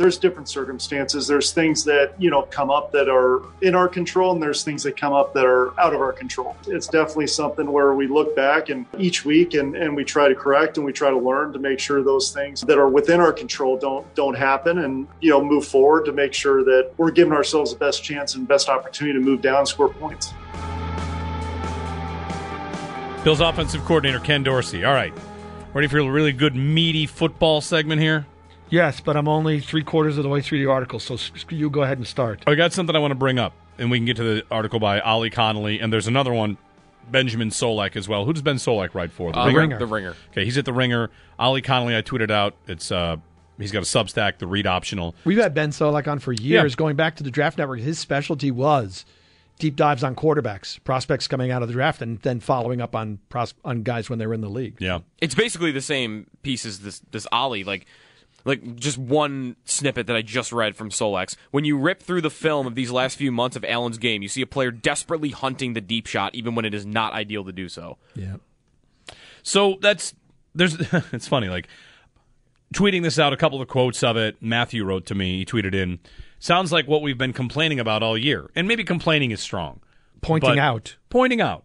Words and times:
there's 0.00 0.16
different 0.16 0.48
circumstances. 0.48 1.26
There's 1.26 1.52
things 1.52 1.84
that, 1.84 2.14
you 2.18 2.30
know, 2.30 2.40
come 2.40 2.70
up 2.70 2.90
that 2.92 3.10
are 3.10 3.42
in 3.60 3.74
our 3.74 3.86
control 3.86 4.32
and 4.32 4.42
there's 4.42 4.64
things 4.64 4.82
that 4.84 4.96
come 4.96 5.12
up 5.12 5.34
that 5.34 5.44
are 5.44 5.78
out 5.78 5.92
of 5.92 6.00
our 6.00 6.12
control. 6.12 6.56
It's 6.66 6.86
definitely 6.86 7.26
something 7.26 7.70
where 7.70 7.92
we 7.92 8.06
look 8.06 8.34
back 8.34 8.70
and 8.70 8.86
each 8.98 9.26
week 9.26 9.52
and, 9.52 9.76
and 9.76 9.94
we 9.94 10.02
try 10.02 10.26
to 10.26 10.34
correct 10.34 10.78
and 10.78 10.86
we 10.86 10.92
try 10.94 11.10
to 11.10 11.18
learn 11.18 11.52
to 11.52 11.58
make 11.58 11.78
sure 11.78 12.02
those 12.02 12.32
things 12.32 12.62
that 12.62 12.78
are 12.78 12.88
within 12.88 13.20
our 13.20 13.30
control 13.30 13.76
don't 13.76 14.14
don't 14.14 14.34
happen 14.34 14.78
and, 14.78 15.06
you 15.20 15.28
know, 15.28 15.44
move 15.44 15.66
forward 15.66 16.06
to 16.06 16.12
make 16.12 16.32
sure 16.32 16.64
that 16.64 16.92
we're 16.96 17.10
giving 17.10 17.34
ourselves 17.34 17.70
the 17.74 17.78
best 17.78 18.02
chance 18.02 18.36
and 18.36 18.48
best 18.48 18.70
opportunity 18.70 19.18
to 19.18 19.22
move 19.22 19.42
down 19.42 19.58
and 19.58 19.68
score 19.68 19.90
points. 19.90 20.32
Bill's 23.22 23.40
offensive 23.42 23.84
coordinator 23.84 24.18
Ken 24.18 24.42
Dorsey. 24.42 24.82
All 24.82 24.94
right. 24.94 25.12
Ready 25.74 25.88
for 25.88 25.98
a 25.98 26.10
really 26.10 26.32
good 26.32 26.56
meaty 26.56 27.04
football 27.04 27.60
segment 27.60 28.00
here? 28.00 28.26
Yes, 28.70 29.00
but 29.00 29.16
I'm 29.16 29.28
only 29.28 29.60
three 29.60 29.82
quarters 29.82 30.16
of 30.16 30.22
the 30.22 30.28
way 30.28 30.40
through 30.40 30.58
the 30.58 30.70
article, 30.70 30.98
so 30.98 31.16
you 31.50 31.68
go 31.70 31.82
ahead 31.82 31.98
and 31.98 32.06
start. 32.06 32.44
I 32.46 32.54
got 32.54 32.72
something 32.72 32.94
I 32.94 33.00
want 33.00 33.10
to 33.10 33.16
bring 33.16 33.38
up, 33.38 33.52
and 33.78 33.90
we 33.90 33.98
can 33.98 34.06
get 34.06 34.16
to 34.16 34.22
the 34.22 34.44
article 34.50 34.78
by 34.78 35.00
Ollie 35.00 35.30
Connolly, 35.30 35.80
and 35.80 35.92
there's 35.92 36.06
another 36.06 36.32
one, 36.32 36.56
Benjamin 37.10 37.50
Solak 37.50 37.96
as 37.96 38.08
well. 38.08 38.24
Who 38.24 38.32
does 38.32 38.42
Ben 38.42 38.56
Solak 38.56 38.94
write 38.94 39.10
for? 39.10 39.32
The, 39.32 39.40
uh, 39.40 39.52
ringer? 39.52 39.78
the 39.78 39.86
Ringer. 39.86 40.16
Okay, 40.30 40.44
he's 40.44 40.56
at 40.56 40.64
the 40.64 40.72
Ringer. 40.72 41.10
Ollie 41.38 41.62
Connolly, 41.62 41.96
I 41.96 42.02
tweeted 42.02 42.30
out. 42.30 42.54
It's 42.68 42.92
uh, 42.92 43.16
he's 43.58 43.72
got 43.72 43.80
a 43.80 43.86
Substack, 43.86 44.38
the 44.38 44.46
Read 44.46 44.66
Optional. 44.66 45.14
We've 45.24 45.38
had 45.38 45.52
Ben 45.52 45.70
Solak 45.70 46.06
on 46.06 46.20
for 46.20 46.32
years, 46.32 46.72
yeah. 46.72 46.76
going 46.76 46.96
back 46.96 47.16
to 47.16 47.24
the 47.24 47.30
Draft 47.30 47.58
Network. 47.58 47.80
His 47.80 47.98
specialty 47.98 48.52
was 48.52 49.04
deep 49.60 49.76
dives 49.76 50.02
on 50.02 50.16
quarterbacks, 50.16 50.82
prospects 50.84 51.28
coming 51.28 51.50
out 51.50 51.62
of 51.62 51.68
the 51.68 51.74
draft, 51.74 52.02
and 52.02 52.18
then 52.20 52.40
following 52.40 52.80
up 52.80 52.96
on 52.96 53.18
pros- 53.28 53.54
on 53.64 53.82
guys 53.82 54.10
when 54.10 54.18
they 54.18 54.26
were 54.26 54.34
in 54.34 54.40
the 54.40 54.48
league. 54.48 54.76
Yeah, 54.80 55.00
it's 55.20 55.34
basically 55.34 55.70
the 55.70 55.80
same 55.80 56.26
piece 56.42 56.64
as 56.64 56.80
this 56.80 57.00
this 57.12 57.26
Ollie. 57.30 57.62
Like 57.62 57.86
like 58.44 58.76
just 58.76 58.98
one 58.98 59.56
snippet 59.64 60.06
that 60.06 60.16
I 60.16 60.22
just 60.22 60.52
read 60.52 60.76
from 60.76 60.90
Solak's. 60.90 61.36
When 61.50 61.64
you 61.64 61.78
rip 61.78 62.02
through 62.02 62.22
the 62.22 62.30
film 62.30 62.66
of 62.66 62.74
these 62.74 62.90
last 62.90 63.16
few 63.16 63.32
months 63.32 63.56
of 63.56 63.64
Allen's 63.64 63.98
game, 63.98 64.22
you 64.22 64.28
see 64.28 64.42
a 64.42 64.46
player 64.46 64.70
desperately 64.70 65.30
hunting 65.30 65.74
the 65.74 65.80
deep 65.80 66.06
shot, 66.06 66.34
even 66.34 66.54
when 66.54 66.64
it 66.64 66.74
is 66.74 66.86
not 66.86 67.12
ideal 67.12 67.44
to 67.44 67.52
do 67.52 67.68
so. 67.68 67.98
Yeah. 68.14 68.36
So 69.42 69.78
that's 69.80 70.14
there's 70.54 70.74
it's 71.12 71.28
funny 71.28 71.48
like 71.48 71.68
tweeting 72.74 73.02
this 73.02 73.18
out. 73.18 73.32
A 73.32 73.36
couple 73.36 73.60
of 73.60 73.68
quotes 73.68 74.02
of 74.02 74.16
it. 74.16 74.36
Matthew 74.40 74.84
wrote 74.84 75.06
to 75.06 75.14
me. 75.14 75.38
He 75.38 75.44
tweeted 75.44 75.74
in. 75.74 75.98
Sounds 76.38 76.72
like 76.72 76.88
what 76.88 77.02
we've 77.02 77.18
been 77.18 77.34
complaining 77.34 77.78
about 77.78 78.02
all 78.02 78.16
year, 78.16 78.50
and 78.54 78.66
maybe 78.66 78.82
complaining 78.82 79.30
is 79.30 79.40
strong. 79.40 79.80
Pointing 80.22 80.58
out. 80.58 80.96
Pointing 81.10 81.40
out, 81.40 81.64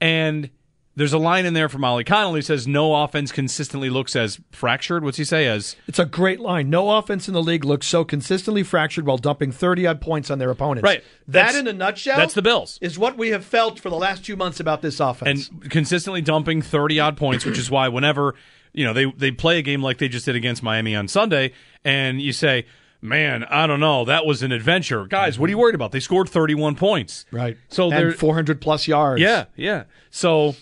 and 0.00 0.50
there's 0.94 1.12
a 1.12 1.18
line 1.18 1.46
in 1.46 1.54
there 1.54 1.68
from 1.68 1.84
Ollie 1.84 2.04
Connolly 2.04 2.42
says 2.42 2.66
no 2.66 2.94
offense 3.02 3.32
consistently 3.32 3.88
looks 3.88 4.14
as 4.14 4.40
fractured. 4.50 5.02
What's 5.02 5.16
he 5.16 5.24
say? 5.24 5.46
As 5.46 5.74
it's 5.86 5.98
a 5.98 6.04
great 6.04 6.38
line. 6.38 6.68
No 6.68 6.90
offense 6.90 7.28
in 7.28 7.34
the 7.34 7.42
league 7.42 7.64
looks 7.64 7.86
so 7.86 8.04
consistently 8.04 8.62
fractured 8.62 9.06
while 9.06 9.16
dumping 9.16 9.52
30 9.52 9.86
odd 9.86 10.00
points 10.00 10.30
on 10.30 10.38
their 10.38 10.50
opponents. 10.50 10.84
Right. 10.84 11.02
That 11.28 11.54
in 11.54 11.66
a 11.66 11.72
nutshell. 11.72 12.18
That's 12.18 12.34
the 12.34 12.42
Bills. 12.42 12.78
Is 12.82 12.98
what 12.98 13.16
we 13.16 13.30
have 13.30 13.44
felt 13.44 13.80
for 13.80 13.88
the 13.88 13.96
last 13.96 14.24
two 14.24 14.36
months 14.36 14.60
about 14.60 14.82
this 14.82 15.00
offense. 15.00 15.48
And 15.48 15.70
consistently 15.70 16.20
dumping 16.20 16.60
30 16.60 17.00
odd 17.00 17.16
points, 17.16 17.44
which 17.44 17.58
is 17.58 17.70
why 17.70 17.88
whenever 17.88 18.34
you 18.74 18.84
know 18.84 18.92
they 18.92 19.06
they 19.06 19.30
play 19.30 19.58
a 19.58 19.62
game 19.62 19.82
like 19.82 19.98
they 19.98 20.08
just 20.08 20.26
did 20.26 20.36
against 20.36 20.62
Miami 20.62 20.94
on 20.94 21.08
Sunday, 21.08 21.52
and 21.84 22.20
you 22.20 22.32
say. 22.32 22.66
Man, 23.04 23.42
I 23.42 23.66
don't 23.66 23.80
know. 23.80 24.04
That 24.04 24.26
was 24.26 24.44
an 24.44 24.52
adventure, 24.52 25.06
guys. 25.06 25.36
What 25.36 25.48
are 25.48 25.50
you 25.50 25.58
worried 25.58 25.74
about? 25.74 25.90
They 25.90 25.98
scored 25.98 26.28
thirty-one 26.28 26.76
points, 26.76 27.26
right? 27.32 27.58
So 27.66 27.90
they're 27.90 28.12
four 28.12 28.36
hundred 28.36 28.60
plus 28.60 28.86
yards. 28.86 29.20
Yeah, 29.20 29.46
yeah. 29.56 29.86
So 30.10 30.54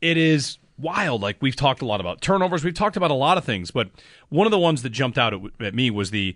it 0.00 0.16
is 0.16 0.58
wild. 0.78 1.22
Like 1.22 1.36
we've 1.40 1.56
talked 1.56 1.82
a 1.82 1.86
lot 1.86 2.00
about 2.00 2.20
turnovers, 2.20 2.64
we've 2.64 2.74
talked 2.74 2.96
about 2.96 3.10
a 3.10 3.14
lot 3.14 3.38
of 3.38 3.44
things, 3.44 3.70
but 3.70 3.90
one 4.28 4.46
of 4.46 4.50
the 4.50 4.58
ones 4.58 4.82
that 4.82 4.90
jumped 4.90 5.18
out 5.18 5.34
at, 5.34 5.40
at 5.60 5.74
me 5.74 5.90
was 5.90 6.10
the 6.10 6.34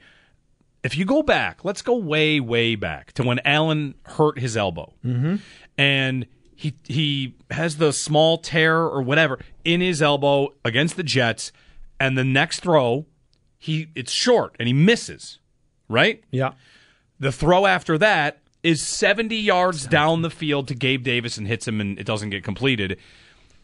if 0.82 0.98
you 0.98 1.06
go 1.06 1.22
back, 1.22 1.64
let's 1.64 1.80
go 1.80 1.96
way, 1.96 2.40
way 2.40 2.74
back 2.74 3.12
to 3.12 3.22
when 3.22 3.40
Allen 3.44 3.94
hurt 4.04 4.38
his 4.38 4.54
elbow, 4.54 4.92
mm-hmm. 5.04 5.36
and 5.78 6.26
he 6.54 6.74
he 6.84 7.34
has 7.50 7.78
the 7.78 7.92
small 7.92 8.38
tear 8.38 8.82
or 8.82 9.02
whatever 9.02 9.38
in 9.64 9.80
his 9.80 10.02
elbow 10.02 10.50
against 10.64 10.96
the 10.96 11.02
Jets, 11.02 11.52
and 11.98 12.18
the 12.18 12.24
next 12.24 12.60
throw, 12.60 13.06
he 13.58 13.88
it's 13.94 14.12
short 14.12 14.54
and 14.58 14.68
he 14.68 14.74
misses, 14.74 15.38
right? 15.88 16.22
Yeah. 16.30 16.52
The 17.18 17.32
throw 17.32 17.64
after 17.64 17.96
that 17.98 18.40
is 18.62 18.82
70 18.82 19.36
yards 19.36 19.86
down 19.86 20.22
the 20.22 20.30
field 20.30 20.68
to 20.68 20.74
Gabe 20.74 21.02
Davis 21.02 21.38
and 21.38 21.46
hits 21.46 21.66
him, 21.68 21.80
and 21.80 21.98
it 21.98 22.04
doesn't 22.04 22.30
get 22.30 22.44
completed. 22.44 22.98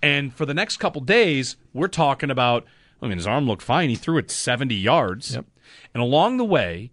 And 0.03 0.35
for 0.35 0.47
the 0.47 0.55
next 0.55 0.79
couple 0.79 1.01
days, 1.01 1.57
we're 1.73 1.89
talking 1.89 2.31
about. 2.31 2.65
I 3.03 3.09
mean, 3.09 3.17
his 3.17 3.27
arm 3.27 3.47
looked 3.47 3.63
fine. 3.63 3.89
He 3.89 3.97
threw 3.97 4.19
it 4.19 4.31
70 4.31 4.75
yards. 4.75 5.35
Yep. 5.35 5.47
And 5.95 6.03
along 6.03 6.37
the 6.37 6.45
way, 6.45 6.91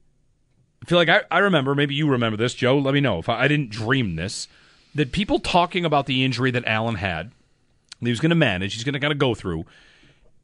I 0.81 0.85
feel 0.85 0.97
like 0.97 1.09
I, 1.09 1.23
I 1.29 1.39
remember, 1.39 1.75
maybe 1.75 1.95
you 1.95 2.09
remember 2.09 2.37
this, 2.37 2.53
Joe. 2.53 2.77
Let 2.77 2.93
me 2.93 3.01
know 3.01 3.19
if 3.19 3.27
I, 3.27 3.41
I 3.43 3.47
didn't 3.49 3.71
dream 3.71 4.15
this. 4.15 4.47
That 4.95 5.11
people 5.11 5.39
talking 5.39 5.83
about 5.83 6.05
the 6.05 6.23
injury 6.23 6.49
that 6.51 6.63
Allen 6.65 6.95
had, 6.95 7.31
he 7.99 8.09
was 8.09 8.19
going 8.19 8.29
to 8.29 8.35
manage, 8.35 8.73
he's 8.73 8.83
going 8.83 8.93
to 8.93 8.99
kind 8.99 9.11
of 9.11 9.19
go 9.19 9.35
through, 9.35 9.65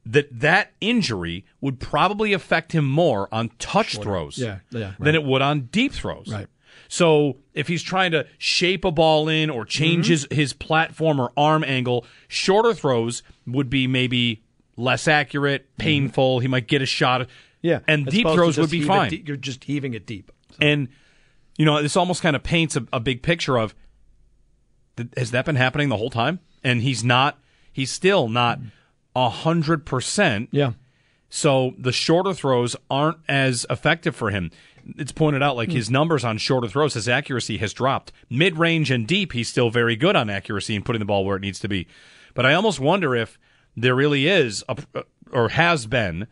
that 0.06 0.28
that 0.38 0.72
injury 0.82 1.46
would 1.62 1.80
probably 1.80 2.34
affect 2.34 2.74
him 2.74 2.86
more 2.86 3.30
on 3.32 3.52
touch 3.58 3.92
Shorter. 3.92 4.10
throws 4.10 4.38
yeah, 4.38 4.60
yeah, 4.70 4.88
right. 4.88 5.00
than 5.00 5.16
it 5.16 5.24
would 5.24 5.42
on 5.42 5.62
deep 5.72 5.94
throws. 5.94 6.28
Right. 6.30 6.48
So 6.94 7.38
if 7.56 7.68
he's 7.68 7.82
trying 7.82 8.12
to 8.12 8.28
shape 8.38 8.86
a 8.86 8.92
ball 8.92 9.28
in 9.28 9.50
or 9.50 9.66
change 9.66 10.06
mm-hmm. 10.06 10.12
his, 10.12 10.28
his 10.30 10.54
platform 10.54 11.20
or 11.20 11.32
arm 11.36 11.64
angle, 11.64 12.06
shorter 12.28 12.76
throws 12.76 13.24
would 13.48 13.68
be 13.68 13.88
maybe 13.88 14.44
less 14.78 15.08
accurate, 15.08 15.64
mm-hmm. 15.64 15.82
painful. 15.82 16.36
Mm-hmm. 16.36 16.42
He 16.44 16.48
might 16.50 16.68
get 16.68 16.84
a 16.84 16.86
shot. 16.86 17.28
Yeah. 17.64 17.80
And 17.88 18.06
deep 18.06 18.28
throws 18.28 18.60
would 18.60 18.70
be 18.70 18.84
fine. 18.84 19.24
you're 19.26 19.38
just 19.38 19.64
heaving 19.64 19.96
it 19.96 20.06
deep. 20.06 20.32
So. 20.52 20.58
And, 20.62 20.88
you 21.58 21.66
know, 21.66 21.82
this 21.82 21.98
almost 21.98 22.22
kind 22.22 22.36
of 22.36 22.44
paints 22.44 22.76
a, 22.76 22.86
a 22.94 23.00
big 23.00 23.24
picture 23.24 23.58
of 23.58 23.74
has 25.18 25.32
that 25.32 25.46
been 25.46 25.56
happening 25.56 25.90
the 25.90 25.98
whole 25.98 26.12
time? 26.12 26.42
And 26.64 26.84
he's 26.84 27.04
not, 27.04 27.40
he's 27.72 27.92
still 27.92 28.28
not 28.28 28.60
a 29.16 29.30
hundred 29.30 29.88
percent. 29.88 30.50
Yeah. 30.52 30.74
So 31.32 31.74
the 31.80 31.92
shorter 31.92 32.36
throws 32.36 32.76
aren't 32.92 33.18
as 33.28 33.66
effective 33.68 34.16
for 34.16 34.30
him 34.30 34.52
it's 34.98 35.12
pointed 35.12 35.42
out 35.42 35.56
like 35.56 35.70
hmm. 35.70 35.76
his 35.76 35.90
numbers 35.90 36.24
on 36.24 36.38
shorter 36.38 36.68
throws, 36.68 36.94
his 36.94 37.10
accuracy 37.10 37.58
has 37.58 37.74
dropped. 37.74 38.12
Mid 38.30 38.58
range 38.58 38.92
and 38.92 39.08
deep, 39.08 39.34
he's 39.34 39.50
still 39.50 39.70
very 39.70 39.96
good 39.96 40.16
on 40.16 40.30
accuracy 40.30 40.76
and 40.76 40.86
putting 40.86 41.00
the 41.00 41.06
ball 41.06 41.26
where 41.26 41.38
it 41.38 41.42
needs 41.42 41.60
to 41.60 41.68
be. 41.68 41.88
But 42.34 42.46
I 42.46 42.54
almost 42.54 42.80
wonder 42.80 43.16
if 43.16 43.38
there 43.76 43.96
really 43.96 44.28
is 44.28 44.64
a, 44.68 44.78
uh, 44.96 45.04
or 45.32 45.50
has 45.50 45.86
been 45.86 46.28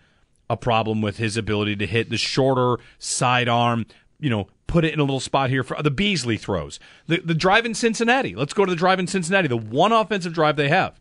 a 0.49 0.57
problem 0.57 1.01
with 1.01 1.17
his 1.17 1.37
ability 1.37 1.75
to 1.77 1.87
hit 1.87 2.09
the 2.09 2.17
shorter 2.17 2.77
sidearm, 2.99 3.85
you 4.19 4.29
know, 4.29 4.47
put 4.67 4.85
it 4.85 4.93
in 4.93 4.99
a 4.99 5.03
little 5.03 5.19
spot 5.19 5.49
here 5.49 5.63
for 5.63 5.77
uh, 5.77 5.81
the 5.81 5.91
Beasley 5.91 6.37
throws. 6.37 6.79
The 7.07 7.21
the 7.23 7.33
drive 7.33 7.65
in 7.65 7.73
Cincinnati. 7.73 8.35
Let's 8.35 8.53
go 8.53 8.65
to 8.65 8.69
the 8.69 8.75
drive 8.75 8.99
in 8.99 9.07
Cincinnati. 9.07 9.47
The 9.47 9.57
one 9.57 9.91
offensive 9.91 10.33
drive 10.33 10.55
they 10.55 10.69
have. 10.69 10.99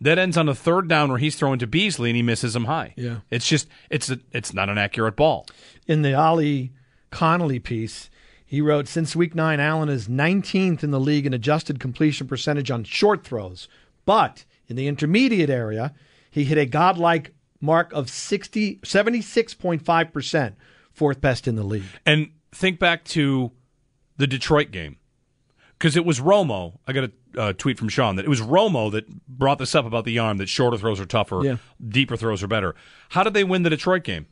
That 0.00 0.18
ends 0.18 0.36
on 0.36 0.48
a 0.48 0.54
third 0.54 0.88
down 0.88 1.10
where 1.10 1.18
he's 1.18 1.36
throwing 1.36 1.60
to 1.60 1.66
Beasley 1.66 2.10
and 2.10 2.16
he 2.16 2.22
misses 2.22 2.56
him 2.56 2.64
high. 2.64 2.92
Yeah. 2.96 3.18
It's 3.30 3.46
just 3.46 3.68
it's 3.88 4.10
a, 4.10 4.18
it's 4.32 4.52
not 4.52 4.68
an 4.68 4.76
accurate 4.76 5.14
ball. 5.14 5.46
In 5.86 6.02
the 6.02 6.14
Ollie 6.14 6.72
Connolly 7.12 7.60
piece, 7.60 8.10
he 8.44 8.60
wrote 8.60 8.88
Since 8.88 9.14
week 9.14 9.34
nine, 9.34 9.60
Allen 9.60 9.88
is 9.88 10.08
19th 10.08 10.82
in 10.82 10.90
the 10.90 10.98
league 10.98 11.26
in 11.26 11.32
adjusted 11.32 11.78
completion 11.78 12.26
percentage 12.26 12.70
on 12.70 12.82
short 12.82 13.22
throws. 13.22 13.68
But 14.04 14.44
in 14.66 14.74
the 14.74 14.88
intermediate 14.88 15.50
area, 15.50 15.94
he 16.30 16.44
hit 16.44 16.58
a 16.58 16.66
godlike 16.66 17.32
mark 17.60 17.92
of 17.92 18.10
60, 18.10 18.76
76.5%, 18.78 20.54
fourth 20.92 21.20
best 21.20 21.46
in 21.46 21.54
the 21.54 21.62
league. 21.62 21.84
And 22.04 22.32
think 22.50 22.78
back 22.78 23.04
to 23.04 23.52
the 24.16 24.26
Detroit 24.26 24.72
game. 24.72 24.96
Because 25.78 25.96
it 25.96 26.04
was 26.04 26.20
Romo. 26.20 26.78
I 26.86 26.92
got 26.92 27.04
a 27.04 27.40
uh, 27.40 27.52
tweet 27.54 27.78
from 27.78 27.88
Sean 27.88 28.16
that 28.16 28.24
it 28.24 28.28
was 28.28 28.40
Romo 28.40 28.90
that 28.92 29.08
brought 29.26 29.58
this 29.58 29.74
up 29.74 29.84
about 29.84 30.04
the 30.04 30.18
arm 30.18 30.38
that 30.38 30.48
shorter 30.48 30.76
throws 30.76 31.00
are 31.00 31.06
tougher, 31.06 31.40
yeah. 31.42 31.56
deeper 31.86 32.16
throws 32.16 32.42
are 32.42 32.48
better. 32.48 32.74
How 33.10 33.22
did 33.22 33.34
they 33.34 33.44
win 33.44 33.62
the 33.62 33.70
Detroit 33.70 34.04
game? 34.04 34.26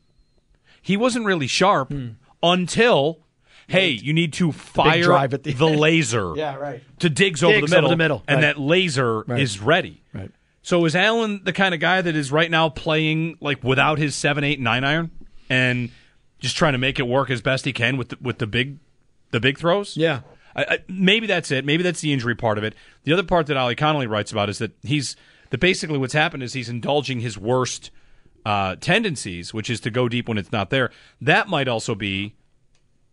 He 0.81 0.97
wasn't 0.97 1.27
really 1.27 1.47
sharp. 1.47 1.91
Hmm 1.91 2.09
until 2.42 3.20
hey, 3.69 3.90
you 3.90 4.12
need 4.12 4.32
to 4.34 4.50
fire 4.50 5.28
the, 5.28 5.38
the 5.38 5.66
laser. 5.66 6.34
yeah, 6.37 6.56
right. 6.56 6.82
To 7.00 7.08
digs, 7.08 7.44
over 7.44 7.54
the 7.54 7.69
middle, 7.69 7.78
over 7.78 7.88
the 7.88 7.96
middle 7.96 8.22
and 8.26 8.37
right. 8.37 8.40
that 8.42 8.58
laser 8.58 9.20
right. 9.20 9.40
is 9.40 9.60
ready. 9.60 10.02
Right. 10.12 10.31
So 10.62 10.84
is 10.84 10.96
Allen 10.96 11.42
the 11.44 11.52
kind 11.52 11.72
of 11.75 11.81
guy 11.81 12.02
that 12.02 12.16
is 12.16 12.32
right 12.32 12.50
now 12.50 12.69
playing 12.69 13.38
like 13.40 13.62
without 13.62 13.98
his 13.98 14.14
seven, 14.14 14.44
eight, 14.44 14.60
nine 14.60 14.84
iron? 14.84 15.10
and 15.50 15.90
just 16.38 16.56
trying 16.56 16.72
to 16.72 16.78
make 16.78 16.98
it 16.98 17.02
work 17.02 17.28
as 17.28 17.42
best 17.42 17.66
he 17.66 17.72
can 17.75 17.98
with 17.98 18.10
the, 18.10 18.19
with 18.22 18.38
the 18.38 18.46
big 18.46 18.78
the 19.32 19.40
big 19.40 19.58
throws. 19.58 19.96
Yeah. 19.96 20.20
I, 20.56 20.62
I, 20.62 20.78
maybe 20.88 21.26
that's 21.26 21.50
it. 21.50 21.64
Maybe 21.64 21.82
that's 21.82 22.00
the 22.00 22.12
injury 22.12 22.34
part 22.34 22.56
of 22.56 22.64
it. 22.64 22.75
The 23.04 23.12
other 23.12 23.22
part 23.22 23.46
that 23.48 23.56
Ollie 23.56 23.76
Connolly 23.76 24.06
writes 24.06 24.32
about 24.32 24.48
is 24.48 24.58
that 24.58 24.72
he's 24.82 25.16
that 25.50 25.58
basically 25.58 25.98
what's 25.98 26.14
happened 26.14 26.43
is 26.43 26.54
he's 26.54 26.69
indulging 26.69 27.20
his 27.20 27.36
worst 27.36 27.90
uh, 28.44 28.76
tendencies, 28.76 29.52
which 29.52 29.70
is 29.70 29.81
to 29.81 29.90
go 29.90 30.08
deep 30.08 30.28
when 30.28 30.38
it's 30.38 30.52
not 30.52 30.70
there. 30.70 30.90
That 31.20 31.48
might 31.48 31.69
also 31.69 31.94
be 31.94 32.34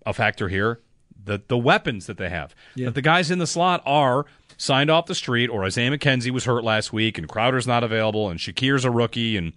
a 0.05 0.13
factor 0.13 0.47
here. 0.49 0.79
The 1.23 1.41
the 1.47 1.57
weapons 1.57 2.05
that 2.05 2.17
they 2.17 2.29
have. 2.29 2.55
Yeah. 2.75 2.85
That 2.85 2.95
the 2.95 3.01
guys 3.01 3.29
in 3.31 3.39
the 3.39 3.47
slot 3.47 3.81
are 3.85 4.25
signed 4.57 4.89
off 4.89 5.05
the 5.05 5.15
street, 5.15 5.49
or 5.49 5.65
Isaiah 5.65 5.91
McKenzie 5.91 6.31
was 6.31 6.45
hurt 6.45 6.63
last 6.63 6.93
week, 6.93 7.17
and 7.17 7.27
Crowder's 7.27 7.67
not 7.67 7.83
available, 7.83 8.29
and 8.29 8.39
Shakir's 8.39 8.85
a 8.85 8.91
rookie, 8.91 9.37
and 9.37 9.53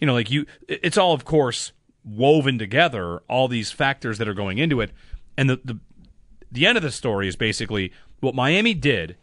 you 0.00 0.06
know, 0.06 0.12
like 0.12 0.30
you, 0.30 0.46
it's 0.68 0.98
all 0.98 1.12
of 1.14 1.24
course 1.24 1.72
woven 2.04 2.58
together. 2.58 3.22
All 3.28 3.48
these 3.48 3.70
factors 3.70 4.18
that 4.18 4.28
are 4.28 4.34
going 4.34 4.58
into 4.58 4.80
it, 4.80 4.90
and 5.36 5.48
the 5.48 5.60
the 5.64 5.78
the 6.52 6.66
end 6.66 6.76
of 6.76 6.82
the 6.82 6.92
story 6.92 7.28
is 7.28 7.36
basically 7.36 7.92
what 8.20 8.34
Miami 8.34 8.74
did. 8.74 9.16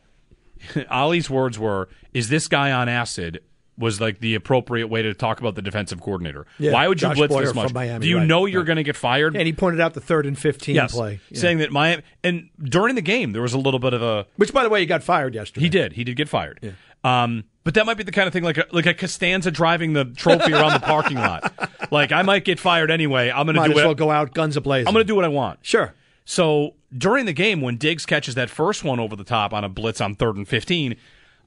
Ollie's 0.90 1.30
words 1.30 1.60
were, 1.60 1.90
"Is 2.14 2.30
this 2.30 2.48
guy 2.48 2.72
on 2.72 2.90
acid?" 2.90 3.42
Was 3.78 4.00
like 4.00 4.20
the 4.20 4.36
appropriate 4.36 4.88
way 4.88 5.02
to 5.02 5.14
talk 5.16 5.40
about 5.40 5.56
the 5.56 5.62
defensive 5.64 6.00
coordinator. 6.00 6.46
Yeah, 6.60 6.74
Why 6.74 6.88
would 6.88 7.02
you 7.02 7.08
Josh 7.08 7.18
blitz 7.18 7.34
Boyer 7.34 7.46
this 7.46 7.56
much? 7.56 7.74
Miami, 7.74 8.04
Do 8.04 8.08
you 8.10 8.20
right, 8.20 8.28
know 8.28 8.46
you're 8.46 8.62
right. 8.62 8.68
going 8.68 8.78
to 8.78 8.84
get 8.84 8.96
fired? 8.96 9.36
And 9.36 9.48
he 9.48 9.54
pointed 9.54 9.82
out 9.82 9.96
the 9.96 10.00
third 10.02 10.26
and 10.28 10.38
15 10.38 10.76
yes, 10.76 10.94
play. 10.94 11.20
Yeah. 11.30 11.40
saying 11.40 11.58
that 11.58 11.72
Miami 11.72 12.04
and 12.24 12.50
during 12.64 12.94
the 12.94 13.02
game 13.02 13.32
there 13.32 13.42
was 13.42 13.54
a 13.54 13.58
little 13.58 13.80
bit 13.80 13.94
of 13.94 14.04
a 14.04 14.28
Which, 14.36 14.54
by 14.54 14.62
the 14.64 14.70
way, 14.70 14.80
he 14.82 14.86
got 14.86 15.02
fired 15.02 15.34
yesterday. 15.34 15.64
he 15.66 15.70
did 15.70 15.94
he 15.94 16.04
did 16.04 16.16
get 16.16 16.30
fired. 16.30 16.76
Um, 17.04 17.46
but 17.64 17.74
that 17.74 17.86
might 17.86 17.98
be 17.98 18.04
the 18.04 18.12
kind 18.12 18.28
of 18.28 18.34
thing 18.34 18.44
like 18.44 18.58
a, 18.58 18.66
like 18.72 18.86
a 18.86 18.94
Costanza 18.94 19.50
driving 19.52 19.94
the 19.94 20.06
trophy 20.06 20.54
around 20.54 20.74
the 20.74 20.80
parking 20.80 21.18
lot. 21.18 21.52
Like 21.92 22.12
I 22.12 22.24
might 22.24 22.44
get 22.44 22.60
fired 22.60 22.90
anyway. 22.90 23.30
I'm 23.30 23.46
going 23.46 23.54
to 23.56 23.62
Might 23.62 23.68
do 23.68 23.72
as 23.74 23.76
what 23.78 23.86
well 23.86 23.94
go 23.96 24.10
out 24.10 24.34
guns 24.34 24.58
ablazing. 24.58 24.88
I'm 24.88 24.94
going 24.94 25.04
to 25.04 25.08
do 25.08 25.14
what 25.16 25.26
I 25.26 25.28
want. 25.28 25.60
Sure. 25.62 25.94
So 26.26 26.74
during 26.98 27.26
the 27.26 27.34
game, 27.34 27.62
when 27.62 27.78
Diggs 27.78 28.06
catches 28.08 28.34
that 28.36 28.50
first 28.50 28.84
one 28.84 29.00
over 29.00 29.16
the 29.16 29.24
top 29.26 29.54
on 29.54 29.64
a 29.64 29.70
blitz 29.70 30.02
on 30.02 30.16
third 30.16 30.36
and 30.38 30.48
15, 30.48 30.96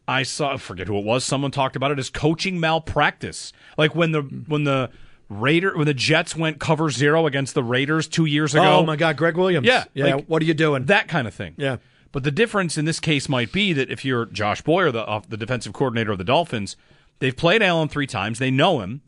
I 0.09 0.23
saw, 0.23 0.55
I 0.55 0.57
forget 0.59 0.87
who 0.87 0.99
it 0.99 1.05
was, 1.05 1.25
someone 1.25 1.51
talked 1.51 1.75
about 1.77 1.91
it 1.91 1.99
as 1.99 2.11
coaching 2.11 2.61
malpractice. 2.61 3.53
Like 3.77 3.95
when 3.95 4.13
the, 4.13 4.23
when 4.23 4.65
the 4.65 4.91
Raider, 5.29 5.77
when 5.77 5.87
the 5.87 5.95
Jets 5.95 6.37
went 6.37 6.61
cover 6.61 6.91
zero 6.91 7.27
against 7.27 7.55
the 7.55 7.65
Raiders 7.65 8.07
two 8.07 8.25
years 8.27 8.55
ago. 8.55 8.79
Oh, 8.79 8.87
my 8.87 8.95
God. 8.97 9.17
Gregg 9.17 9.37
Williams. 9.37 9.67
Yeah, 9.67 9.85
Yeah. 9.95 10.15
like- 10.17 10.27
what 10.27 10.41
are 10.43 10.45
you 10.45 10.55
doing? 10.55 10.85
That 10.85 11.09
kind 11.09 11.27
of 11.27 11.35
thing. 11.35 11.55
Yeah. 11.57 11.79
But 12.13 12.23
the 12.23 12.31
difference 12.31 12.79
in 12.79 12.85
this 12.85 13.01
case 13.01 13.29
might 13.29 13.51
be 13.53 13.73
that 13.73 13.91
if 13.91 14.05
you're 14.05 14.27
Josh 14.27 14.63
Boyer, 14.63 14.93
the, 14.93 15.07
uh, 15.07 15.21
the 15.29 15.37
defensive 15.37 15.73
coordinator 15.73 16.13
of 16.13 16.19
the 16.19 16.25
Dolphins, 16.25 16.77
they've 17.19 17.37
played 17.37 17.63
Allen 17.63 17.89
three 17.89 18.07
times. 18.07 18.39
They 18.39 18.51
know 18.53 18.81
him. 18.81 19.03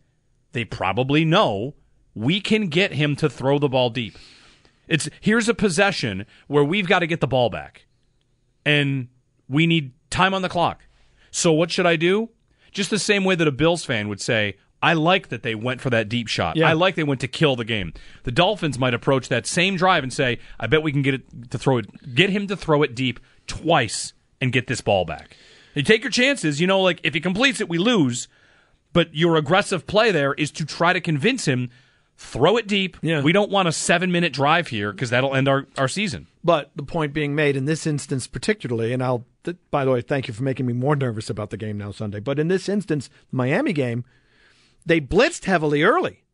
They 0.53 0.65
probably 0.65 1.25
know 1.25 1.75
we 2.15 2.41
can 2.41 2.67
get 2.67 2.93
him 2.95 3.15
to 3.17 3.31
throw 3.31 3.59
the 3.61 3.69
ball 3.69 3.89
deep. 3.91 4.19
It's 4.89 5.09
here's 5.21 5.49
a 5.49 5.55
possession 5.55 6.27
where 6.49 6.65
we've 6.65 6.89
got 6.89 6.99
to 6.99 7.07
get 7.07 7.21
the 7.21 7.27
ball 7.29 7.49
back, 7.51 7.87
and 8.67 9.09
we 9.49 9.67
need 9.67 9.93
time 10.11 10.35
on 10.35 10.43
the 10.43 10.49
clock. 10.49 10.83
So 11.31 11.53
what 11.53 11.71
should 11.71 11.87
I 11.87 11.97
do? 11.97 12.31
Just 12.73 12.91
the 12.91 12.99
same 12.99 13.25
way 13.25 13.35
that 13.35 13.49
a 13.49 13.53
Bills 13.53 13.85
fan 13.85 14.09
would 14.09 14.21
say, 14.21 14.57
I 14.83 14.93
like 14.93 15.29
that 15.29 15.43
they 15.43 15.55
went 15.55 15.81
for 15.81 15.91
that 15.91 16.09
deep 16.09 16.29
shot. 16.29 16.57
Yeah. 16.57 16.69
I 16.69 16.73
like 16.73 16.95
they 16.95 17.03
went 17.03 17.21
to 17.23 17.29
kill 17.29 17.57
the 17.57 17.65
game. 17.65 17.93
The 18.23 18.31
Dolphins 18.31 18.79
might 18.79 18.95
approach 18.95 19.29
that 19.29 19.47
same 19.47 19.77
drive 19.77 20.05
and 20.05 20.13
say, 20.13 20.39
I 20.61 20.67
bet 20.69 20.83
we 20.83 20.93
can 20.93 21.03
get 21.03 21.15
it 21.15 21.51
to 21.51 21.59
throw 21.59 21.79
it 21.79 22.15
get 22.15 22.31
him 22.31 22.47
to 22.47 22.57
throw 22.57 22.83
it 22.83 22.95
deep 22.95 23.19
twice 23.47 24.13
and 24.41 24.53
get 24.53 24.69
this 24.69 24.81
ball 24.81 25.05
back. 25.05 25.37
You 25.75 25.83
take 25.83 26.03
your 26.03 26.11
chances, 26.11 26.61
you 26.61 26.67
know, 26.67 26.81
like 26.81 27.01
if 27.03 27.15
he 27.15 27.21
completes 27.21 27.61
it, 27.61 27.69
we 27.69 27.79
lose. 27.79 28.29
But 28.93 29.15
your 29.15 29.37
aggressive 29.37 29.87
play 29.87 30.11
there 30.11 30.35
is 30.35 30.51
to 30.53 30.65
try 30.65 30.93
to 30.93 31.01
convince 31.01 31.45
him, 31.47 31.71
throw 32.17 32.57
it 32.57 32.67
deep. 32.67 32.97
Yeah. 33.03 33.23
We 33.23 33.33
don't 33.33 33.51
want 33.51 33.69
a 33.69 33.73
seven 33.73 34.11
minute 34.13 34.33
drive 34.33 34.69
here 34.69 34.93
because 34.93 35.11
that'll 35.11 35.35
end 35.35 35.49
our, 35.49 35.67
our 35.77 35.89
season. 35.89 36.27
But 36.43 36.71
the 36.75 36.83
point 36.83 37.13
being 37.13 37.35
made 37.35 37.57
in 37.57 37.65
this 37.65 37.87
instance, 37.87 38.27
particularly, 38.27 38.93
and 38.93 39.03
I'll, 39.03 39.25
by 39.71 39.85
the 39.85 39.91
way, 39.91 40.01
thank 40.01 40.29
you 40.29 40.35
for 40.35 40.43
making 40.43 40.67
me 40.67 40.73
more 40.73 40.97
nervous 40.97 41.31
about 41.31 41.51
the 41.51 41.57
game 41.57 41.79
now 41.79 41.91
Sunday. 41.91 42.21
But 42.21 42.39
in 42.39 42.49
this 42.49 42.69
instance, 42.69 43.09
the 43.31 43.37
Miami 43.37 43.73
game, 43.73 44.05
they 44.87 45.01
blitzed 45.01 45.45
heavily 45.45 45.83
early, 45.83 46.25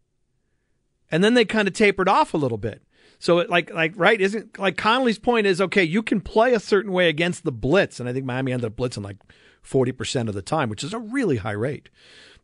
and 1.10 1.22
then 1.22 1.34
they 1.34 1.44
kind 1.44 1.68
of 1.68 1.74
tapered 1.74 2.08
off 2.08 2.34
a 2.34 2.38
little 2.38 2.58
bit. 2.58 2.82
So, 3.18 3.38
it, 3.38 3.48
like, 3.48 3.72
like, 3.72 3.92
right? 3.96 4.20
Isn't 4.20 4.58
like 4.58 4.76
Connolly's 4.76 5.18
point 5.18 5.46
is 5.46 5.60
okay. 5.60 5.84
You 5.84 6.02
can 6.02 6.20
play 6.20 6.52
a 6.52 6.60
certain 6.60 6.92
way 6.92 7.08
against 7.08 7.44
the 7.44 7.52
blitz, 7.52 8.00
and 8.00 8.08
I 8.08 8.12
think 8.12 8.26
Miami 8.26 8.52
ended 8.52 8.66
up 8.66 8.76
blitzing 8.76 9.04
like 9.04 9.16
forty 9.62 9.92
percent 9.92 10.28
of 10.28 10.34
the 10.34 10.42
time, 10.42 10.68
which 10.68 10.84
is 10.84 10.92
a 10.92 10.98
really 10.98 11.38
high 11.38 11.52
rate. 11.52 11.88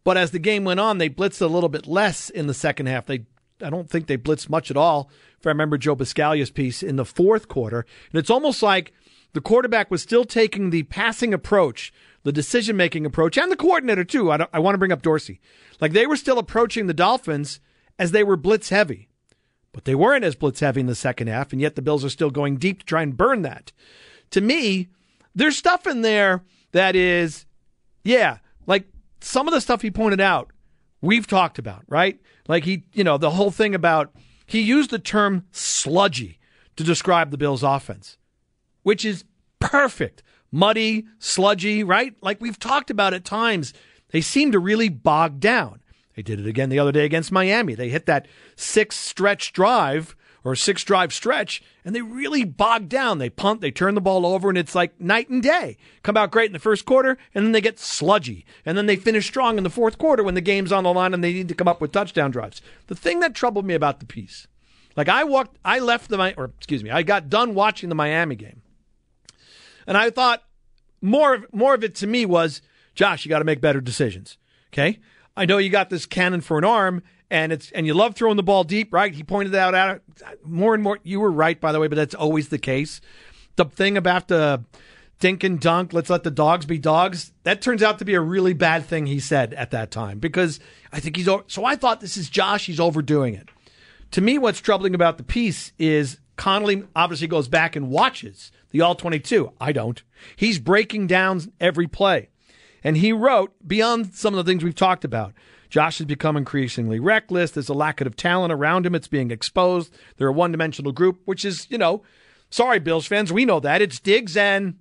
But 0.05 0.17
as 0.17 0.31
the 0.31 0.39
game 0.39 0.65
went 0.65 0.81
on, 0.81 0.99
they 0.99 1.11
blitzed 1.11 1.43
a 1.43 1.47
little 1.47 1.69
bit 1.69 1.87
less 1.87 2.31
in 2.31 2.47
the 2.47 2.55
second 2.55 2.87
half. 2.87 3.07
They 3.07 3.27
I 3.63 3.71
don't 3.71 3.91
think 3.91 4.07
they 4.07 4.17
blitzed 4.17 4.49
much 4.49 4.71
at 4.71 4.77
all. 4.77 5.11
If 5.39 5.47
I 5.47 5.51
remember 5.51 5.79
Joe 5.79 5.97
Buscaglia's 5.97 6.51
piece 6.51 6.83
in 6.83 6.97
the 6.97 7.05
fourth 7.05 7.49
quarter, 7.49 7.85
and 8.13 8.19
it's 8.19 8.31
almost 8.31 8.63
like 8.63 8.93
the 9.33 9.41
quarterback 9.41 9.91
was 9.91 10.03
still 10.03 10.25
taking 10.25 10.71
the 10.71 10.85
passing 10.85 11.33
approach, 11.33 11.93
the 12.23 12.33
decision 12.33 12.77
making 12.77 13.07
approach, 13.07 13.39
and 13.39 13.51
the 13.51 13.57
coordinator 13.57 14.05
too. 14.05 14.31
I, 14.31 14.47
I 14.53 14.59
want 14.59 14.75
to 14.75 14.79
bring 14.79 14.93
up 14.93 15.03
Dorsey. 15.03 15.41
Like 15.81 15.93
they 15.93 16.07
were 16.07 16.17
still 16.17 16.39
approaching 16.39 16.87
the 16.87 16.95
Dolphins 16.95 17.61
as 17.99 18.13
they 18.13 18.25
were 18.25 18.37
blitz 18.37 18.71
heavy, 18.71 19.09
but 19.73 19.85
they 19.85 19.95
weren't 19.95 20.25
as 20.25 20.35
blitz 20.35 20.61
heavy 20.61 20.81
in 20.81 20.87
the 20.87 20.95
second 20.95 21.29
half, 21.29 21.53
and 21.53 21.61
yet 21.61 21.77
the 21.77 21.83
Bills 21.83 22.05
are 22.05 22.11
still 22.11 22.31
going 22.31 22.57
deep 22.57 22.81
to 22.81 22.87
try 22.87 23.03
and 23.03 23.17
burn 23.17 23.43
that. 23.43 23.73
To 24.31 24.41
me, 24.41 24.89
there's 25.35 25.57
stuff 25.57 25.87
in 25.87 26.03
there 26.03 26.43
that 26.73 26.97
is, 26.97 27.47
yeah, 28.05 28.39
like 28.67 28.87
some 29.21 29.49
of 29.49 29.55
the 29.55 29.61
stuff 29.61 29.83
he 29.83 29.91
pointed 29.91 30.21
out, 30.21 30.51
we've 31.01 31.27
talked 31.27 31.59
about, 31.59 31.83
right? 31.89 32.21
Like 32.49 32.65
he, 32.65 32.85
you 32.93 33.05
know, 33.05 33.19
the 33.19 33.31
whole 33.31 33.51
thing 33.51 33.75
about 33.75 34.13
he 34.47 34.61
used 34.61 34.91
the 34.91 34.99
term 34.99 35.47
sludgy 35.53 36.39
to 36.77 36.85
describe 36.85 37.31
the 37.31 37.39
Bills' 37.39 37.63
offense, 37.63 38.19
which 38.83 39.05
is 39.05 39.25
perfect. 39.59 40.23
Muddy, 40.53 41.07
sludgy, 41.19 41.85
right? 41.85 42.15
Like 42.21 42.41
we've 42.41 42.59
talked 42.59 42.91
about 42.91 43.15
at 43.15 43.25
times, 43.25 43.73
they 44.11 44.21
seem 44.21 44.53
to 44.53 44.59
really 44.59 44.89
bog 44.89 45.41
down. 45.41 45.81
They 46.17 46.23
did 46.23 46.41
it 46.41 46.47
again 46.47 46.69
the 46.69 46.79
other 46.79 46.93
day 46.93 47.05
against 47.05 47.33
Miami. 47.33 47.75
They 47.75 47.89
hit 47.89 48.07
that 48.07 48.27
six 48.57 48.97
stretch 48.97 49.53
drive 49.53 50.17
or 50.43 50.57
six 50.57 50.83
drive 50.85 51.13
stretch, 51.13 51.63
and 51.85 51.95
they 51.95 52.03
really 52.03 52.45
bogged 52.45 52.89
down. 52.89 53.19
They 53.19 53.31
punt, 53.31 53.61
they 53.61 53.71
turn 53.71 53.95
the 53.95 54.01
ball 54.01 54.25
over, 54.27 54.49
and 54.49 54.59
it's 54.59 54.75
like 54.75 54.99
night 55.01 55.29
and 55.29 55.43
day. 55.43 55.77
Come 56.03 56.17
out 56.17 56.31
great 56.31 56.47
in 56.47 56.53
the 56.53 56.59
first 56.59 56.85
quarter, 56.85 57.19
and 57.35 57.45
then 57.45 57.53
they 57.53 57.61
get 57.61 57.79
sludgy. 57.79 58.45
And 58.65 58.77
then 58.77 58.87
they 58.87 58.97
finish 58.97 59.27
strong 59.27 59.59
in 59.59 59.65
the 59.65 59.71
fourth 59.71 59.99
quarter 59.99 60.23
when 60.23 60.35
the 60.35 60.41
game's 60.41 60.73
on 60.73 60.85
the 60.85 60.93
line 60.93 61.15
and 61.15 61.23
they 61.23 61.33
need 61.33 61.49
to 61.49 61.55
come 61.55 61.69
up 61.69 61.81
with 61.81 61.93
touchdown 61.93 62.31
drives. 62.31 62.63
The 62.87 62.95
thing 62.95 63.21
that 63.21 63.35
troubled 63.35 63.67
me 63.67 63.75
about 63.75 64.01
the 64.01 64.07
piece, 64.07 64.47
like 64.97 65.09
I 65.09 65.25
walked, 65.25 65.59
I 65.65 65.79
left 65.79 66.09
the, 66.09 66.35
or 66.37 66.53
excuse 66.57 66.83
me, 66.83 66.91
I 66.91 67.03
got 67.03 67.29
done 67.29 67.55
watching 67.55 67.89
the 67.89 67.95
Miami 67.95 68.37
game, 68.37 68.63
and 69.87 69.97
I 69.97 70.11
thought 70.11 70.43
more 71.01 71.35
of, 71.35 71.47
more 71.53 71.75
of 71.75 71.85
it 71.85 71.95
to 71.97 72.07
me 72.07 72.27
was, 72.27 72.63
Josh, 72.95 73.25
you 73.25 73.29
got 73.29 73.39
to 73.39 73.45
make 73.45 73.61
better 73.61 73.81
decisions. 73.81 74.37
Okay, 74.73 75.01
I 75.37 75.47
know 75.47 75.59
you 75.59 75.71
got 75.71 75.91
this 75.91 76.07
cannon 76.07 76.41
for 76.41 76.59
an 76.59 76.65
arm, 76.65 77.03
and 77.31 77.53
it's 77.53 77.71
and 77.73 77.87
you 77.87 77.95
love 77.95 78.15
throwing 78.15 78.37
the 78.37 78.43
ball 78.43 78.65
deep, 78.65 78.93
right? 78.93 79.15
He 79.15 79.23
pointed 79.23 79.53
that 79.53 79.75
out 79.75 79.75
at 79.75 79.97
it 79.97 80.47
more 80.47 80.75
and 80.75 80.83
more. 80.83 80.99
You 81.03 81.21
were 81.21 81.31
right, 81.31 81.61
by 81.61 81.73
the 81.73 81.81
way, 81.81 81.89
but 81.89 81.97
that's 81.97 82.15
always 82.15 82.49
the 82.49 82.59
case. 82.59 83.01
The 83.57 83.65
thing 83.65 83.97
about 83.97 84.29
the 84.29 84.65
dink 85.19 85.45
and 85.45 85.61
dunk, 85.61 85.93
let's 85.93 86.11
let 86.11 86.25
the 86.25 86.31
dogs 86.31 86.67
be 86.67 86.79
dogs. 86.79 87.33
That 87.45 87.63
turns 87.63 87.83
out 87.83 87.99
to 87.99 88.05
be 88.05 88.15
a 88.15 88.21
really 88.21 88.53
bad 88.53 88.85
thing 88.87 89.07
he 89.07 89.21
said 89.21 89.55
at 89.55 89.71
that 89.71 89.91
time 89.91 90.19
because 90.19 90.61
I 90.93 91.01
think 91.01 91.17
he's. 91.17 91.29
So 91.47 91.65
I 91.65 91.77
thought 91.77 92.01
this 92.01 92.17
is 92.17 92.29
Josh. 92.29 92.67
He's 92.67 92.81
overdoing 92.81 93.35
it. 93.35 93.49
To 94.13 94.21
me, 94.21 94.39
what's 94.39 94.61
troubling 94.61 94.95
about 94.95 95.19
the 95.19 95.25
piece 95.25 95.73
is 95.79 96.19
Connolly 96.37 96.85
obviously 96.97 97.29
goes 97.29 97.49
back 97.49 97.77
and 97.77 97.91
watches 97.91 98.51
the 98.71 98.81
All 98.81 98.95
22. 98.95 99.53
I 99.61 99.73
don't. 99.73 100.03
He's 100.37 100.59
breaking 100.59 101.07
down 101.07 101.53
every 101.61 101.87
play. 101.87 102.29
And 102.83 102.97
he 102.97 103.13
wrote, 103.13 103.53
beyond 103.67 104.15
some 104.15 104.35
of 104.35 104.45
the 104.45 104.51
things 104.51 104.65
we've 104.65 104.75
talked 104.75 105.05
about, 105.05 105.35
Josh 105.69 105.99
has 105.99 106.07
become 106.07 106.37
increasingly 106.37 106.99
reckless. 106.99 107.53
There's 107.53 107.69
a 107.69 107.75
lack 107.75 108.01
of 108.01 108.17
talent 108.17 108.53
around 108.53 108.87
him. 108.87 108.95
It's 108.95 109.09
being 109.09 109.31
exposed. 109.31 109.95
They're 110.17 110.29
a 110.29 110.33
one 110.33 110.51
dimensional 110.51 110.93
group, 110.93 111.21
which 111.27 111.45
is, 111.45 111.67
you 111.71 111.79
know, 111.79 112.03
sorry, 112.51 112.81
Bills 112.81 113.07
fans, 113.07 113.33
we 113.33 113.45
know 113.45 113.61
that. 113.61 113.83
It's 113.83 114.01
Diggs 114.01 114.37
and 114.37 114.79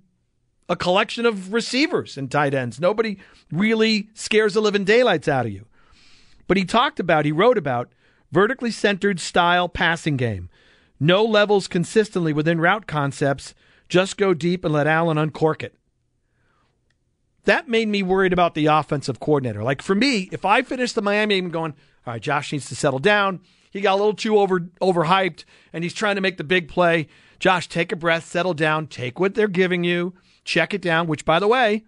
a 0.68 0.76
collection 0.76 1.26
of 1.26 1.52
receivers 1.52 2.16
and 2.16 2.30
tight 2.30 2.54
ends. 2.54 2.80
Nobody 2.80 3.18
really 3.50 4.08
scares 4.14 4.54
the 4.54 4.60
living 4.60 4.84
daylights 4.84 5.28
out 5.28 5.46
of 5.46 5.52
you. 5.52 5.66
But 6.46 6.56
he 6.56 6.64
talked 6.64 6.98
about, 6.98 7.24
he 7.24 7.32
wrote 7.32 7.58
about 7.58 7.90
vertically 8.32 8.70
centered 8.70 9.20
style 9.20 9.68
passing 9.68 10.16
game. 10.16 10.48
No 10.98 11.24
levels 11.24 11.68
consistently 11.68 12.32
within 12.32 12.60
route 12.60 12.86
concepts. 12.86 13.54
Just 13.90 14.16
go 14.16 14.32
deep 14.32 14.64
and 14.64 14.72
let 14.72 14.86
Allen 14.86 15.18
uncork 15.18 15.62
it. 15.62 15.74
That 17.44 17.68
made 17.68 17.88
me 17.88 18.02
worried 18.02 18.32
about 18.32 18.54
the 18.54 18.66
offensive 18.66 19.18
coordinator. 19.18 19.62
Like 19.64 19.82
for 19.82 19.94
me, 19.94 20.28
if 20.30 20.44
I 20.44 20.62
finish 20.62 20.92
the 20.92 21.02
Miami 21.02 21.34
game 21.34 21.50
going, 21.50 21.72
all 22.06 22.14
right, 22.14 22.22
Josh 22.22 22.52
needs 22.52 22.68
to 22.68 22.76
settle 22.76 23.00
down. 23.00 23.40
He 23.70 23.80
got 23.80 23.94
a 23.94 23.96
little 23.96 24.14
too 24.14 24.38
over 24.38 24.60
overhyped 24.80 25.44
and 25.72 25.82
he's 25.82 25.94
trying 25.94 26.14
to 26.14 26.20
make 26.20 26.36
the 26.36 26.44
big 26.44 26.68
play. 26.68 27.08
Josh, 27.40 27.68
take 27.68 27.90
a 27.90 27.96
breath, 27.96 28.26
settle 28.26 28.54
down, 28.54 28.86
take 28.86 29.18
what 29.18 29.34
they're 29.34 29.48
giving 29.48 29.82
you, 29.82 30.14
check 30.44 30.72
it 30.72 30.82
down, 30.82 31.08
which 31.08 31.24
by 31.24 31.40
the 31.40 31.48
way, 31.48 31.84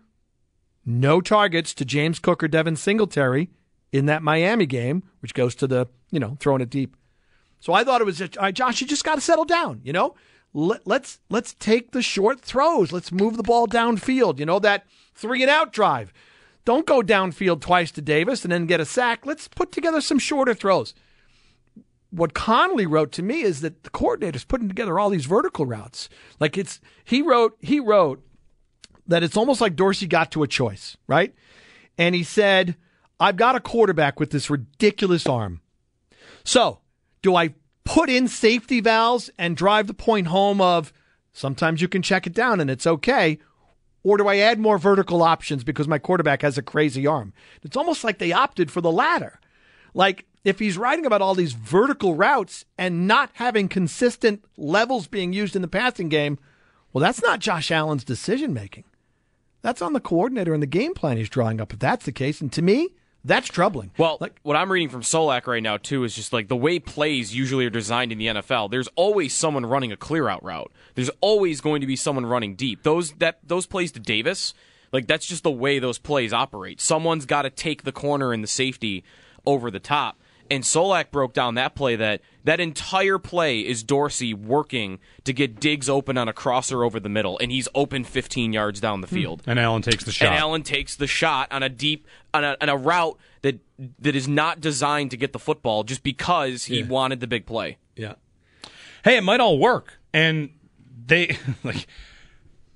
no 0.85 1.21
targets 1.21 1.73
to 1.75 1.85
James 1.85 2.19
Cook 2.19 2.43
or 2.43 2.49
Devin 2.49 2.77
Singletary 2.77 3.51
in 3.93 4.07
that 4.07 4.23
Miami 4.23 4.67
game, 4.67 5.05
which 5.21 5.35
goes 5.35 5.55
to 5.57 5.69
the, 5.69 5.87
you 6.11 6.19
know, 6.19 6.37
throwing 6.41 6.63
it 6.63 6.71
deep. 6.71 6.97
So 7.61 7.73
I 7.73 7.85
thought 7.85 8.01
it 8.01 8.05
was, 8.05 8.21
all 8.21 8.29
right, 8.41 8.55
Josh, 8.55 8.81
you 8.81 8.89
just 8.89 9.05
got 9.05 9.15
to 9.15 9.21
settle 9.21 9.45
down. 9.45 9.83
You 9.85 9.93
know, 9.93 10.17
Let, 10.55 10.87
let's 10.87 11.19
let's 11.31 11.55
take 11.55 11.93
the 11.93 12.03
short 12.03 12.41
throws. 12.41 12.93
Let's 12.93 13.13
move 13.13 13.37
the 13.37 13.43
ball 13.43 13.67
downfield. 13.67 14.39
You 14.39 14.47
know 14.47 14.59
that 14.59 14.87
three 15.15 15.43
and 15.43 15.51
out 15.51 15.73
drive. 15.73 16.13
Don't 16.65 16.87
go 16.87 17.01
downfield 17.01 17.61
twice 17.61 17.91
to 17.93 18.03
Davis 18.03 18.45
and 18.45 18.53
then 18.53 18.67
get 18.67 18.81
a 18.81 18.85
sack. 18.85 19.27
Let's 19.27 19.49
put 19.49 19.73
together 19.73 20.01
some 20.01 20.19
shorter 20.19 20.55
throws. 20.55 20.95
What 22.11 22.35
Connolly 22.35 22.87
wrote 22.87 23.11
to 23.13 23.23
me 23.23 23.41
is 23.41 23.63
that 23.63 23.83
the 23.83 23.91
coordinator's 23.91 24.45
putting 24.45 24.69
together 24.69 24.99
all 24.99 25.11
these 25.11 25.25
vertical 25.25 25.67
routes. 25.67 26.09
Like 26.39 26.59
it's 26.59 26.81
he 27.05 27.23
wrote 27.23 27.57
he 27.61 27.81
wrote 27.81 28.23
that 29.07 29.23
it's 29.23 29.37
almost 29.37 29.61
like 29.61 29.75
Dorsey 29.75 30.07
got 30.07 30.31
to 30.33 30.43
a 30.43 30.49
choice, 30.49 30.97
right? 31.07 31.35
And 31.99 32.15
he 32.15 32.23
said, 32.23 32.77
I've 33.19 33.37
got 33.37 33.57
a 33.57 33.61
quarterback 33.61 34.21
with 34.21 34.31
this 34.31 34.51
ridiculous 34.51 35.27
arm. 35.27 35.61
So, 36.45 36.81
do 37.23 37.37
I 37.37 37.55
put 37.85 38.09
in 38.09 38.29
safety 38.29 38.81
valves 38.81 39.31
and 39.39 39.57
drive 39.57 39.87
the 39.87 39.95
point 39.95 40.29
home 40.29 40.61
of 40.61 40.93
sometimes 41.33 41.81
you 41.81 41.89
can 41.89 42.03
check 42.03 42.27
it 42.27 42.35
down 42.35 42.61
and 42.61 42.71
it's 42.71 42.87
okay? 42.87 43.39
Or 44.05 44.17
do 44.17 44.27
I 44.27 44.39
add 44.39 44.59
more 44.59 44.79
vertical 44.79 45.23
options 45.23 45.63
because 45.65 45.87
my 45.87 45.99
quarterback 45.99 46.43
has 46.43 46.59
a 46.59 46.63
crazy 46.63 47.07
arm? 47.07 47.33
It's 47.63 47.77
almost 47.77 48.03
like 48.03 48.19
they 48.19 48.33
opted 48.33 48.71
for 48.71 48.81
the 48.81 48.91
latter. 48.91 49.41
Like, 49.95 50.27
if 50.45 50.59
he's 50.59 50.77
writing 50.77 51.07
about 51.07 51.23
all 51.23 51.35
these 51.37 51.53
vertical 51.53 52.17
routes 52.17 52.65
and 52.77 53.07
not 53.07 53.31
having 53.35 53.69
consistent 53.69 54.45
levels 54.57 55.07
being 55.07 55.33
used 55.33 55.55
in 55.55 55.63
the 55.63 55.69
passing 55.69 56.09
game, 56.09 56.39
well, 56.93 57.03
that's 57.03 57.23
not 57.23 57.39
Josh 57.39 57.71
Allen's 57.71 58.05
decision 58.05 58.53
making. 58.53 58.85
That's 59.63 59.83
on 59.83 59.93
the 59.93 60.01
coordinator 60.01 60.53
and 60.53 60.63
the 60.63 60.67
game 60.67 60.95
plan 60.95 61.17
he's 61.17 61.29
drawing 61.29 61.61
up, 61.61 61.73
if 61.73 61.79
that's 61.79 62.05
the 62.05 62.13
case. 62.13 62.41
And 62.41 62.53
to 62.53 62.63
me, 62.63 62.95
that's 63.25 63.49
troubling. 63.49 63.91
Well, 63.99 64.19
like, 64.21 64.39
what 64.43 64.57
I'm 64.57 64.71
reading 64.71 64.89
from 64.89 65.03
Solak 65.03 65.47
right 65.47 65.63
now 65.63 65.77
too 65.77 66.05
is 66.05 66.15
just 66.15 66.33
like 66.33 66.49
the 66.49 66.57
way 66.57 66.79
plays 66.79 67.35
usually 67.35 67.67
are 67.67 67.71
designed 67.71 68.13
in 68.13 68.19
the 68.19 68.27
NFL. 68.27 68.71
There's 68.71 68.89
always 68.97 69.35
someone 69.35 69.65
running 69.65 69.93
a 69.93 69.97
clear 69.97 70.29
out 70.29 70.43
route. 70.43 70.73
There's 70.95 71.11
always 71.21 71.61
going 71.61 71.81
to 71.83 71.87
be 71.87 71.97
someone 71.97 72.27
running 72.27 72.55
deep. 72.55 72.83
Those 72.83 73.13
that 73.15 73.39
those 73.45 73.67
plays 73.67 73.93
to 73.93 74.01
Davis, 74.01 74.55
like 74.93 75.07
that's 75.07 75.27
just 75.27 75.45
the 75.45 75.51
way 75.51 75.79
those 75.79 75.99
plays 75.99 76.33
operate. 76.33 76.81
Someone's 76.81 77.27
got 77.27 77.43
to 77.43 77.51
take 77.51 77.85
the 77.85 77.93
corner 77.93 78.33
and 78.33 78.43
the 78.43 78.49
safety 78.49 79.05
over 79.47 79.71
the 79.71 79.81
top. 79.81 80.19
And 80.51 80.65
Solak 80.65 81.11
broke 81.11 81.33
down 81.33 81.55
that 81.55 81.75
play 81.75 81.97
that 81.97 82.21
that 82.45 82.61
entire 82.61 83.19
play 83.19 83.61
is 83.61 83.83
Dorsey 83.83 84.35
working 84.35 84.99
to 85.25 85.33
get 85.33 85.61
Diggs 85.61 85.89
open 85.89 86.19
on 86.19 86.29
a 86.29 86.33
crosser 86.33 86.85
over 86.85 86.99
the 86.99 87.09
middle, 87.09 87.39
and 87.39 87.51
he's 87.53 87.69
open 87.75 88.05
15 88.05 88.53
yards 88.53 88.81
down 88.81 89.01
the 89.01 89.07
hmm. 89.07 89.15
field. 89.15 89.43
And 89.47 89.59
Allen 89.59 89.83
takes 89.83 90.05
the 90.05 90.13
shot. 90.13 90.29
And 90.29 90.37
Allen 90.37 90.63
takes 90.63 90.97
the 90.97 91.07
shot 91.07 91.51
on 91.53 91.63
a 91.63 91.69
deep 91.69 92.07
on 92.35 92.45
a, 92.45 92.57
on 92.61 92.69
a 92.69 92.77
route 92.77 93.19
that 93.43 93.61
that 93.99 94.15
is 94.17 94.29
not 94.29 94.61
designed 94.61 95.11
to 95.13 95.17
get 95.17 95.33
the 95.33 95.39
football, 95.39 95.85
just 95.85 96.03
because 96.03 96.65
he 96.65 96.81
Yeah. 96.81 96.87
wanted 96.87 97.21
the 97.21 97.27
big 97.27 97.47
play. 97.47 97.79
yeah. 97.97 98.15
hey, 99.05 99.17
it 99.17 99.23
might 99.23 99.41
all 99.41 99.59
work. 99.59 99.99
And 100.13 100.51
they 101.07 101.37
like, 101.65 101.87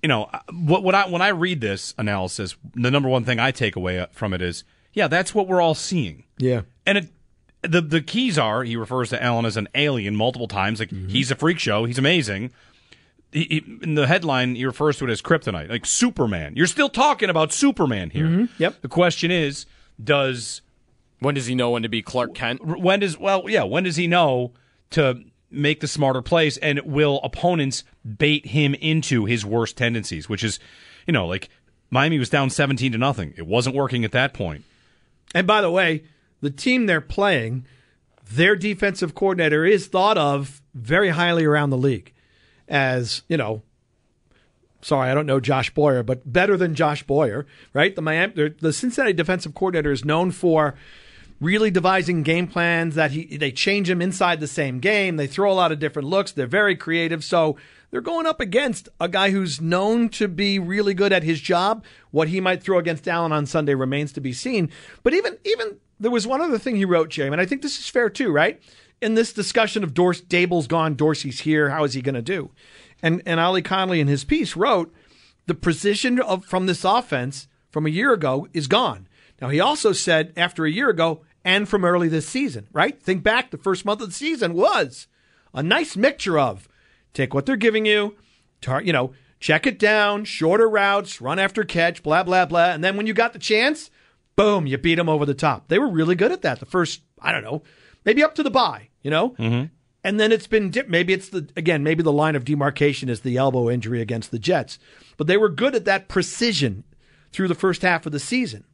you 0.03 0.09
know, 0.09 0.25
uh, 0.25 0.41
what 0.53 0.83
what 0.83 0.95
I 0.95 1.09
when 1.09 1.23
I 1.23 1.29
read 1.29 1.61
this 1.61 1.95
analysis, 1.99 2.57
the 2.75 2.91
number 2.91 3.09
one 3.09 3.25
thing 3.25 3.39
I 3.39 3.51
take 3.51 3.77
away 3.77 4.07
from 4.13 4.33
it 4.33 4.43
is, 4.43 4.65
yeah, 4.93 5.09
that's 5.09 5.35
what 5.35 5.47
we're 5.49 5.61
all 5.61 5.75
seeing. 5.75 6.25
Yeah. 6.39 6.63
And 6.87 6.99
it, 6.99 7.09
the 7.67 7.81
the 7.81 8.01
keys 8.01 8.39
are 8.39 8.65
he 8.65 8.77
refers 8.77 9.11
to 9.11 9.23
Allen 9.23 9.45
as 9.45 9.57
an 9.57 9.69
alien 9.75 10.17
multiple 10.17 10.49
times. 10.49 10.81
Like 10.81 10.91
mm-hmm. 10.91 11.09
he's 11.09 11.31
a 11.31 11.35
freak 11.35 11.59
show. 11.59 11.85
He's 11.85 11.99
amazing. 11.99 12.53
He, 13.33 13.45
he, 13.45 13.65
in 13.83 13.95
the 13.95 14.07
headline, 14.07 14.55
he 14.55 14.65
refers 14.65 14.99
to 14.99 15.05
it 15.05 15.11
as 15.11 15.21
kryptonite, 15.21 15.69
like 15.69 15.85
Superman. 15.85 16.55
You're 16.57 16.67
still 16.67 16.89
talking 16.89 17.29
about 17.29 17.53
Superman 17.53 18.11
here. 18.11 18.27
Mm-hmm. 18.27 18.63
Yep. 18.63 18.83
The 18.83 18.89
question 18.89 19.31
is, 19.31 19.67
does 20.03 20.63
When 21.21 21.35
does 21.35 21.47
he 21.47 21.55
know 21.55 21.71
when 21.71 21.83
to 21.83 21.89
be 21.89 22.03
Clark 22.03 22.35
Kent? 22.35 22.65
when 22.65 23.01
does 23.01 23.19
well 23.19 23.45
yeah 23.49 23.63
when 23.63 23.85
does 23.85 23.97
he 23.97 24.07
know 24.07 24.53
to 24.91 25.23
make 25.51 25.81
the 25.81 25.89
smarter 25.89 26.23
plays 26.23 26.57
and 26.59 26.81
will 26.81 27.21
opponents 27.23 27.85
bait 28.05 28.47
him 28.47 28.75
into 28.75 29.25
his 29.25 29.45
worst 29.45 29.77
tendencies 29.77 30.29
which 30.29 30.45
is 30.45 30.59
you 31.07 31.13
know 31.13 31.27
like 31.27 31.49
miami 31.89 32.19
was 32.19 32.29
down 32.29 32.51
17 32.51 32.93
to 32.93 32.99
nothing 32.99 33.33
it 33.37 33.47
wasn't 33.47 33.75
working 33.75 34.05
at 34.05 34.13
that 34.13 34.35
point. 34.35 34.63
point 34.63 34.65
And 35.35 35.47
by 35.47 35.61
the 35.61 35.71
way, 35.71 36.05
the 36.41 36.51
team 36.51 36.87
they're 36.87 37.01
playing, 37.01 37.67
their 38.31 38.57
defensive 38.57 39.15
coordinator 39.15 39.65
is 39.65 39.87
thought 39.87 40.19
of 40.19 40.63
very 40.75 41.11
highly 41.11 41.45
around 41.45 41.71
the 41.71 41.77
league 41.77 42.13
as, 42.69 43.23
you 43.29 43.37
know, 43.37 43.63
sorry, 44.83 45.11
I 45.11 45.15
don't 45.15 45.27
know 45.27 45.41
Josh 45.41 45.73
Boyer, 45.75 46.03
but 46.03 46.31
better 46.31 46.57
than 46.57 46.75
Josh 46.75 47.03
Boyer, 47.03 47.47
right? 47.73 47.95
The 47.95 48.03
Miami 48.03 48.51
the 48.61 48.73
Cincinnati 48.73 49.13
defensive 49.13 49.55
coordinator 49.55 49.93
is 49.93 50.05
known 50.05 50.31
for 50.31 50.75
really 51.41 51.71
devising 51.71 52.23
game 52.23 52.47
plans 52.47 52.95
that 52.95 53.11
he 53.11 53.37
they 53.37 53.53
change 53.53 53.89
them 53.89 54.01
inside 54.01 54.41
the 54.41 54.47
same 54.47 54.79
game. 54.79 55.17
They 55.17 55.27
throw 55.27 55.53
a 55.53 55.55
lot 55.55 55.73
of 55.73 55.79
different 55.79 56.09
looks. 56.09 56.33
They're 56.33 56.47
very 56.47 56.77
creative. 56.77 57.25
So 57.25 57.57
they're 57.91 58.01
going 58.01 58.27
up 58.27 58.41
against 58.41 58.89
a 59.01 59.09
guy 59.09 59.31
who's 59.31 59.61
known 59.61 60.09
to 60.11 60.29
be 60.29 60.59
really 60.59 60.95
good 60.95 61.13
at 61.13 61.23
his 61.23 61.41
job. 61.41 61.85
What 62.11 62.29
he 62.29 62.41
might 62.41 62.63
throw 62.63 62.79
against 62.79 63.07
Allen 63.07 63.33
on 63.33 63.47
Sunday 63.47 63.75
remains 63.75 64.13
to 64.13 64.21
be 64.21 64.33
seen. 64.33 64.71
But 65.03 65.15
even 65.15 65.39
even 65.45 65.79
there 65.99 66.11
was 66.11 66.27
one 66.27 66.41
other 66.41 66.59
thing 66.59 66.77
he 66.77 66.85
wrote, 66.85 67.09
Jay, 67.09 67.27
and 67.27 67.41
I 67.41 67.47
think 67.47 67.63
this 67.63 67.79
is 67.79 67.89
fair 67.89 68.11
too, 68.11 68.31
right? 68.31 68.61
In 69.01 69.15
this 69.15 69.33
discussion 69.33 69.85
of 69.85 69.95
Daboll's 69.95 70.67
gone, 70.67 70.95
Dorsey's 70.95 71.41
here. 71.41 71.71
How 71.71 71.85
is 71.85 71.95
he 71.95 72.03
going 72.03 72.15
to 72.15 72.23
do? 72.23 72.51
And 73.03 73.23
and 73.27 73.41
Ollie 73.41 73.63
Connolly 73.63 74.01
in 74.01 74.09
his 74.09 74.25
piece 74.25 74.57
wrote 74.57 74.93
the 75.47 75.55
precision 75.55 76.21
of 76.21 76.45
from 76.45 76.67
this 76.67 76.85
offense 76.85 77.49
from 77.71 77.87
a 77.87 77.91
year 77.91 78.13
ago 78.13 78.49
is 78.53 78.67
gone. 78.67 79.09
Now 79.41 79.49
he 79.49 79.61
also 79.61 79.93
said 79.93 80.33
after 80.37 80.65
a 80.65 80.71
year 80.71 80.89
ago 80.89 81.23
and 81.45 81.69
from 81.69 81.85
early 81.85 82.09
this 82.09 82.27
season, 82.27 82.69
right? 82.73 83.01
Think 83.01 83.23
back, 83.23 83.51
the 83.51 83.59
first 83.59 83.85
month 83.85 84.01
of 84.01 84.09
the 84.09 84.15
season 84.15 84.55
was 84.55 85.07
a 85.53 85.63
nice 85.63 85.97
mixture 85.97 86.39
of 86.39 86.69
take 87.13 87.35
what 87.35 87.47
they're 87.47 87.57
giving 87.57 87.87
you, 87.87 88.17
tar- 88.61 88.83
you 88.83 88.93
know, 88.93 89.13
check 89.41 89.67
it 89.67 89.79
down, 89.79 90.25
shorter 90.25 90.69
routes, 90.69 91.21
run 91.21 91.39
after 91.39 91.65
catch, 91.65 92.03
blah 92.03 92.23
blah 92.23 92.47
blah, 92.47 92.71
and 92.71 92.83
then 92.83 92.97
when 92.97 93.07
you 93.07 93.13
got 93.13 93.33
the 93.33 93.39
chance, 93.39 93.91
boom, 94.37 94.67
you 94.67 94.79
beat 94.79 94.95
them 94.95 95.09
over 95.09 95.27
the 95.27 95.35
top. 95.35 95.69
They 95.69 95.79
were 95.79 95.89
really 95.89 96.15
good 96.15 96.33
at 96.33 96.43
that. 96.43 96.61
The 96.61 96.67
first, 96.67 97.03
I 97.21 97.33
don't 97.33 97.45
know, 97.45 97.63
maybe 98.05 98.23
up 98.23 98.35
to 98.37 98.43
the 98.43 98.51
bye, 98.51 98.89
you 99.03 99.11
know. 99.11 99.31
Mm-hmm. 99.31 99.67
And 100.05 100.21
then 100.21 100.31
it's 100.31 100.47
been 100.47 100.71
dip- 100.71 100.89
maybe 100.89 101.13
it's 101.13 101.31
the 101.31 101.49
again 101.57 101.83
maybe 101.83 102.03
the 102.03 102.13
line 102.13 102.37
of 102.37 102.45
demarcation 102.45 103.09
is 103.09 103.23
the 103.23 103.37
elbow 103.37 103.69
injury 103.69 104.01
against 104.01 104.31
the 104.31 104.39
Jets, 104.39 104.79
but 105.17 105.27
they 105.27 105.37
were 105.37 105.49
good 105.49 105.75
at 105.75 105.85
that 105.87 106.07
precision 106.07 106.85
through 107.33 107.49
the 107.49 107.57
first 107.57 107.83
half 107.83 108.07
of 108.07 108.13
the 108.13 108.21
season. 108.21 108.65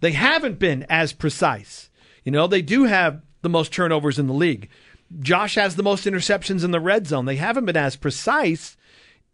They 0.00 0.12
haven't 0.12 0.58
been 0.58 0.84
as 0.90 1.14
precise. 1.14 1.88
You 2.22 2.32
know, 2.32 2.46
they 2.46 2.60
do 2.60 2.84
have 2.84 3.22
the 3.40 3.48
most 3.48 3.72
turnovers 3.72 4.18
in 4.18 4.26
the 4.26 4.34
league. 4.34 4.68
Josh 5.20 5.54
has 5.54 5.76
the 5.76 5.82
most 5.82 6.04
interceptions 6.04 6.64
in 6.64 6.70
the 6.70 6.80
red 6.80 7.06
zone. 7.06 7.24
They 7.24 7.36
haven't 7.36 7.64
been 7.64 7.76
as 7.76 7.96
precise, 7.96 8.76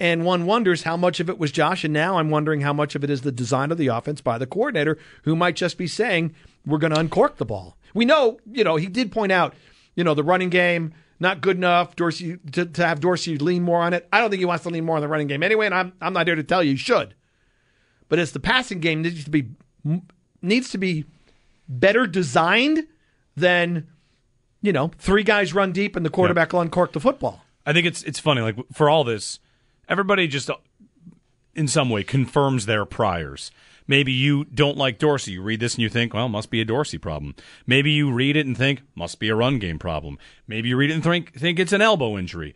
and 0.02 0.24
one 0.24 0.46
wonders 0.46 0.82
how 0.82 0.96
much 0.96 1.20
of 1.20 1.30
it 1.30 1.38
was 1.38 1.52
Josh. 1.52 1.84
And 1.84 1.94
now 1.94 2.18
I'm 2.18 2.28
wondering 2.28 2.62
how 2.62 2.72
much 2.72 2.96
of 2.96 3.04
it 3.04 3.08
is 3.08 3.20
the 3.20 3.30
design 3.30 3.70
of 3.70 3.78
the 3.78 3.86
offense 3.86 4.20
by 4.20 4.36
the 4.36 4.48
coordinator, 4.48 4.98
who 5.22 5.36
might 5.36 5.54
just 5.54 5.78
be 5.78 5.86
saying, 5.86 6.34
we're 6.66 6.78
going 6.78 6.92
to 6.92 6.98
uncork 6.98 7.36
the 7.36 7.44
ball. 7.44 7.76
We 7.94 8.04
know, 8.04 8.40
you 8.50 8.64
know, 8.64 8.74
he 8.74 8.88
did 8.88 9.12
point 9.12 9.30
out, 9.30 9.54
you 9.94 10.02
know, 10.02 10.14
the 10.14 10.24
running 10.24 10.50
game, 10.50 10.92
not 11.20 11.40
good 11.40 11.56
enough. 11.56 11.94
Dorsey 11.94 12.38
to, 12.50 12.66
to 12.66 12.84
have 12.84 12.98
Dorsey 12.98 13.38
lean 13.38 13.62
more 13.62 13.80
on 13.80 13.94
it. 13.94 14.08
I 14.12 14.20
don't 14.20 14.28
think 14.28 14.40
he 14.40 14.44
wants 14.44 14.64
to 14.64 14.70
lean 14.70 14.84
more 14.84 14.96
on 14.96 15.02
the 15.02 15.08
running 15.08 15.28
game 15.28 15.44
anyway, 15.44 15.66
and 15.66 15.74
I'm 15.74 15.92
I'm 16.00 16.12
not 16.12 16.26
here 16.26 16.34
to 16.34 16.42
tell 16.42 16.64
you 16.64 16.72
he 16.72 16.76
should. 16.76 17.14
But 18.08 18.18
it's 18.18 18.32
the 18.32 18.40
passing 18.40 18.80
game 18.80 19.02
needs 19.02 19.22
to 19.22 19.30
be 19.30 19.50
needs 20.42 20.70
to 20.70 20.78
be 20.78 21.04
better 21.68 22.08
designed 22.08 22.88
than 23.36 23.86
you 24.62 24.72
know 24.72 24.90
three 24.98 25.22
guys 25.22 25.54
run 25.54 25.70
deep 25.70 25.94
and 25.94 26.04
the 26.04 26.10
quarterback 26.10 26.52
will 26.52 26.60
uncork 26.60 26.92
the 26.92 27.00
football. 27.00 27.44
i 27.64 27.72
think 27.72 27.86
it's 27.86 28.02
it's 28.02 28.18
funny 28.18 28.40
like 28.40 28.56
for 28.72 28.90
all 28.90 29.04
this 29.04 29.38
everybody 29.92 30.26
just 30.26 30.50
uh, 30.50 30.56
in 31.54 31.68
some 31.68 31.90
way 31.90 32.02
confirms 32.02 32.66
their 32.66 32.84
priors. 32.84 33.52
Maybe 33.86 34.12
you 34.12 34.44
don't 34.44 34.78
like 34.78 34.98
dorsey. 34.98 35.32
You 35.32 35.42
read 35.42 35.60
this 35.60 35.74
and 35.74 35.82
you 35.82 35.88
think 35.88 36.14
well 36.14 36.28
must 36.28 36.50
be 36.50 36.60
a 36.60 36.64
dorsey 36.64 36.98
problem. 36.98 37.34
Maybe 37.66 37.90
you 37.90 38.10
read 38.10 38.36
it 38.36 38.46
and 38.46 38.56
think 38.56 38.82
must 38.94 39.20
be 39.20 39.28
a 39.28 39.34
run 39.36 39.58
game 39.58 39.78
problem. 39.78 40.18
Maybe 40.46 40.70
you 40.70 40.76
read 40.76 40.90
it 40.90 40.94
and 40.94 41.02
think 41.04 41.34
think 41.38 41.58
it's 41.58 41.72
an 41.72 41.82
elbow 41.82 42.16
injury. 42.16 42.54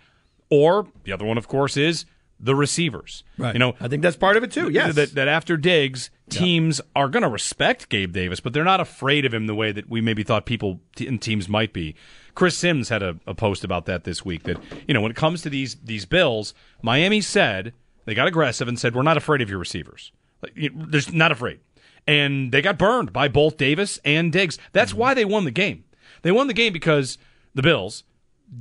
Or 0.51 0.87
the 1.05 1.13
other 1.13 1.27
one 1.27 1.37
of 1.37 1.47
course 1.47 1.77
is 1.77 2.07
the 2.39 2.55
receivers. 2.55 3.23
You 3.53 3.59
know 3.59 3.75
I 3.81 3.89
think 3.89 4.03
that's 4.03 4.17
part 4.17 4.37
of 4.37 4.45
it 4.45 4.53
too. 4.53 4.71
Yes, 4.71 4.95
that, 4.95 5.15
that 5.15 5.29
after 5.29 5.57
Diggs, 5.57 6.11
teams 6.31 6.81
are 6.95 7.09
going 7.09 7.23
to 7.23 7.29
respect 7.29 7.89
Gabe 7.89 8.13
Davis, 8.13 8.41
but 8.41 8.53
they're 8.53 8.65
not 8.65 8.81
afraid 8.81 9.25
of 9.25 9.35
him 9.35 9.47
the 9.47 9.55
way 9.55 9.73
that 9.73 9.91
we 9.91 10.01
maybe 10.01 10.23
thought 10.23 10.47
people 10.47 10.81
t- 10.95 11.07
in 11.07 11.19
teams 11.19 11.49
might 11.49 11.73
be. 11.73 11.95
Chris 12.37 12.57
Sims 12.57 12.91
had 12.91 13.03
a, 13.03 13.17
a 13.27 13.35
post 13.35 13.65
about 13.65 13.87
that 13.87 14.05
this 14.05 14.25
week. 14.25 14.45
That 14.45 14.59
you 14.87 14.95
know, 14.95 15.01
when 15.01 15.11
it 15.11 15.17
comes 15.17 15.43
to 15.43 15.51
these 15.51 15.75
these 15.77 16.05
Bills, 16.05 16.55
Miami 16.83 17.21
said 17.21 17.73
they 18.05 18.15
got 18.15 18.29
aggressive 18.29 18.69
and 18.69 18.79
said 18.79 18.95
we're 18.95 19.03
not 19.03 19.17
afraid 19.17 19.41
of 19.41 19.51
your 19.51 19.59
receivers. 19.59 20.13
Like, 20.43 20.53
you, 20.55 20.71
there's 20.73 21.13
not 21.13 21.33
afraid, 21.33 21.59
and 22.07 22.53
they 22.53 22.63
got 22.63 22.79
burned 22.79 23.13
by 23.13 23.27
both 23.27 23.57
Davis 23.57 23.99
and 24.05 24.31
Diggs. 24.31 24.59
That's 24.73 24.93
mm-hmm. 24.93 25.01
why 25.01 25.15
they 25.15 25.25
won 25.25 25.45
the 25.45 25.51
game. 25.51 25.85
They 26.23 26.31
won 26.31 26.47
the 26.47 26.55
game 26.55 26.73
because 26.73 27.19
the 27.55 27.63
Bills, 27.63 28.05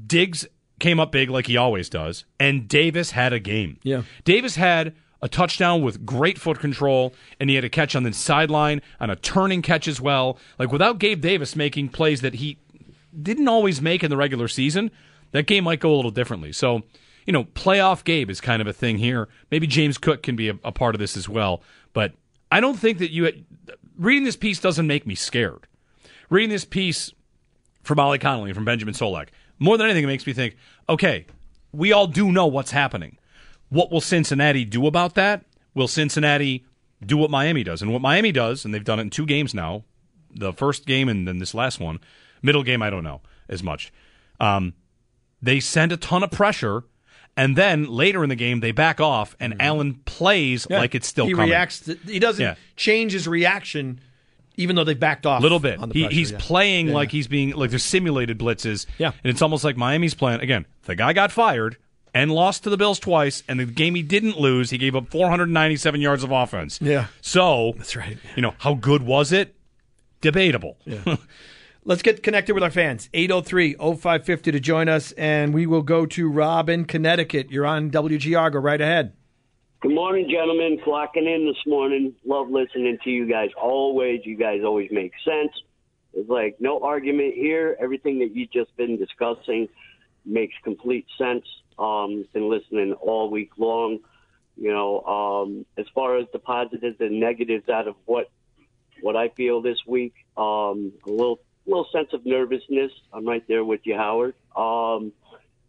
Diggs 0.08 0.48
came 0.80 1.00
up 1.00 1.12
big 1.12 1.30
like 1.30 1.48
he 1.48 1.58
always 1.58 1.90
does, 1.90 2.26
and 2.40 2.68
Davis 2.68 3.12
had 3.12 3.34
a 3.34 3.40
game. 3.40 3.78
Yeah. 3.84 4.04
Davis 4.24 4.56
had 4.56 4.96
a 5.22 5.28
touchdown 5.28 5.82
with 5.82 6.06
great 6.06 6.38
foot 6.38 6.60
control, 6.60 7.14
and 7.40 7.50
he 7.50 7.56
had 7.56 7.66
a 7.66 7.70
catch 7.70 7.96
on 7.96 8.04
the 8.04 8.14
sideline 8.14 8.82
on 9.00 9.10
a 9.10 9.16
turning 9.16 9.62
catch 9.62 9.88
as 9.88 10.00
well. 10.00 10.38
Like 10.58 10.72
without 10.72 11.00
Gabe 11.00 11.20
Davis 11.20 11.56
making 11.56 11.90
plays 11.90 12.22
that 12.22 12.36
he 12.36 12.58
didn't 13.22 13.48
always 13.48 13.82
make 13.82 14.04
in 14.04 14.10
the 14.10 14.18
regular 14.18 14.48
season, 14.48 14.92
that 15.32 15.48
game 15.48 15.64
might 15.64 15.80
go 15.80 15.94
a 15.94 15.96
little 15.96 16.12
differently. 16.12 16.52
So, 16.52 16.84
you 17.26 17.34
know, 17.34 17.44
playoff 17.44 18.04
Gabe 18.04 18.30
is 18.30 18.42
kind 18.42 18.62
of 18.62 18.68
a 18.68 18.74
thing 18.74 18.98
here. 18.98 19.28
Maybe 19.52 19.68
James 19.68 19.98
Cook 19.98 20.24
can 20.24 20.36
be 20.36 20.50
a, 20.50 20.58
a 20.64 20.72
part 20.72 20.96
of 20.96 21.00
this 21.00 21.18
as 21.18 21.28
well. 21.28 21.62
But 21.94 22.14
I 22.52 22.60
don't 22.60 22.78
think 22.78 23.00
that 23.00 23.12
you 23.12 23.32
reading 23.98 24.24
this 24.24 24.36
piece 24.36 24.60
doesn't 24.60 24.88
make 24.88 25.08
me 25.08 25.16
scared. 25.16 25.68
Reading 26.30 26.50
this 26.50 26.66
piece 26.66 27.12
from 27.84 28.00
Ollie 28.00 28.20
Connolly 28.20 28.50
and 28.50 28.56
from 28.56 28.66
Benjamin 28.66 28.94
Solak, 28.94 29.30
more 29.60 29.78
than 29.78 29.86
anything, 29.86 30.04
it 30.04 30.08
makes 30.08 30.28
me 30.28 30.34
think, 30.34 30.56
okay, 30.90 31.26
we 31.72 31.92
all 31.92 32.08
do 32.08 32.32
know 32.32 32.48
what's 32.48 32.72
happening. 32.72 33.18
What 33.70 33.92
will 33.92 34.02
Cincinnati 34.02 34.66
do 34.66 34.88
about 34.88 35.16
that? 35.16 35.46
Will 35.74 35.88
Cincinnati 35.88 36.66
do 37.06 37.18
what 37.18 37.30
Miami 37.30 37.64
does? 37.64 37.82
And 37.82 37.92
what 37.92 38.02
Miami 38.02 38.32
does, 38.32 38.66
and 38.66 38.74
they've 38.74 38.84
done 38.84 39.00
it 39.00 39.04
in 39.04 39.10
two 39.10 39.26
games 39.26 39.54
now, 39.54 39.84
the 40.34 40.54
first 40.54 40.86
game 40.86 41.10
and 41.10 41.28
then 41.28 41.40
this 41.40 41.54
last 41.54 41.80
one, 41.80 42.00
middle 42.46 42.64
game, 42.64 42.82
I 42.82 42.90
don't 42.90 43.04
know 43.04 43.22
as 43.50 43.62
much. 43.64 43.92
Um, 44.40 44.74
they 45.42 45.60
send 45.60 45.92
a 45.92 45.98
ton 45.98 46.24
of 46.24 46.32
pressure, 46.32 46.84
and 47.38 47.56
then 47.56 47.86
later 47.90 48.24
in 48.24 48.30
the 48.30 48.36
game 48.36 48.60
they 48.62 48.72
back 48.72 49.00
off, 49.02 49.36
and 49.40 49.62
Allen 49.62 49.96
plays 50.06 50.66
Yeah. 50.70 50.80
like 50.80 50.96
it's 50.96 51.08
still 51.08 51.26
he 51.28 51.34
coming. 51.34 51.50
reacts. 51.50 51.82
To, 51.82 51.98
he 52.06 52.20
doesn't 52.20 52.42
Yeah. 52.44 52.56
change 52.78 53.12
his 53.12 53.28
reaction, 53.28 54.00
even 54.56 54.76
though 54.78 54.84
they 54.86 54.94
backed 54.94 55.26
off 55.26 55.40
A 55.42 55.44
little 55.44 55.60
bit. 55.60 55.80
On 55.80 55.90
the 55.90 55.94
He, 55.94 56.02
pressure, 56.04 56.16
he's 56.16 56.32
yeah. 56.32 56.38
playing 56.40 56.88
Yeah. 56.88 56.94
like 56.94 57.12
he's 57.12 57.28
being 57.28 57.52
like 57.52 57.70
they're 57.70 57.80
simulated 57.80 58.40
blitzes. 58.40 58.86
Yeah. 58.98 59.12
and 59.24 59.30
it's 59.32 59.42
almost 59.42 59.64
like 59.64 59.76
Miami's 59.78 60.14
playing 60.16 60.40
again. 60.40 60.66
The 60.84 60.96
guy 60.96 61.12
got 61.14 61.32
fired 61.32 61.76
and 62.14 62.32
lost 62.32 62.64
to 62.64 62.70
the 62.70 62.78
Bills 62.78 62.98
twice, 63.00 63.44
and 63.50 63.60
the 63.60 63.66
game 63.66 63.94
he 63.96 64.02
didn't 64.02 64.40
lose, 64.40 64.70
he 64.70 64.78
gave 64.78 64.96
up 64.96 65.10
497 65.12 66.00
yards 66.00 66.24
of 66.24 66.32
offense. 66.32 66.80
Yeah. 66.82 67.08
So 67.22 67.74
That's 67.78 67.96
right. 67.98 68.18
You 68.38 68.42
know 68.42 68.54
how 68.60 68.74
good 68.74 69.04
was 69.04 69.32
it? 69.34 69.54
Debatable. 70.22 70.78
Let's 71.88 72.02
get 72.02 72.24
connected 72.24 72.56
with 72.56 72.64
our 72.64 72.72
fans. 72.72 73.12
803-0550 73.14 74.42
to 74.42 74.60
join 74.60 74.90
us, 74.90 75.12
and 75.12 75.54
we 75.54 75.68
will 75.68 75.84
go 75.84 76.08
to 76.08 76.28
Rob 76.28 76.68
in 76.68 76.86
Connecticut. 76.86 77.52
You're 77.52 77.68
on 77.68 77.92
WGR. 77.92 78.52
Go 78.52 78.58
right 78.58 78.82
ahead. 78.82 79.14
Good 79.82 79.94
morning, 79.94 80.28
gentlemen. 80.28 80.80
Flocking 80.84 81.28
in 81.28 81.46
this 81.46 81.64
morning. 81.68 82.16
Love 82.26 82.50
listening 82.50 82.98
to 83.04 83.12
you 83.12 83.30
guys. 83.30 83.52
Always, 83.62 84.22
you 84.26 84.36
guys 84.36 84.62
always 84.66 84.90
make 84.92 85.12
sense. 85.24 85.52
It's 86.14 86.28
like 86.28 86.56
no 86.60 86.80
argument 86.80 87.36
here. 87.36 87.78
Everything 87.80 88.18
that 88.18 88.36
you've 88.36 88.52
just 88.52 88.76
been 88.78 88.98
discussing 88.98 89.70
makes 90.26 90.56
complete 90.64 91.06
sense. 91.20 91.46
Um, 91.78 92.26
been 92.34 92.50
listening 92.50 92.94
all 92.94 93.30
week 93.30 93.52
long. 93.60 94.00
You 94.58 94.72
know, 94.72 95.02
um, 95.02 95.68
as 95.78 95.86
far 95.94 96.18
as 96.18 96.26
the 96.34 96.40
positives 96.40 96.98
and 97.00 97.20
negatives 97.20 97.70
out 97.70 97.88
of 97.88 97.94
what 98.06 98.32
what 99.02 99.16
I 99.16 99.30
feel 99.30 99.62
this 99.62 99.78
week, 99.86 100.16
um, 100.36 100.94
a 101.06 101.12
little 101.12 101.42
little 101.66 101.88
sense 101.92 102.10
of 102.14 102.26
nervousness. 102.26 102.92
I'm 103.14 103.26
right 103.26 103.44
there 103.48 103.64
with 103.64 103.82
you, 103.84 103.96
Howard. 103.96 104.36
Um, 104.56 105.12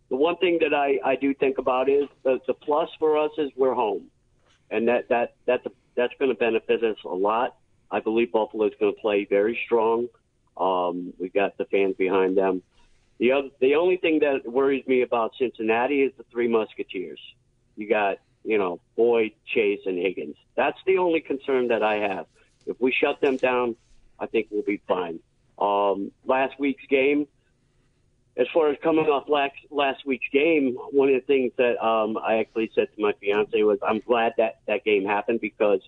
the 0.09 0.17
one 0.17 0.37
thing 0.37 0.59
that 0.61 0.75
I, 0.75 0.99
I 1.05 1.17
do 1.17 1.35
think 1.35 1.59
about 1.59 1.89
is 1.89 2.09
the, 2.23 2.39
the 2.47 2.55
plus 2.55 2.89
for 2.99 3.19
us 3.19 3.33
is 3.39 3.51
we're 3.57 3.75
home, 3.75 4.05
and 4.71 4.89
that 4.89 5.09
that 5.09 5.35
that's 5.47 5.67
that's 5.97 6.13
going 6.19 6.31
to 6.31 6.37
benefit 6.37 6.85
us 6.85 6.99
a 7.05 7.09
lot. 7.09 7.57
I 7.91 8.01
believe 8.01 8.33
Buffalo 8.33 8.67
is 8.67 8.73
going 8.79 8.95
to 8.95 9.01
play 9.01 9.25
very 9.25 9.59
strong. 9.65 10.09
Um, 10.57 11.13
we 11.19 11.29
got 11.29 11.57
the 11.59 11.65
fans 11.67 11.97
behind 11.97 12.37
them. 12.37 12.63
The 13.19 13.33
other, 13.33 13.49
the 13.61 13.77
only 13.77 13.97
thing 13.97 14.21
that 14.21 14.51
worries 14.51 14.87
me 14.87 15.03
about 15.03 15.33
Cincinnati 15.39 16.03
is 16.03 16.13
the 16.17 16.25
three 16.31 16.49
Musketeers. 16.49 17.21
You 17.77 17.89
got 17.89 18.19
you 18.45 18.59
know 18.59 18.81
Boyd, 18.97 19.33
Chase, 19.47 19.81
and 19.87 19.99
Higgins. 19.99 20.37
That's 20.55 20.79
the 20.87 20.99
only 20.99 21.21
concern 21.21 21.69
that 21.69 21.83
I 21.83 21.97
have. 21.97 22.27
If 22.67 22.81
we 22.81 22.93
shut 22.93 23.21
them 23.21 23.37
down, 23.37 23.77
I 24.19 24.27
think 24.27 24.49
we'll 24.51 24.63
be 24.63 24.81
fine. 24.87 25.21
Um, 25.59 26.13
last 26.25 26.59
week's 26.59 26.85
game, 26.89 27.27
as 28.37 28.47
far 28.53 28.71
as 28.71 28.77
coming 28.83 29.07
off 29.07 29.29
last 29.29 29.55
last 29.71 30.05
week's 30.07 30.29
game, 30.33 30.77
one 30.91 31.09
of 31.09 31.15
the 31.15 31.27
things 31.27 31.53
that 31.57 31.83
um, 31.83 32.19
I 32.19 32.37
actually 32.39 32.71
said 32.75 32.89
to 32.95 33.01
my 33.01 33.13
fiance 33.21 33.63
was, 33.63 33.79
"I'm 33.83 34.01
glad 34.01 34.35
that 34.37 34.61
that 34.67 34.85
game 34.85 35.07
happened 35.07 35.41
because 35.41 35.81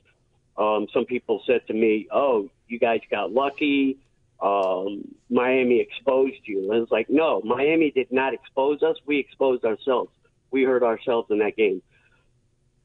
um, 0.57 0.87
some 0.92 1.04
people 1.04 1.42
said 1.46 1.66
to 1.66 1.74
me, 1.74 2.09
"Oh, 2.11 2.48
you 2.66 2.78
guys 2.78 3.00
got 3.11 3.33
lucky. 3.33 3.98
Um, 4.40 5.14
Miami 5.28 5.81
exposed 5.81 6.40
you." 6.44 6.72
And 6.72 6.83
it's 6.83 6.90
like, 6.90 7.11
no, 7.11 7.42
Miami 7.44 7.90
did 7.90 8.11
not 8.11 8.33
expose 8.33 8.83
us. 8.83 8.96
We 9.04 9.18
exposed 9.18 9.64
ourselves. 9.64 10.11
We 10.50 10.64
hurt 10.64 10.83
ourselves 10.83 11.31
in 11.31 11.40
that 11.40 11.57
game. 11.57 11.83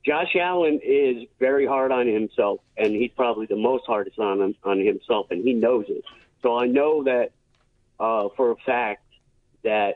Josh 0.06 0.36
Allen 0.36 0.82
is 0.84 1.26
very 1.40 1.66
hard 1.66 1.94
on 1.94 2.08
himself, 2.08 2.60
and 2.76 2.94
he's 2.94 3.12
probably 3.16 3.46
the 3.46 3.56
most 3.56 3.86
hardest 3.88 4.20
on 4.20 4.54
on 4.66 4.86
himself, 4.86 5.28
and 5.32 5.42
he 5.46 5.54
knows 5.54 5.86
it. 5.88 6.04
So 6.44 6.56
I 6.58 6.68
know 6.68 7.04
that 7.06 7.32
uh, 8.00 8.30
for 8.38 8.52
a 8.52 8.56
fact 8.58 9.04
that 9.64 9.96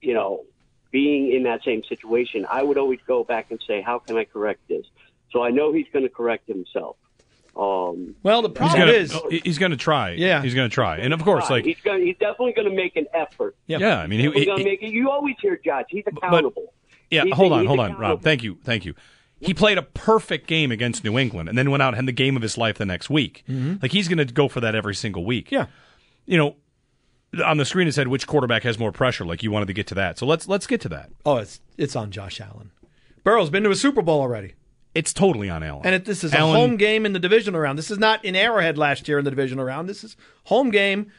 you 0.00 0.14
know 0.14 0.44
being 0.90 1.32
in 1.32 1.42
that 1.42 1.62
same 1.64 1.82
situation, 1.84 2.46
I 2.48 2.62
would 2.62 2.78
always 2.78 3.00
go 3.06 3.24
back 3.24 3.50
and 3.50 3.62
say, 3.66 3.82
"How 3.82 3.98
can 3.98 4.16
I 4.16 4.24
correct 4.24 4.60
this?" 4.68 4.86
So 5.32 5.42
I 5.42 5.50
know 5.50 5.72
he's 5.72 5.86
going 5.92 6.04
to 6.04 6.08
correct 6.08 6.46
himself. 6.48 6.96
Um, 7.56 8.14
Well, 8.22 8.42
the 8.42 8.48
He's 8.48 8.56
problem 8.58 8.80
gonna, 8.80 8.92
is, 8.92 9.18
he's 9.42 9.58
going 9.58 9.70
to 9.72 9.76
try. 9.78 10.10
Yeah. 10.10 10.42
he's 10.42 10.54
going 10.54 10.68
to 10.68 10.74
try, 10.74 10.98
and 10.98 11.12
of 11.14 11.22
course, 11.24 11.48
like 11.50 11.64
he's 11.64 11.80
going, 11.82 12.04
he's 12.06 12.16
definitely 12.18 12.52
going 12.52 12.68
to 12.68 12.74
make 12.74 12.96
an 12.96 13.06
effort. 13.14 13.56
Yeah. 13.66 13.78
yeah, 13.78 13.98
I 13.98 14.06
mean, 14.06 14.20
he, 14.20 14.26
He's 14.26 14.34
he- 14.40 14.44
going 14.46 14.58
to 14.58 14.64
make 14.64 14.82
it. 14.82 14.90
You 14.92 15.10
always 15.10 15.36
hear 15.40 15.58
Josh. 15.64 15.84
He's 15.88 16.04
accountable. 16.06 16.72
Yeah, 17.10 17.24
He's- 17.24 17.36
hold 17.36 17.52
on, 17.52 17.64
hold 17.66 17.80
on. 17.80 17.96
Rob. 17.96 18.22
Thank 18.22 18.42
you, 18.42 18.58
thank 18.62 18.84
you. 18.84 18.94
He 19.40 19.52
played 19.52 19.76
a 19.78 19.82
perfect 19.82 20.46
game 20.46 20.72
against 20.72 21.04
New 21.04 21.18
England, 21.18 21.48
and 21.48 21.58
then 21.58 21.70
went 21.70 21.82
out 21.82 21.88
and 21.88 21.96
had 21.96 22.06
the 22.06 22.12
game 22.12 22.36
of 22.36 22.42
his 22.42 22.56
life 22.56 22.78
the 22.78 22.86
next 22.86 23.10
week. 23.10 23.44
Like 23.82 23.92
he's 23.92 24.08
going 24.08 24.18
to 24.18 24.32
go 24.32 24.48
for 24.48 24.60
that 24.60 24.74
every 24.74 24.94
single 24.94 25.24
week. 25.24 25.46
Mm-hmm. 25.46 25.54
yeah, 25.54 25.66
You 26.24 26.38
know, 26.38 26.56
on 27.44 27.58
the 27.58 27.64
screen 27.66 27.86
it 27.86 27.92
said 27.92 28.08
which 28.08 28.26
quarterback 28.26 28.62
has 28.62 28.78
more 28.78 28.92
pressure. 28.92 29.26
Like 29.26 29.42
you 29.42 29.50
wanted 29.50 29.66
to 29.66 29.74
get 29.74 29.86
to 29.88 29.94
that, 29.96 30.18
so 30.18 30.24
let's 30.26 30.48
let's 30.48 30.66
get 30.66 30.80
to 30.82 30.88
that. 30.90 31.10
oh, 31.26 31.36
it's 31.36 31.60
it's 31.76 31.94
on 31.94 32.10
Josh 32.10 32.40
Allen. 32.40 32.70
Burrow's 33.24 33.50
been 33.50 33.62
to 33.64 33.70
a 33.70 33.74
Super 33.76 34.02
Bowl 34.02 34.20
already, 34.20 34.54
It's 34.94 35.12
totally 35.12 35.50
on 35.50 35.62
Allen. 35.62 35.82
and 35.84 35.94
it, 35.96 36.04
this 36.04 36.22
is 36.24 36.32
a 36.32 36.38
home 36.38 36.76
game 36.76 37.04
in 37.04 37.12
the 37.12 37.18
divisional 37.18 37.60
round. 37.60 37.76
This 37.76 37.90
is 37.90 37.98
not 37.98 38.24
in 38.24 38.36
Arrowhead 38.36 38.78
last 38.78 39.06
year 39.08 39.18
in 39.18 39.24
the 39.24 39.30
divisional 39.32 39.64
round. 39.64 39.88
This 39.88 40.02
is 40.04 40.16
home 40.44 40.70
game, 40.70 41.10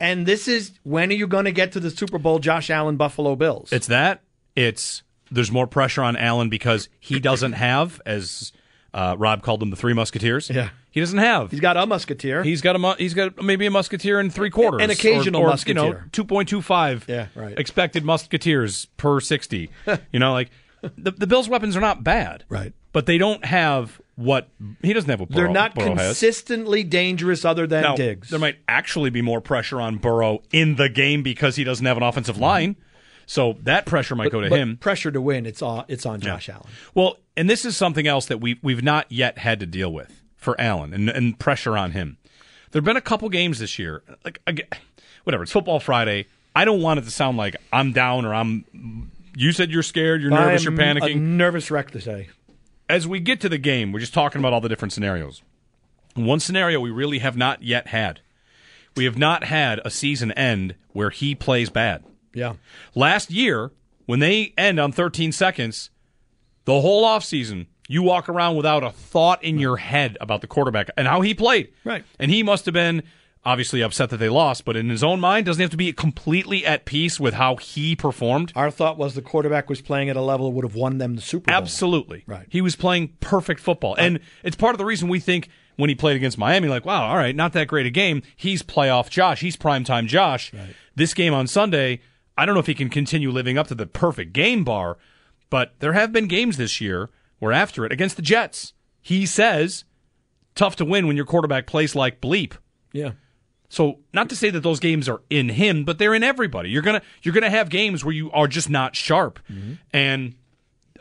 and 0.00 0.24
this 0.24 0.46
is 0.48 0.72
when 0.84 1.10
are 1.10 1.14
you 1.14 1.26
going 1.26 1.44
to 1.46 1.52
get 1.52 1.72
to 1.72 1.80
the 1.80 1.90
Super 1.90 2.16
Bowl? 2.18 2.38
Josh 2.38 2.70
Allen, 2.70 2.96
Buffalo 2.96 3.34
Bills. 3.36 3.72
It's 3.72 3.88
that. 3.88 4.22
It's 4.54 5.02
there's 5.30 5.50
more 5.50 5.66
pressure 5.66 6.02
on 6.02 6.16
Allen 6.16 6.48
because 6.48 6.88
he 7.00 7.18
doesn't 7.20 7.52
have, 7.52 8.00
as 8.06 8.52
uh, 8.94 9.16
Rob 9.18 9.42
called 9.42 9.60
them, 9.60 9.70
the 9.70 9.76
three 9.76 9.92
musketeers. 9.92 10.50
Yeah. 10.50 10.70
he 10.90 11.00
doesn't 11.00 11.18
have. 11.18 11.50
He's 11.50 11.60
got 11.60 11.76
a 11.76 11.86
musketeer. 11.86 12.42
He's 12.42 12.60
got 12.62 12.74
a 12.76 12.78
mu- 12.78 12.94
he's 12.98 13.14
got 13.14 13.42
maybe 13.42 13.66
a 13.66 13.70
musketeer 13.70 14.18
and 14.18 14.32
three 14.32 14.50
quarters, 14.50 14.82
An 14.82 14.90
occasional 14.90 15.42
or, 15.42 15.46
or, 15.46 15.50
musketeer. 15.50 15.84
You 15.84 15.90
know, 15.92 16.00
two 16.12 16.24
point 16.24 16.48
two 16.48 16.62
five. 16.62 17.04
Yeah, 17.08 17.26
right. 17.34 17.58
Expected 17.58 18.04
musketeers 18.04 18.86
per 18.96 19.20
sixty. 19.20 19.70
you 20.12 20.18
know, 20.18 20.32
like 20.32 20.50
the 20.96 21.10
the 21.12 21.26
Bills' 21.26 21.48
weapons 21.48 21.76
are 21.76 21.80
not 21.80 22.02
bad, 22.04 22.44
Right. 22.48 22.72
But 22.90 23.04
they 23.04 23.18
don't 23.18 23.44
have 23.44 24.00
what 24.16 24.48
he 24.82 24.92
doesn't 24.94 25.10
have. 25.10 25.20
What 25.20 25.30
They're 25.30 25.46
not 25.48 25.74
Burrow 25.74 25.94
has. 25.94 26.06
consistently 26.18 26.82
dangerous, 26.82 27.44
other 27.44 27.66
than 27.66 27.82
Now, 27.82 27.94
Diggs. 27.94 28.30
there 28.30 28.38
might 28.40 28.56
actually 28.66 29.10
be 29.10 29.20
more 29.22 29.40
pressure 29.42 29.80
on 29.80 29.96
Burrow 29.98 30.42
in 30.52 30.76
the 30.76 30.88
game 30.88 31.22
because 31.22 31.56
he 31.56 31.64
doesn't 31.64 31.84
have 31.84 31.98
an 31.98 32.02
offensive 32.02 32.38
line. 32.38 32.76
So 33.30 33.58
that 33.64 33.84
pressure 33.84 34.16
might 34.16 34.32
go 34.32 34.40
to 34.40 34.48
but 34.48 34.58
him. 34.58 34.78
pressure 34.78 35.10
to 35.10 35.20
win. 35.20 35.44
It's 35.44 35.60
on. 35.60 35.84
It's 35.86 36.06
on 36.06 36.18
Josh 36.20 36.48
Allen. 36.48 36.66
Well, 36.94 37.18
and 37.36 37.48
this 37.48 37.66
is 37.66 37.76
something 37.76 38.06
else 38.06 38.24
that 38.26 38.40
we 38.40 38.58
we've 38.62 38.82
not 38.82 39.04
yet 39.12 39.36
had 39.36 39.60
to 39.60 39.66
deal 39.66 39.92
with 39.92 40.22
for 40.34 40.58
Allen 40.58 40.94
and, 40.94 41.10
and 41.10 41.38
pressure 41.38 41.76
on 41.76 41.90
him. 41.92 42.16
There've 42.70 42.84
been 42.84 42.96
a 42.96 43.02
couple 43.02 43.28
games 43.28 43.58
this 43.58 43.78
year, 43.78 44.02
like 44.24 44.40
whatever. 45.24 45.42
It's 45.42 45.52
Football 45.52 45.78
Friday. 45.78 46.26
I 46.56 46.64
don't 46.64 46.80
want 46.80 47.00
it 47.00 47.02
to 47.02 47.10
sound 47.10 47.36
like 47.36 47.54
I'm 47.70 47.92
down 47.92 48.24
or 48.24 48.34
I'm. 48.34 49.12
You 49.36 49.52
said 49.52 49.70
you're 49.70 49.82
scared, 49.82 50.22
you're 50.22 50.30
nervous, 50.30 50.64
you're 50.64 50.72
I'm 50.72 50.80
A 50.80 51.00
panicking. 51.00 51.20
nervous 51.20 51.70
wreck 51.70 51.90
to 51.90 52.00
say. 52.00 52.28
As 52.88 53.06
we 53.06 53.20
get 53.20 53.42
to 53.42 53.50
the 53.50 53.58
game, 53.58 53.92
we're 53.92 54.00
just 54.00 54.14
talking 54.14 54.40
about 54.40 54.54
all 54.54 54.62
the 54.62 54.70
different 54.70 54.94
scenarios. 54.94 55.42
One 56.14 56.40
scenario 56.40 56.80
we 56.80 56.90
really 56.90 57.18
have 57.18 57.36
not 57.36 57.62
yet 57.62 57.88
had. 57.88 58.20
We 58.96 59.04
have 59.04 59.18
not 59.18 59.44
had 59.44 59.80
a 59.84 59.90
season 59.90 60.32
end 60.32 60.74
where 60.92 61.10
he 61.10 61.34
plays 61.34 61.68
bad. 61.68 62.02
Yeah. 62.34 62.54
Last 62.94 63.30
year, 63.30 63.70
when 64.06 64.20
they 64.20 64.54
end 64.56 64.78
on 64.78 64.92
13 64.92 65.32
seconds, 65.32 65.90
the 66.64 66.80
whole 66.80 67.04
offseason, 67.04 67.66
you 67.88 68.02
walk 68.02 68.28
around 68.28 68.56
without 68.56 68.84
a 68.84 68.90
thought 68.90 69.42
in 69.42 69.58
your 69.58 69.78
head 69.78 70.16
about 70.20 70.40
the 70.40 70.46
quarterback 70.46 70.90
and 70.96 71.08
how 71.08 71.22
he 71.22 71.34
played. 71.34 71.72
Right. 71.84 72.04
And 72.18 72.30
he 72.30 72.42
must 72.42 72.66
have 72.66 72.74
been 72.74 73.02
obviously 73.44 73.80
upset 73.80 74.10
that 74.10 74.18
they 74.18 74.28
lost, 74.28 74.66
but 74.66 74.76
in 74.76 74.90
his 74.90 75.02
own 75.02 75.20
mind, 75.20 75.46
doesn't 75.46 75.58
he 75.58 75.62
have 75.62 75.70
to 75.70 75.76
be 75.76 75.90
completely 75.92 76.66
at 76.66 76.84
peace 76.84 77.18
with 77.18 77.34
how 77.34 77.56
he 77.56 77.96
performed? 77.96 78.52
Our 78.54 78.70
thought 78.70 78.98
was 78.98 79.14
the 79.14 79.22
quarterback 79.22 79.70
was 79.70 79.80
playing 79.80 80.10
at 80.10 80.16
a 80.16 80.20
level 80.20 80.50
that 80.50 80.54
would 80.54 80.64
have 80.64 80.74
won 80.74 80.98
them 80.98 81.16
the 81.16 81.22
Super 81.22 81.50
Bowl. 81.50 81.56
Absolutely. 81.56 82.24
Right. 82.26 82.46
He 82.50 82.60
was 82.60 82.76
playing 82.76 83.16
perfect 83.20 83.60
football. 83.60 83.94
And 83.94 84.20
it's 84.42 84.56
part 84.56 84.74
of 84.74 84.78
the 84.78 84.84
reason 84.84 85.08
we 85.08 85.20
think 85.20 85.48
when 85.76 85.88
he 85.88 85.94
played 85.94 86.16
against 86.16 86.36
Miami, 86.36 86.68
like, 86.68 86.84
wow, 86.84 87.06
all 87.06 87.16
right, 87.16 87.34
not 87.34 87.54
that 87.54 87.68
great 87.68 87.86
a 87.86 87.90
game. 87.90 88.22
He's 88.36 88.62
playoff 88.62 89.08
Josh. 89.08 89.40
He's 89.40 89.56
primetime 89.56 90.06
Josh. 90.08 90.52
This 90.94 91.14
game 91.14 91.32
on 91.32 91.46
Sunday, 91.46 92.00
I 92.38 92.46
don't 92.46 92.54
know 92.54 92.60
if 92.60 92.66
he 92.66 92.74
can 92.74 92.88
continue 92.88 93.30
living 93.30 93.58
up 93.58 93.66
to 93.68 93.74
the 93.74 93.86
perfect 93.86 94.32
game 94.32 94.64
bar, 94.64 94.96
but 95.50 95.74
there 95.80 95.92
have 95.92 96.12
been 96.12 96.28
games 96.28 96.56
this 96.56 96.80
year 96.80 97.10
where 97.40 97.52
after 97.52 97.84
it, 97.84 97.92
against 97.92 98.16
the 98.16 98.22
Jets, 98.22 98.72
he 99.00 99.26
says, 99.26 99.84
tough 100.54 100.76
to 100.76 100.84
win 100.84 101.06
when 101.06 101.16
your 101.16 101.26
quarterback 101.26 101.66
plays 101.66 101.94
like 101.94 102.20
bleep. 102.20 102.54
Yeah. 102.92 103.12
So 103.68 103.98
not 104.14 104.28
to 104.30 104.36
say 104.36 104.50
that 104.50 104.60
those 104.60 104.80
games 104.80 105.08
are 105.08 105.20
in 105.28 105.50
him, 105.50 105.84
but 105.84 105.98
they're 105.98 106.14
in 106.14 106.22
everybody. 106.22 106.70
You're 106.70 106.82
gonna 106.82 107.02
you're 107.22 107.34
gonna 107.34 107.50
have 107.50 107.68
games 107.68 108.04
where 108.04 108.14
you 108.14 108.30
are 108.32 108.48
just 108.48 108.70
not 108.70 108.96
sharp, 108.96 109.40
mm-hmm. 109.50 109.74
and 109.92 110.34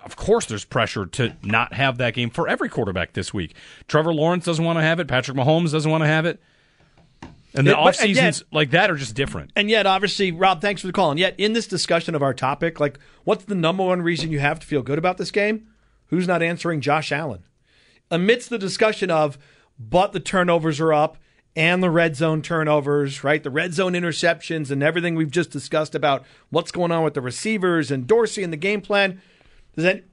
of 0.04 0.18
course 0.18 0.46
there's 0.46 0.66
pressure 0.66 1.06
to 1.06 1.38
not 1.44 1.74
have 1.74 1.98
that 2.00 2.14
game 2.14 2.30
for 2.30 2.48
every 2.48 2.68
quarterback 2.68 3.14
this 3.14 3.34
week. 3.34 3.56
Trevor 3.88 4.14
Lawrence 4.14 4.44
doesn't 4.44 4.66
want 4.66 4.80
to 4.80 4.84
have 4.84 5.00
it. 5.00 5.08
Patrick 5.08 5.38
Mahomes 5.38 5.72
doesn't 5.72 5.90
want 5.90 6.04
to 6.04 6.08
have 6.08 6.26
it. 6.26 6.42
And 7.54 7.66
the 7.66 7.72
but- 7.72 7.80
off 7.80 7.96
seasons 7.96 8.40
yet- 8.40 8.54
like 8.54 8.72
that 8.72 8.92
are 8.92 8.96
just 8.96 9.16
different. 9.16 9.52
And 9.56 9.70
yet, 9.70 9.86
obviously, 9.86 10.32
Rob, 10.32 10.62
thanks 10.62 10.82
for 10.82 10.88
the 10.88 10.94
call. 10.94 11.12
And 11.12 11.20
yet, 11.20 11.36
in 11.38 11.54
this 11.54 11.68
discussion 11.68 12.14
of 12.14 12.22
our 12.22 12.34
topic, 12.34 12.80
like, 12.80 13.00
what's 13.24 13.46
the 13.46 13.56
number 13.56 13.84
one 13.86 14.02
reason 14.02 14.32
you 14.32 14.40
have 14.40 14.60
to 14.60 14.68
feel 14.68 14.82
good 14.82 14.98
about 15.00 15.18
this 15.18 15.32
game? 15.32 15.68
Who's 16.08 16.28
not 16.28 16.42
answering 16.42 16.82
Josh 16.82 17.12
Allen? 17.12 17.44
Amidst 18.12 18.50
the 18.50 18.58
discussion 18.58 19.12
of, 19.12 19.38
but 19.80 20.14
the 20.14 20.20
turnovers 20.20 20.80
are 20.80 20.94
up 20.94 21.18
and 21.56 21.82
the 21.82 21.90
red 21.90 22.16
zone 22.16 22.42
turnovers, 22.42 23.24
right? 23.24 23.42
The 23.44 23.50
red 23.50 23.74
zone 23.74 23.94
interceptions 23.94 24.70
and 24.70 24.84
everything 24.84 25.16
we've 25.16 25.32
just 25.32 25.50
discussed 25.50 25.96
about 25.96 26.24
what's 26.50 26.72
going 26.72 26.92
on 26.92 27.04
with 27.04 27.16
the 27.16 27.22
receivers 27.22 27.92
and 27.92 28.06
Dorsey 28.08 28.44
and 28.44 28.54
the 28.54 28.58
game 28.58 28.80
plan. 28.82 29.22
Does 29.76 29.84
that, 29.84 30.04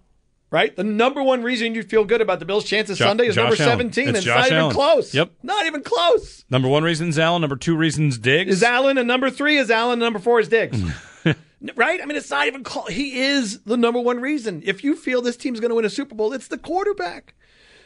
right? 0.54 0.74
The 0.76 0.84
number 0.84 1.20
one 1.20 1.42
reason 1.42 1.74
you 1.74 1.82
feel 1.82 2.04
good 2.04 2.20
about 2.20 2.38
the 2.38 2.44
Bills' 2.44 2.62
chances 2.64 2.96
Jo- 2.96 3.06
Sunday 3.06 3.26
is 3.26 3.34
Josh 3.34 3.58
number 3.58 3.62
Allen. 3.64 3.92
17. 3.92 4.14
It's 4.14 4.24
not 4.24 4.46
even 4.46 4.58
Allen. 4.58 4.72
close. 4.72 5.12
Yep. 5.12 5.32
Not 5.42 5.66
even 5.66 5.82
close. 5.82 6.44
Number 6.48 6.68
one 6.68 6.84
reason's 6.84 7.18
Allen. 7.18 7.40
Number 7.40 7.56
two 7.56 7.76
reason's 7.76 8.18
Diggs. 8.18 8.52
Is 8.52 8.62
Allen 8.62 8.96
and 8.96 9.08
number 9.08 9.30
three 9.30 9.56
is 9.56 9.68
Allen 9.68 9.94
and 9.94 10.00
number 10.02 10.20
four 10.20 10.38
is 10.38 10.46
Diggs. 10.46 10.80
Mm. 10.80 11.36
right? 11.76 12.00
I 12.00 12.06
mean, 12.06 12.16
it's 12.16 12.30
not 12.30 12.46
even 12.46 12.62
call. 12.62 12.86
He 12.86 13.18
is 13.20 13.62
the 13.62 13.76
number 13.76 13.98
one 13.98 14.20
reason. 14.20 14.62
If 14.64 14.84
you 14.84 14.94
feel 14.94 15.20
this 15.22 15.36
team's 15.36 15.58
going 15.58 15.70
to 15.70 15.74
win 15.74 15.84
a 15.84 15.90
Super 15.90 16.14
Bowl, 16.14 16.32
it's 16.32 16.46
the 16.46 16.58
quarterback. 16.58 17.34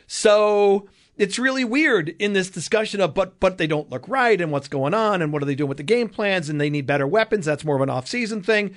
So 0.07 0.91
it's 1.17 1.39
really 1.39 1.65
weird 1.65 2.11
in 2.19 2.35
this 2.35 2.51
discussion 2.51 3.01
of 3.01 3.15
but 3.15 3.41
but 3.41 3.57
they 3.57 3.67
don't 3.67 3.89
look 3.89 4.07
right 4.09 4.39
and 4.39 4.53
what's 4.53 4.69
going 4.69 4.93
on 4.93 5.23
and 5.23 5.33
what 5.33 5.43
are 5.43 5.47
they 5.47 5.55
doing 5.55 5.69
with 5.69 5.79
the 5.79 5.83
game 5.85 6.11
plans 6.11 6.51
and 6.51 6.61
they 6.61 6.69
need 6.69 6.87
better 6.87 7.07
weapons. 7.07 7.47
That's 7.47 7.65
more 7.65 7.77
of 7.77 7.83
an 7.83 7.89
off-season 7.89 8.43
thing. 8.43 8.75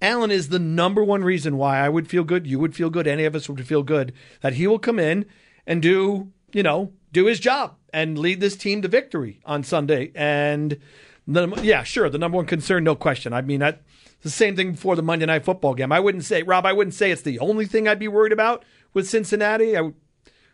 Allen 0.00 0.30
is 0.30 0.48
the 0.48 0.58
number 0.58 1.02
one 1.02 1.24
reason 1.24 1.56
why 1.56 1.78
I 1.78 1.88
would 1.88 2.08
feel 2.08 2.24
good. 2.24 2.46
You 2.46 2.58
would 2.58 2.76
feel 2.76 2.90
good. 2.90 3.06
Any 3.06 3.24
of 3.24 3.34
us 3.34 3.48
would 3.48 3.66
feel 3.66 3.82
good 3.82 4.12
that 4.40 4.54
he 4.54 4.66
will 4.66 4.78
come 4.78 4.98
in 4.98 5.26
and 5.66 5.82
do 5.82 6.32
you 6.52 6.62
know 6.62 6.92
do 7.12 7.26
his 7.26 7.40
job 7.40 7.76
and 7.92 8.18
lead 8.18 8.40
this 8.40 8.56
team 8.56 8.82
to 8.82 8.88
victory 8.88 9.40
on 9.44 9.62
Sunday. 9.62 10.12
And 10.14 10.78
the, 11.26 11.48
yeah, 11.62 11.82
sure, 11.82 12.08
the 12.08 12.18
number 12.18 12.36
one 12.36 12.46
concern, 12.46 12.84
no 12.84 12.94
question. 12.94 13.32
I 13.32 13.42
mean, 13.42 13.60
the 13.60 14.30
same 14.30 14.56
thing 14.56 14.72
before 14.72 14.96
the 14.96 15.02
Monday 15.02 15.26
Night 15.26 15.44
Football 15.44 15.74
game. 15.74 15.92
I 15.92 16.00
wouldn't 16.00 16.24
say, 16.24 16.42
Rob, 16.42 16.66
I 16.66 16.72
wouldn't 16.72 16.94
say 16.94 17.10
it's 17.10 17.22
the 17.22 17.38
only 17.38 17.66
thing 17.66 17.86
I'd 17.88 17.98
be 17.98 18.08
worried 18.08 18.32
about 18.32 18.64
with 18.92 19.08
Cincinnati. 19.08 19.76
I 19.76 19.92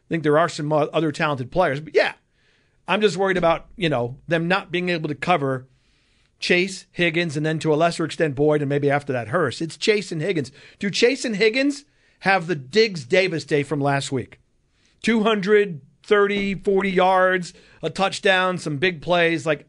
think 0.09 0.23
there 0.23 0.39
are 0.39 0.49
some 0.49 0.73
other 0.73 1.13
talented 1.13 1.51
players, 1.51 1.81
but 1.81 1.95
yeah, 1.95 2.15
I'm 2.87 3.01
just 3.01 3.17
worried 3.17 3.37
about 3.37 3.67
you 3.77 3.89
know 3.89 4.19
them 4.29 4.49
not 4.49 4.71
being 4.71 4.91
able 4.91 5.09
to 5.09 5.15
cover 5.15 5.67
Chase, 6.39 6.87
Higgins, 6.91 7.37
and 7.37 7.45
then 7.45 7.59
to 7.61 7.73
a 7.73 7.77
lesser 7.77 8.05
extent 8.05 8.35
Boyd, 8.35 8.61
and 8.61 8.69
maybe 8.69 8.91
after 8.91 9.13
that 9.13 9.29
Hurst. 9.29 9.63
It's 9.63 9.77
Chase 9.77 10.13
and 10.13 10.21
Higgins. 10.21 10.53
Do 10.79 10.91
Chase 10.91 11.25
and 11.25 11.37
Higgins 11.37 11.85
have 12.21 12.47
the 12.47 12.55
Diggs 12.55 13.05
Davis 13.05 13.45
day 13.45 13.63
from 13.63 13.81
last 13.81 14.13
week? 14.13 14.41
230, 15.03 16.55
40 16.55 16.91
yards, 16.91 17.55
a 17.83 17.91
touchdown, 17.91 18.59
some 18.59 18.79
big 18.79 19.03
plays. 19.03 19.47
Like, 19.47 19.69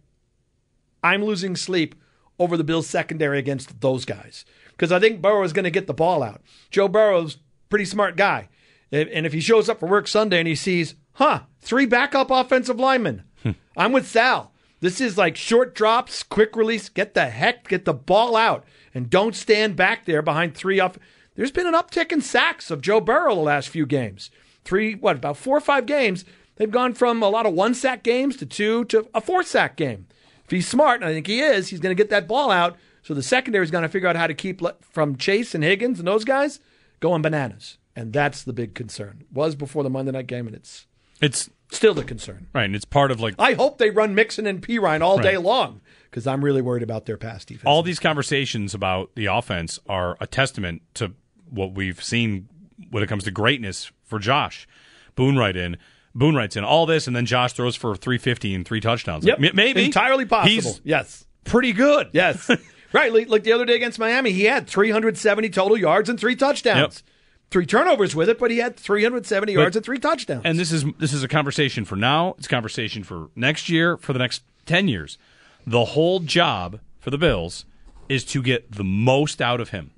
I'm 1.04 1.23
losing 1.23 1.56
sleep 1.56 1.95
over 2.39 2.58
the 2.58 2.63
Bills 2.63 2.88
secondary 2.88 3.39
against 3.39 3.82
those 3.82 4.06
guys 4.06 4.45
because 4.71 4.91
I 4.91 4.99
think 4.99 5.21
Burrow 5.21 5.43
is 5.43 5.54
going 5.54 5.63
to 5.63 5.71
get 5.71 5.88
the 5.88 5.93
ball 5.93 6.23
out. 6.23 6.41
Joe 6.71 6.88
Burrow's 6.88 7.38
pretty 7.69 7.86
smart 7.86 8.17
guy. 8.17 8.49
And 8.91 9.25
if 9.25 9.34
he 9.34 9.39
shows 9.39 9.67
up 9.67 9.80
for 9.80 9.88
work 9.88 10.08
Sunday 10.08 10.39
and 10.39 10.47
he 10.47 10.56
sees, 10.56 10.95
huh, 11.13 11.41
three 11.60 11.86
backup 11.86 12.32
offensive 12.32 12.80
linemen, 12.80 13.23
hmm. 13.43 13.51
I'm 13.75 13.91
with 13.91 14.08
Sal. 14.08 14.54
This 14.80 15.02
is 15.02 15.18
like 15.18 15.36
short 15.38 15.74
drops, 15.74 16.24
quick 16.24 16.56
release. 16.56 16.90
Get 16.90 17.14
the 17.14 17.28
heck, 17.28 17.68
get 17.68 17.86
the 17.86 17.94
ball 17.94 18.36
out, 18.36 18.66
and 18.94 19.10
don't 19.10 19.36
stand 19.36 19.76
back 19.76 20.06
there 20.06 20.22
behind 20.22 20.54
three 20.56 20.80
up. 20.80 20.98
There's 21.36 21.52
been 21.52 21.68
an 21.68 21.74
uptick 21.74 22.12
in 22.12 22.22
sacks 22.22 22.72
of 22.72 22.82
Joe 22.82 23.02
Burrow 23.02 23.36
the 23.36 23.42
last 23.42 23.70
few 23.70 23.86
games. 23.86 24.32
Three, 24.64 24.96
what, 24.96 25.18
about 25.18 25.38
four 25.38 25.58
or 25.58 25.62
five 25.62 25.86
games. 25.86 26.26
They've 26.56 26.72
gone 26.72 26.94
from 26.94 27.22
a 27.22 27.30
lot 27.30 27.46
of 27.46 27.54
one 27.54 27.74
sack 27.74 28.04
games 28.04 28.38
to 28.38 28.46
two 28.46 28.86
to 28.86 29.08
a 29.14 29.22
four 29.22 29.44
sack 29.44 29.76
game. 29.76 30.08
If 30.46 30.52
he's 30.52 30.68
smart, 30.68 31.02
and 31.02 31.10
I 31.10 31.14
think 31.14 31.28
he 31.28 31.42
is, 31.42 31.70
he's 31.70 31.80
going 31.80 31.96
to 31.96 32.02
get 32.02 32.10
that 32.12 32.28
ball 32.28 32.52
out. 32.52 32.78
So 33.02 33.14
the 33.14 33.24
secondary 33.24 33.64
is 33.64 33.72
going 33.72 33.84
to 33.84 33.90
figure 33.90 34.08
out 34.08 34.16
how 34.16 34.28
to 34.28 34.34
keep 34.34 34.62
from 34.82 35.16
Chase 35.18 35.54
and 35.54 35.64
Higgins 35.64 36.00
and 36.00 36.08
those 36.08 36.24
guys 36.24 36.60
going 37.00 37.22
bananas. 37.22 37.78
And 37.96 38.14
that's 38.14 38.44
the 38.44 38.54
big 38.54 38.74
concern. 38.74 39.26
Was 39.32 39.56
before 39.56 39.84
the 39.84 39.90
Monday 39.90 40.12
night 40.12 40.28
game, 40.28 40.48
and 40.48 40.56
it's 40.56 40.86
It's 41.22 41.50
still 41.71 41.93
the 41.93 42.04
concern. 42.04 42.47
right, 42.54 42.63
and 42.65 42.75
it's 42.75 42.86
part 42.86 43.12
of 43.12 43.19
like 43.19 43.36
I 43.39 43.54
hope 43.54 43.78
they 43.78 43.89
run 43.89 44.15
Mixon 44.15 44.47
and 44.47 44.62
Perine 44.62 45.01
all 45.01 45.17
day 45.17 45.38
long 45.38 45.82
because 46.10 46.28
I'm 46.28 46.43
really 46.43 46.62
worried 46.62 46.84
about 46.84 47.06
their 47.06 47.17
pass 47.17 47.43
defense. 47.45 47.65
all 47.65 47.84
these 47.84 47.99
conversations 47.99 48.73
about 48.73 49.12
the 49.15 49.25
offense 49.25 49.80
are 49.88 50.17
a 50.21 50.28
testament 50.28 50.82
to 50.95 51.13
what 51.49 51.73
we've 51.73 52.04
seen 52.04 52.47
when 52.89 53.04
it 53.04 53.08
comes 53.08 53.23
to 53.25 53.32
greatness 53.32 53.91
for 54.04 54.19
Josh. 54.19 54.67
Boone 55.15 55.38
right 55.38 55.56
in. 55.56 55.78
Boone 56.13 56.36
writes 56.36 56.56
in 56.56 56.63
all 56.63 56.86
this, 56.86 57.08
and 57.08 57.15
then 57.15 57.25
Josh 57.25 57.54
throws 57.54 57.75
for 57.75 57.95
350 57.95 58.56
and 58.56 58.65
three 58.65 58.80
touchdowns. 58.80 59.25
Yep. 59.25 59.54
Maybe. 59.54 59.86
entirely 59.86 60.25
possible. 60.25 60.49
He's 60.49 60.82
yes, 60.86 61.25
pretty 61.43 61.73
good. 61.73 62.10
yes, 62.13 62.49
right. 62.93 63.13
Like, 63.13 63.28
like 63.28 63.43
the 63.43 63.51
other 63.51 63.65
day 63.65 63.75
against 63.75 63.99
Miami, 63.99 64.32
he 64.32 64.45
had 64.45 64.67
370 64.67 65.49
total 65.49 65.78
yards 65.78 66.10
and 66.10 66.17
three 66.17 66.36
touchdowns. 66.38 67.04
Three 67.51 67.65
turnovers 67.65 68.15
with 68.15 68.27
it, 68.27 68.38
but 68.39 68.51
he 68.51 68.58
had 68.58 68.75
370 68.75 69.53
yards 69.53 69.75
and 69.75 69.86
three 69.86 69.99
touchdowns. 69.99 70.41
And 70.43 70.58
this 70.60 70.71
is 70.71 70.84
this 70.97 71.13
is 71.13 71.23
a 71.23 71.27
conversation 71.27 71.86
for 71.86 71.95
now. 71.95 72.36
It's 72.38 72.47
a 72.47 72.49
conversation 72.49 73.03
for 73.03 73.29
next 73.36 73.69
year, 73.69 73.97
for 73.97 74.13
the 74.13 74.19
next 74.19 74.43
ten 74.65 74.88
years. 74.88 75.17
The 75.65 75.86
whole 75.86 76.19
job 76.19 76.79
for 76.99 77.12
the 77.12 77.17
Bills 77.17 77.65
is 78.10 78.23
to 78.25 78.41
get 78.41 78.71
the 78.71 78.84
most 78.84 79.41
out 79.41 79.62
of 79.62 79.69
him, 79.69 79.91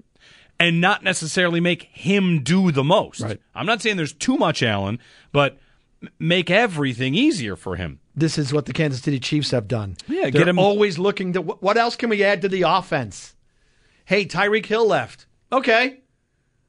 and 0.59 0.79
not 0.79 1.03
necessarily 1.03 1.59
make 1.59 1.83
him 1.83 2.43
do 2.43 2.71
the 2.71 2.83
most. 2.83 3.21
Right. 3.21 3.41
I'm 3.55 3.65
not 3.65 3.81
saying 3.81 3.97
there's 3.97 4.13
too 4.13 4.37
much 4.37 4.61
Allen, 4.61 4.99
but 5.31 5.57
make 6.19 6.51
everything 6.51 7.15
easier 7.15 7.55
for 7.55 7.75
him. 7.75 7.99
this 8.15 8.37
is 8.37 8.53
what 8.53 8.65
the 8.65 8.73
Kansas 8.73 9.01
City 9.01 9.19
Chiefs 9.19 9.51
have 9.51 9.67
done. 9.67 9.95
Yeah, 10.07 10.23
They're 10.23 10.31
get 10.31 10.47
him- 10.47 10.59
always 10.59 10.99
looking 10.99 11.33
to 11.33 11.41
what 11.41 11.75
else 11.77 11.95
can 11.95 12.09
we 12.09 12.23
add 12.23 12.41
to 12.43 12.49
the 12.49 12.61
offense? 12.63 13.35
Hey, 14.05 14.25
Tyreek 14.25 14.65
Hill 14.67 14.85
left. 14.87 15.25
Okay. 15.51 16.01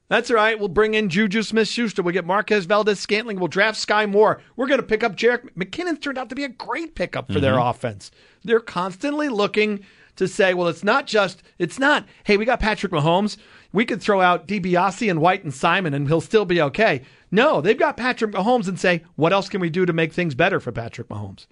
That's 0.08 0.30
all 0.30 0.36
right. 0.36 0.58
We'll 0.58 0.68
bring 0.68 0.94
in 0.94 1.10
Juju 1.10 1.42
Smith 1.42 1.68
Schuster. 1.68 2.02
We'll 2.02 2.14
get 2.14 2.24
Marquez 2.24 2.64
Valdes 2.64 2.98
Scantling. 2.98 3.38
We'll 3.38 3.48
draft 3.48 3.78
Sky 3.78 4.06
Moore. 4.06 4.40
We're 4.56 4.66
going 4.66 4.80
to 4.80 4.86
pick 4.86 5.04
up 5.04 5.16
Jerick 5.16 5.50
McKinnon. 5.54 6.00
Turned 6.00 6.16
out 6.16 6.30
to 6.30 6.34
be 6.34 6.44
a 6.44 6.48
great 6.48 6.94
pickup 6.94 7.30
for 7.30 7.40
their 7.40 7.54
mm-hmm. 7.54 7.68
offense. 7.68 8.10
They're 8.42 8.60
constantly 8.60 9.28
looking 9.28 9.84
to 10.16 10.26
say, 10.26 10.54
well, 10.54 10.68
it's 10.68 10.82
not 10.82 11.06
just, 11.06 11.42
it's 11.58 11.78
not, 11.78 12.06
hey, 12.24 12.36
we 12.36 12.44
got 12.44 12.58
Patrick 12.58 12.90
Mahomes. 12.90 13.36
We 13.72 13.84
could 13.84 14.00
throw 14.00 14.20
out 14.20 14.48
DiBiase 14.48 15.10
and 15.10 15.20
White 15.20 15.44
and 15.44 15.52
Simon 15.52 15.92
and 15.92 16.08
he'll 16.08 16.22
still 16.22 16.46
be 16.46 16.60
okay. 16.62 17.02
No, 17.30 17.60
they've 17.60 17.78
got 17.78 17.98
Patrick 17.98 18.32
Mahomes 18.32 18.66
and 18.66 18.80
say, 18.80 19.02
what 19.14 19.32
else 19.32 19.48
can 19.48 19.60
we 19.60 19.68
do 19.68 19.84
to 19.84 19.92
make 19.92 20.14
things 20.14 20.34
better 20.34 20.58
for 20.58 20.72
Patrick 20.72 21.08
Mahomes? 21.08 21.46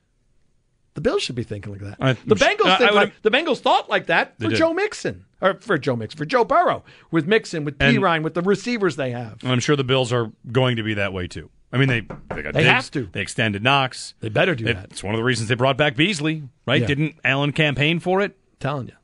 The 0.94 1.02
Bills 1.02 1.22
should 1.22 1.36
be 1.36 1.42
thinking 1.42 1.72
like 1.72 1.82
that. 1.82 1.98
I- 2.00 2.14
the 2.26 2.34
Bengals 2.34 2.80
I- 2.80 2.86
I 2.86 2.90
like 2.90 3.12
the 3.20 3.30
Bengals 3.30 3.58
thought 3.58 3.90
like 3.90 4.06
that 4.06 4.38
for. 4.40 4.48
Joe 4.48 4.72
Mixon 4.72 5.25
or 5.40 5.54
for 5.60 5.76
Joe 5.78 5.96
Mixon 5.96 6.18
for 6.18 6.24
Joe 6.24 6.44
Burrow 6.44 6.82
with 7.10 7.26
Mixon 7.26 7.64
with 7.64 7.78
Perine 7.78 8.22
with 8.22 8.34
the 8.34 8.42
receivers 8.42 8.96
they 8.96 9.10
have. 9.10 9.38
I'm 9.44 9.60
sure 9.60 9.76
the 9.76 9.84
Bills 9.84 10.12
are 10.12 10.32
going 10.50 10.76
to 10.76 10.82
be 10.82 10.94
that 10.94 11.12
way 11.12 11.26
too. 11.28 11.50
I 11.72 11.78
mean, 11.78 11.88
they 11.88 12.00
they 12.34 12.42
got 12.42 12.54
They 12.54 12.60
Diggs, 12.62 12.66
have 12.68 12.90
to. 12.92 13.08
They 13.12 13.20
extended 13.20 13.62
Knox. 13.62 14.14
They 14.20 14.28
better 14.28 14.54
do 14.54 14.64
They- 14.64 14.72
that. 14.72 14.84
It's 14.92 15.02
one 15.02 15.14
of 15.14 15.18
the 15.18 15.24
reasons 15.24 15.48
they 15.48 15.54
brought 15.56 15.76
back 15.76 15.96
Beasley, 15.96 16.44
right? 16.66 16.80
Yeah. 16.80 16.86
Didn't 16.86 17.16
Allen 17.24 17.52
campaign 17.52 17.98
for 18.00 18.20
it? 18.22 18.36
telling 18.60 18.86
you, 18.86 18.94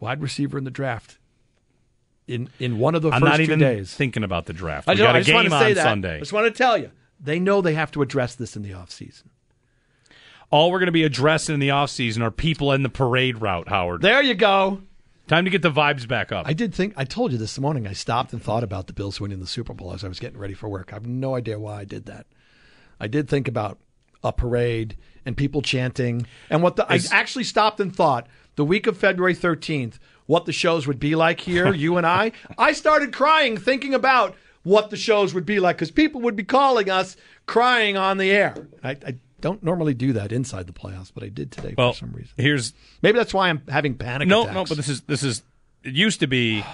wide 0.00 0.20
receiver 0.20 0.58
in 0.58 0.64
the 0.64 0.70
draft 0.70 1.18
in 2.26 2.48
in 2.58 2.78
one 2.78 2.94
of 2.94 3.02
the 3.02 3.10
I'm 3.10 3.20
first 3.20 3.30
not 3.30 3.36
two 3.36 3.42
even 3.44 3.58
days. 3.60 3.94
thinking 3.94 4.24
about 4.24 4.46
the 4.46 4.52
draft. 4.52 4.88
I, 4.88 4.92
We 4.94 4.98
know, 4.98 5.04
got 5.04 5.14
a 5.14 5.18
I 5.18 5.20
just 5.22 5.30
game 5.30 5.52
on 5.52 5.60
that. 5.74 5.76
Sunday. 5.76 6.16
I 6.16 6.18
just 6.18 6.32
want 6.32 6.46
to 6.46 6.50
tell 6.50 6.76
you, 6.76 6.90
they 7.20 7.38
know 7.38 7.60
they 7.60 7.74
have 7.74 7.90
to 7.92 8.02
address 8.02 8.34
this 8.34 8.56
in 8.56 8.62
the 8.62 8.70
offseason. 8.70 9.24
All 10.50 10.70
we're 10.72 10.78
going 10.78 10.86
to 10.86 10.92
be 10.92 11.04
addressing 11.04 11.54
in 11.54 11.60
the 11.60 11.68
offseason 11.68 12.22
are 12.22 12.30
people 12.30 12.72
in 12.72 12.82
the 12.82 12.88
parade 12.88 13.42
route, 13.42 13.68
Howard. 13.68 14.00
There 14.02 14.22
you 14.22 14.34
go. 14.34 14.80
Time 15.28 15.44
to 15.44 15.50
get 15.50 15.60
the 15.60 15.70
vibes 15.70 16.08
back 16.08 16.32
up. 16.32 16.48
I 16.48 16.54
did 16.54 16.74
think 16.74 16.94
I 16.96 17.04
told 17.04 17.32
you 17.32 17.38
this 17.38 17.58
morning. 17.58 17.86
I 17.86 17.92
stopped 17.92 18.32
and 18.32 18.42
thought 18.42 18.64
about 18.64 18.86
the 18.86 18.94
Bills 18.94 19.20
winning 19.20 19.40
the 19.40 19.46
Super 19.46 19.74
Bowl 19.74 19.92
as 19.92 20.02
I 20.02 20.08
was 20.08 20.18
getting 20.18 20.38
ready 20.38 20.54
for 20.54 20.68
work. 20.70 20.90
I 20.90 20.96
have 20.96 21.06
no 21.06 21.34
idea 21.34 21.60
why 21.60 21.80
I 21.80 21.84
did 21.84 22.06
that. 22.06 22.26
I 22.98 23.08
did 23.08 23.28
think 23.28 23.46
about 23.46 23.78
a 24.24 24.32
parade 24.32 24.96
and 25.26 25.36
people 25.36 25.60
chanting 25.60 26.26
and 26.48 26.62
what 26.62 26.76
the 26.76 26.86
Is- 26.92 27.12
I 27.12 27.16
actually 27.16 27.44
stopped 27.44 27.78
and 27.78 27.94
thought 27.94 28.26
the 28.56 28.64
week 28.64 28.86
of 28.86 28.96
February 28.96 29.34
13th 29.34 29.98
what 30.26 30.46
the 30.46 30.52
shows 30.52 30.86
would 30.86 30.98
be 30.98 31.14
like 31.14 31.40
here, 31.40 31.72
you 31.74 31.98
and 31.98 32.06
I. 32.06 32.32
I 32.56 32.72
started 32.72 33.12
crying 33.12 33.56
thinking 33.58 33.94
about 33.94 34.34
what 34.62 34.90
the 34.90 34.96
shows 34.96 35.34
would 35.34 35.46
be 35.46 35.60
like 35.60 35.76
because 35.76 35.90
people 35.90 36.20
would 36.22 36.36
be 36.36 36.44
calling 36.44 36.90
us 36.90 37.16
crying 37.46 37.96
on 37.96 38.16
the 38.18 38.30
air. 38.30 38.54
I, 38.82 38.90
I 38.90 39.14
don't 39.40 39.62
normally 39.62 39.94
do 39.94 40.12
that 40.14 40.32
inside 40.32 40.66
the 40.66 40.72
playoffs, 40.72 41.10
but 41.14 41.22
I 41.22 41.28
did 41.28 41.52
today 41.52 41.74
well, 41.78 41.92
for 41.92 41.98
some 42.00 42.12
reason. 42.12 42.32
here's 42.36 42.72
Maybe 43.02 43.18
that's 43.18 43.32
why 43.34 43.48
I'm 43.48 43.62
having 43.68 43.94
panic 43.94 44.28
no, 44.28 44.42
attacks. 44.42 44.54
no, 44.54 44.60
no, 44.62 44.64
but 44.66 44.76
this 44.76 44.88
is 44.88 45.00
this 45.02 45.22
is. 45.22 45.42
It 45.84 45.94
used 45.94 46.20
to 46.20 46.26
be, 46.26 46.64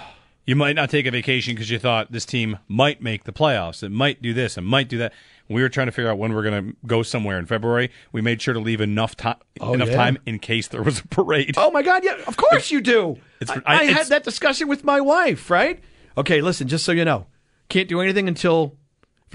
You 0.45 0.55
might 0.55 0.75
not 0.75 0.89
take 0.89 1.05
a 1.05 1.11
vacation 1.11 1.53
because 1.53 1.69
you 1.69 1.77
thought 1.79 2.11
this 2.11 2.25
team 2.25 2.57
might 2.67 3.01
make 3.01 3.23
the 3.25 3.31
playoffs. 3.31 3.83
It 3.83 3.89
might 3.91 4.21
do 4.21 4.33
this. 4.33 4.57
It 4.57 4.61
might 4.61 4.89
do 4.89 4.97
that. 4.97 5.13
We 5.47 5.61
were 5.61 5.69
trying 5.69 5.85
to 5.85 5.91
figure 5.91 6.09
out 6.09 6.17
when 6.17 6.31
we 6.33 6.37
are 6.37 6.41
going 6.43 6.71
to 6.71 6.75
go 6.87 7.03
somewhere 7.03 7.37
in 7.37 7.45
February. 7.45 7.91
We 8.11 8.21
made 8.21 8.41
sure 8.41 8.55
to 8.55 8.59
leave 8.59 8.81
enough 8.81 9.15
time, 9.15 9.35
Oh, 9.61 9.75
enough 9.75 9.89
yeah. 9.89 9.95
time 9.95 10.17
in 10.25 10.39
case 10.39 10.67
there 10.69 10.81
was 10.81 10.99
a 11.01 11.07
parade. 11.07 11.53
Oh 11.55 11.69
my 11.69 11.83
God! 11.83 12.03
Yeah, 12.03 12.15
of 12.27 12.35
course 12.35 12.71
you 12.71 12.81
do. 12.81 13.17
It's- 13.41 13.61
I, 13.63 13.75
I- 13.75 13.79
I 13.81 13.83
had 13.85 14.07
that 14.07 14.23
discussion 14.23 14.67
with 14.67 14.83
my 14.83 14.99
wife. 15.01 15.51
Right? 15.51 15.81
Okay. 16.17 16.41
Listen, 16.41 16.67
just 16.67 16.83
so 16.83 16.91
you 16.93 17.05
know, 17.05 17.27
can't 17.69 17.87
do 17.87 18.01
anything 18.01 18.27
until 18.27 18.75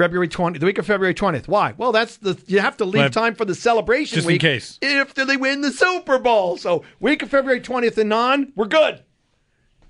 February 0.00 0.28
twenty, 0.28 0.58
the 0.58 0.64
week 0.64 0.78
of 0.78 0.86
February 0.86 1.12
twentieth. 1.12 1.46
Why? 1.46 1.74
Well, 1.76 1.92
that's 1.92 2.16
the 2.16 2.40
you 2.46 2.60
have 2.60 2.78
to 2.78 2.86
leave 2.86 3.10
time 3.10 3.34
for 3.34 3.44
the 3.44 3.54
celebration 3.54 4.14
just 4.14 4.26
in 4.26 4.32
week 4.32 4.40
case. 4.40 4.78
if 4.80 5.12
they 5.12 5.36
win 5.36 5.60
the 5.60 5.70
Super 5.70 6.18
Bowl. 6.18 6.56
So 6.56 6.84
week 7.00 7.22
of 7.22 7.28
February 7.28 7.60
twentieth 7.60 7.98
and 7.98 8.10
on, 8.10 8.50
we're 8.56 8.64
good. 8.64 9.02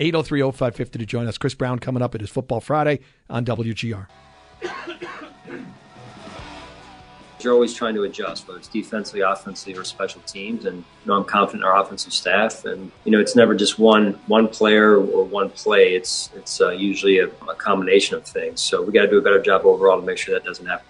803-0550 0.00 0.92
to 0.92 1.06
join 1.06 1.26
us. 1.28 1.38
Chris 1.38 1.54
Brown 1.54 1.78
coming 1.78 2.02
up 2.02 2.14
It 2.14 2.22
is 2.22 2.30
Football 2.30 2.60
Friday 2.60 3.00
on 3.28 3.44
WGR. 3.44 4.06
You're 7.44 7.54
always 7.54 7.74
trying 7.74 7.94
to 7.94 8.02
adjust, 8.04 8.46
whether 8.46 8.58
it's 8.58 8.68
defensively, 8.68 9.20
offensively, 9.20 9.74
or 9.74 9.84
special 9.84 10.20
teams. 10.22 10.64
And 10.64 10.78
you 10.78 10.84
know, 11.06 11.14
I'm 11.14 11.24
confident 11.24 11.62
in 11.62 11.68
our 11.68 11.80
offensive 11.82 12.12
staff. 12.12 12.64
And 12.64 12.92
you 13.04 13.12
know, 13.12 13.20
it's 13.20 13.36
never 13.36 13.54
just 13.54 13.78
one 13.78 14.14
one 14.26 14.48
player 14.48 14.96
or 14.96 15.24
one 15.24 15.50
play. 15.50 15.94
It's 15.94 16.30
it's 16.34 16.60
uh, 16.60 16.70
usually 16.70 17.18
a, 17.18 17.26
a 17.26 17.54
combination 17.54 18.16
of 18.16 18.24
things. 18.24 18.60
So 18.60 18.82
we 18.82 18.92
got 18.92 19.02
to 19.02 19.10
do 19.10 19.18
a 19.18 19.22
better 19.22 19.42
job 19.42 19.64
overall 19.64 20.00
to 20.00 20.06
make 20.06 20.18
sure 20.18 20.34
that 20.34 20.44
doesn't 20.44 20.66
happen. 20.66 20.86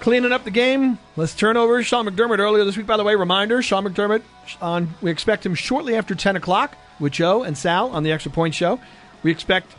Cleaning 0.00 0.32
up 0.32 0.44
the 0.44 0.50
game. 0.50 0.98
Let's 1.16 1.34
turn 1.34 1.56
over 1.56 1.82
Sean 1.82 2.06
McDermott 2.06 2.38
earlier 2.38 2.64
this 2.64 2.76
week. 2.76 2.86
By 2.86 2.96
the 2.96 3.04
way, 3.04 3.14
reminder: 3.16 3.62
Sean 3.62 3.84
McDermott 3.84 4.22
on. 4.60 4.94
We 5.02 5.10
expect 5.10 5.44
him 5.44 5.54
shortly 5.54 5.96
after 5.96 6.14
ten 6.14 6.36
o'clock 6.36 6.76
with 7.00 7.12
Joe 7.12 7.42
and 7.42 7.58
Sal 7.58 7.90
on 7.90 8.04
the 8.04 8.12
Extra 8.12 8.30
Point 8.30 8.54
Show. 8.54 8.80
We 9.22 9.30
expect 9.30 9.74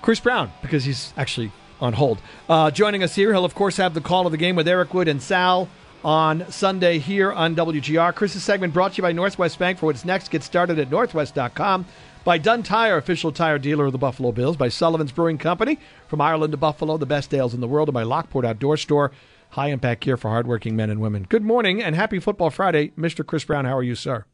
Chris 0.00 0.20
Brown 0.20 0.50
because 0.62 0.84
he's 0.84 1.12
actually 1.16 1.52
on 1.80 1.92
hold. 1.94 2.20
Uh, 2.48 2.70
joining 2.70 3.02
us 3.02 3.14
here, 3.14 3.32
he'll 3.32 3.44
of 3.44 3.54
course 3.54 3.76
have 3.76 3.94
the 3.94 4.00
call 4.00 4.26
of 4.26 4.32
the 4.32 4.38
game 4.38 4.56
with 4.56 4.68
Eric 4.68 4.94
Wood 4.94 5.08
and 5.08 5.22
Sal 5.22 5.68
on 6.04 6.50
Sunday 6.50 6.98
here 6.98 7.32
on 7.32 7.54
WGR. 7.56 8.14
Chris's 8.14 8.44
segment 8.44 8.72
brought 8.72 8.92
to 8.92 8.96
you 8.98 9.02
by 9.02 9.12
Northwest 9.12 9.58
Bank. 9.58 9.78
For 9.78 9.86
what's 9.86 10.04
next, 10.04 10.30
get 10.30 10.42
started 10.42 10.78
at 10.78 10.90
northwest.com. 10.90 11.86
By 12.24 12.38
Dunn 12.38 12.62
Tire, 12.62 12.96
official 12.96 13.32
tire 13.32 13.58
dealer 13.58 13.86
of 13.86 13.92
the 13.92 13.98
Buffalo 13.98 14.32
Bills. 14.32 14.56
By 14.56 14.68
Sullivan's 14.68 15.12
Brewing 15.12 15.38
Company, 15.38 15.78
from 16.08 16.20
Ireland 16.20 16.52
to 16.52 16.56
Buffalo, 16.56 16.98
the 16.98 17.06
best 17.06 17.32
ales 17.32 17.54
in 17.54 17.60
the 17.60 17.68
world. 17.68 17.88
And 17.88 17.94
by 17.94 18.02
Lockport 18.02 18.44
Outdoor 18.44 18.76
Store, 18.76 19.12
high 19.50 19.68
impact 19.68 20.02
gear 20.02 20.16
for 20.16 20.28
hardworking 20.28 20.76
men 20.76 20.90
and 20.90 21.00
women. 21.00 21.26
Good 21.28 21.42
morning 21.42 21.82
and 21.82 21.94
happy 21.94 22.18
Football 22.18 22.50
Friday, 22.50 22.92
Mr. 22.98 23.26
Chris 23.26 23.44
Brown. 23.44 23.64
How 23.64 23.76
are 23.76 23.82
you, 23.82 23.94
sir? 23.94 24.24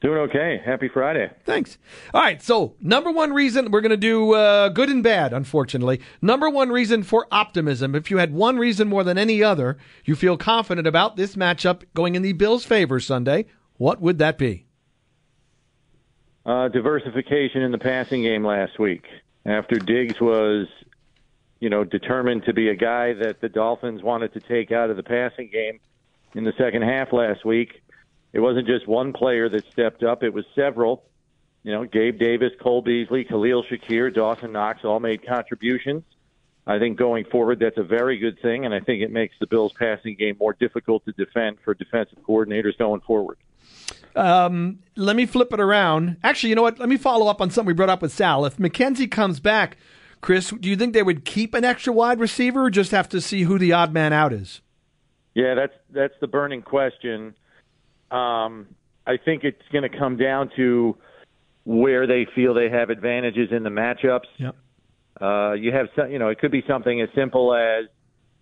Doing 0.00 0.18
okay. 0.30 0.62
Happy 0.64 0.86
Friday. 0.86 1.28
Thanks. 1.44 1.76
All 2.14 2.20
right. 2.20 2.40
So, 2.40 2.74
number 2.80 3.10
one 3.10 3.32
reason 3.32 3.72
we're 3.72 3.80
going 3.80 3.90
to 3.90 3.96
do 3.96 4.32
uh, 4.32 4.68
good 4.68 4.88
and 4.88 5.02
bad, 5.02 5.32
unfortunately. 5.32 6.00
Number 6.22 6.48
one 6.48 6.68
reason 6.68 7.02
for 7.02 7.26
optimism. 7.32 7.96
If 7.96 8.08
you 8.08 8.18
had 8.18 8.32
one 8.32 8.58
reason 8.58 8.86
more 8.86 9.02
than 9.02 9.18
any 9.18 9.42
other, 9.42 9.76
you 10.04 10.14
feel 10.14 10.36
confident 10.36 10.86
about 10.86 11.16
this 11.16 11.34
matchup 11.34 11.82
going 11.94 12.14
in 12.14 12.22
the 12.22 12.32
Bills' 12.32 12.64
favor 12.64 13.00
Sunday, 13.00 13.46
what 13.76 14.00
would 14.00 14.18
that 14.18 14.38
be? 14.38 14.66
Uh, 16.46 16.68
diversification 16.68 17.62
in 17.62 17.72
the 17.72 17.78
passing 17.78 18.22
game 18.22 18.44
last 18.44 18.78
week. 18.78 19.04
After 19.44 19.80
Diggs 19.80 20.20
was, 20.20 20.68
you 21.58 21.70
know, 21.70 21.82
determined 21.82 22.44
to 22.44 22.52
be 22.52 22.68
a 22.68 22.76
guy 22.76 23.14
that 23.14 23.40
the 23.40 23.48
Dolphins 23.48 24.02
wanted 24.02 24.32
to 24.34 24.40
take 24.40 24.70
out 24.70 24.90
of 24.90 24.96
the 24.96 25.02
passing 25.02 25.50
game 25.52 25.80
in 26.34 26.44
the 26.44 26.52
second 26.56 26.82
half 26.82 27.12
last 27.12 27.44
week, 27.44 27.82
it 28.32 28.40
wasn't 28.40 28.66
just 28.66 28.86
one 28.86 29.12
player 29.12 29.48
that 29.48 29.64
stepped 29.72 30.02
up, 30.02 30.22
it 30.22 30.32
was 30.32 30.44
several. 30.54 31.04
You 31.64 31.72
know, 31.72 31.84
Gabe 31.84 32.18
Davis, 32.18 32.52
Cole 32.60 32.82
Beasley, 32.82 33.24
Khalil 33.24 33.64
Shakir, 33.64 34.14
Dawson 34.14 34.52
Knox 34.52 34.84
all 34.84 35.00
made 35.00 35.26
contributions. 35.26 36.04
I 36.66 36.78
think 36.78 36.98
going 36.98 37.24
forward, 37.24 37.60
that's 37.60 37.78
a 37.78 37.82
very 37.82 38.18
good 38.18 38.40
thing, 38.40 38.66
and 38.66 38.74
I 38.74 38.80
think 38.80 39.02
it 39.02 39.10
makes 39.10 39.34
the 39.40 39.46
Bills' 39.46 39.72
passing 39.72 40.16
game 40.16 40.36
more 40.38 40.52
difficult 40.52 41.04
to 41.06 41.12
defend 41.12 41.58
for 41.64 41.72
defensive 41.72 42.18
coordinators 42.22 42.76
going 42.76 43.00
forward. 43.00 43.38
Um, 44.14 44.80
let 44.94 45.16
me 45.16 45.24
flip 45.24 45.52
it 45.52 45.60
around. 45.60 46.18
Actually, 46.22 46.50
you 46.50 46.56
know 46.56 46.62
what? 46.62 46.78
Let 46.78 46.88
me 46.88 46.98
follow 46.98 47.28
up 47.28 47.40
on 47.40 47.50
something 47.50 47.68
we 47.68 47.72
brought 47.72 47.88
up 47.88 48.02
with 48.02 48.12
Sal. 48.12 48.44
If 48.44 48.58
McKenzie 48.58 49.10
comes 49.10 49.40
back, 49.40 49.78
Chris, 50.20 50.50
do 50.50 50.68
you 50.68 50.76
think 50.76 50.92
they 50.92 51.02
would 51.02 51.24
keep 51.24 51.54
an 51.54 51.64
extra 51.64 51.92
wide 51.92 52.20
receiver 52.20 52.64
or 52.64 52.70
just 52.70 52.90
have 52.90 53.08
to 53.10 53.20
see 53.20 53.42
who 53.42 53.58
the 53.58 53.72
odd 53.72 53.92
man 53.92 54.12
out 54.12 54.32
is? 54.32 54.60
Yeah, 55.34 55.54
that's 55.54 55.74
that's 55.90 56.14
the 56.20 56.26
burning 56.26 56.62
question. 56.62 57.34
Um, 58.10 58.68
I 59.06 59.16
think 59.22 59.44
it's 59.44 59.62
going 59.72 59.90
to 59.90 59.98
come 59.98 60.16
down 60.16 60.50
to 60.56 60.96
where 61.64 62.06
they 62.06 62.26
feel 62.34 62.54
they 62.54 62.70
have 62.70 62.90
advantages 62.90 63.50
in 63.50 63.62
the 63.62 63.70
matchups. 63.70 64.28
Yep. 64.38 64.56
Uh, 65.20 65.52
you 65.52 65.72
have, 65.72 65.88
some, 65.96 66.10
you 66.10 66.18
know, 66.18 66.28
it 66.28 66.38
could 66.38 66.52
be 66.52 66.62
something 66.66 67.00
as 67.00 67.08
simple 67.14 67.54
as, 67.54 67.86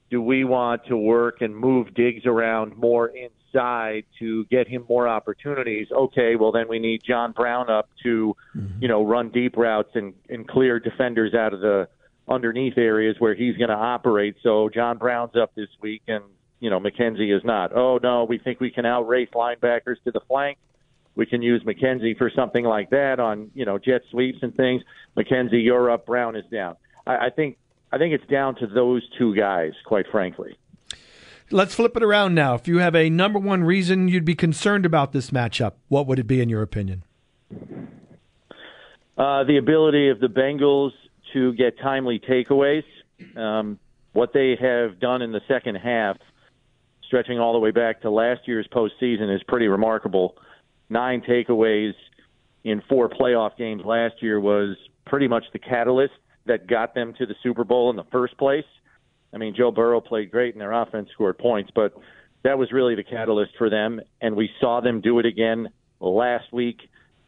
do 0.09 0.23
we 0.23 0.45
want 0.45 0.83
to 0.87 0.97
work 0.97 1.41
and 1.41 1.57
move 1.57 1.93
Diggs 1.95 2.27
around 2.27 2.77
more 2.77 3.09
inside 3.09 4.05
to 4.21 4.45
get 4.45 4.69
him 4.69 4.85
more 4.89 5.09
opportunities? 5.09 5.89
Okay, 5.91 6.37
well 6.37 6.53
then 6.53 6.69
we 6.69 6.79
need 6.79 7.03
John 7.05 7.33
Brown 7.33 7.69
up 7.69 7.89
to, 8.05 8.37
you 8.79 8.87
know, 8.87 9.05
run 9.05 9.31
deep 9.31 9.57
routes 9.57 9.91
and, 9.95 10.15
and 10.29 10.47
clear 10.47 10.79
defenders 10.79 11.35
out 11.35 11.53
of 11.53 11.61
the 11.61 11.89
underneath 12.29 12.79
areas 12.79 13.17
where 13.19 13.35
he's 13.35 13.57
going 13.57 13.71
to 13.71 13.75
operate. 13.75 14.37
So 14.45 14.69
John 14.73 14.99
Brown's 14.99 15.35
up 15.35 15.55
this 15.57 15.71
week 15.81 16.03
and 16.07 16.23
you 16.61 16.71
know 16.71 16.81
McKenzie 16.81 17.37
is 17.37 17.45
not. 17.45 17.77
Oh 17.77 17.99
no, 18.03 18.25
we 18.25 18.39
think 18.39 18.61
we 18.61 18.71
can 18.71 18.87
outrace 18.87 19.29
linebackers 19.35 19.97
to 20.05 20.11
the 20.11 20.21
flank. 20.29 20.59
We 21.15 21.27
can 21.27 21.41
use 21.41 21.63
McKenzie 21.63 22.17
for 22.17 22.31
something 22.35 22.65
like 22.65 22.91
that 22.91 23.21
on 23.21 23.51
you 23.55 23.65
know 23.65 23.79
jet 23.79 24.03
sweeps 24.11 24.39
and 24.43 24.55
things. 24.55 24.83
McKenzie, 25.17 25.65
you're 25.65 25.91
up. 25.91 26.07
Brown 26.07 26.37
is 26.37 26.45
down. 26.51 26.77
I, 27.07 27.27
I 27.27 27.31
think 27.31 27.59
I 27.93 27.99
think 27.99 28.15
it's 28.15 28.27
down 28.27 28.57
to 28.57 28.67
those 28.67 29.03
two 29.19 29.35
guys, 29.35 29.73
quite 29.85 30.07
frankly. 30.11 30.59
Let's 31.51 31.77
flip 31.77 31.97
it 31.97 32.03
around 32.03 32.35
now. 32.35 32.55
If 32.55 32.67
you 32.67 32.79
have 32.79 32.97
a 32.97 33.09
number 33.09 33.39
one 33.39 33.63
reason 33.63 34.09
you'd 34.09 34.25
be 34.25 34.35
concerned 34.35 34.85
about 34.85 35.13
this 35.13 35.31
matchup, 35.31 35.75
what 35.89 36.07
would 36.09 36.19
it 36.19 36.27
be 36.27 36.41
in 36.41 36.49
your 36.49 36.61
opinion? 36.61 37.05
Uh, 39.17 39.45
the 39.45 39.57
ability 39.57 40.09
of 40.09 40.19
the 40.19 40.27
Bengals 40.27 40.91
to 41.33 41.53
get 41.55 41.79
timely 41.79 42.19
takeaways. 42.19 42.83
Um, 43.37 43.79
what 44.13 44.33
they 44.33 44.57
have 44.61 44.99
done 44.99 45.23
in 45.23 45.31
the 45.31 45.41
second 45.47 45.77
half, 45.77 46.17
stretching 47.07 47.39
all 47.39 47.53
the 47.53 47.59
way 47.59 47.71
back 47.71 48.03
to 48.03 48.11
last 48.11 48.43
year's 48.47 48.67
postseason, 48.73 49.35
is 49.35 49.43
pretty 49.49 49.69
remarkable. 49.69 50.37
Nine 50.89 51.23
takeaways 51.29 51.93
in 52.65 52.83
four 52.89 53.09
playoff 53.09 53.57
games 53.57 53.83
last 53.85 54.15
year 54.21 54.41
was 54.41 54.77
pretty 55.07 55.29
much 55.29 55.45
the 55.53 55.59
catalyst 55.59 56.15
that 56.47 56.67
got 56.67 56.95
them 56.95 57.15
to 57.19 57.27
the 57.27 57.35
Super 57.43 57.65
Bowl 57.65 57.91
in 57.91 57.97
the 57.97 58.05
first 58.11 58.37
place. 58.39 58.65
I 59.33 59.39
mean, 59.39 59.55
Joe 59.57 59.71
Burrow 59.71 60.01
played 60.01 60.31
great 60.31 60.55
and 60.55 60.61
their 60.61 60.73
offense 60.73 61.09
scored 61.13 61.39
points, 61.39 61.71
but 61.75 61.95
that 62.45 62.59
was 62.59 62.73
really 62.73 62.95
the 62.95 63.05
catalyst 63.05 63.53
for 63.59 63.69
them. 63.69 64.01
And 64.21 64.37
we 64.37 64.49
saw 64.61 64.81
them 64.81 65.01
do 65.01 65.19
it 65.19 65.27
again 65.27 65.69
last 66.01 66.53
week 66.53 66.79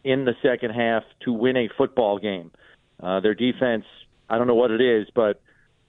in 0.05 0.25
the 0.25 0.35
second 0.43 0.71
half 0.71 1.03
to 1.25 1.33
win 1.33 1.57
a 1.57 1.69
football 1.77 2.19
game. 2.19 2.51
Uh, 3.03 3.21
their 3.21 3.35
defense, 3.35 3.85
I 4.29 4.39
don't 4.39 4.47
know 4.47 4.55
what 4.55 4.71
it 4.71 4.81
is, 4.81 5.09
but 5.15 5.41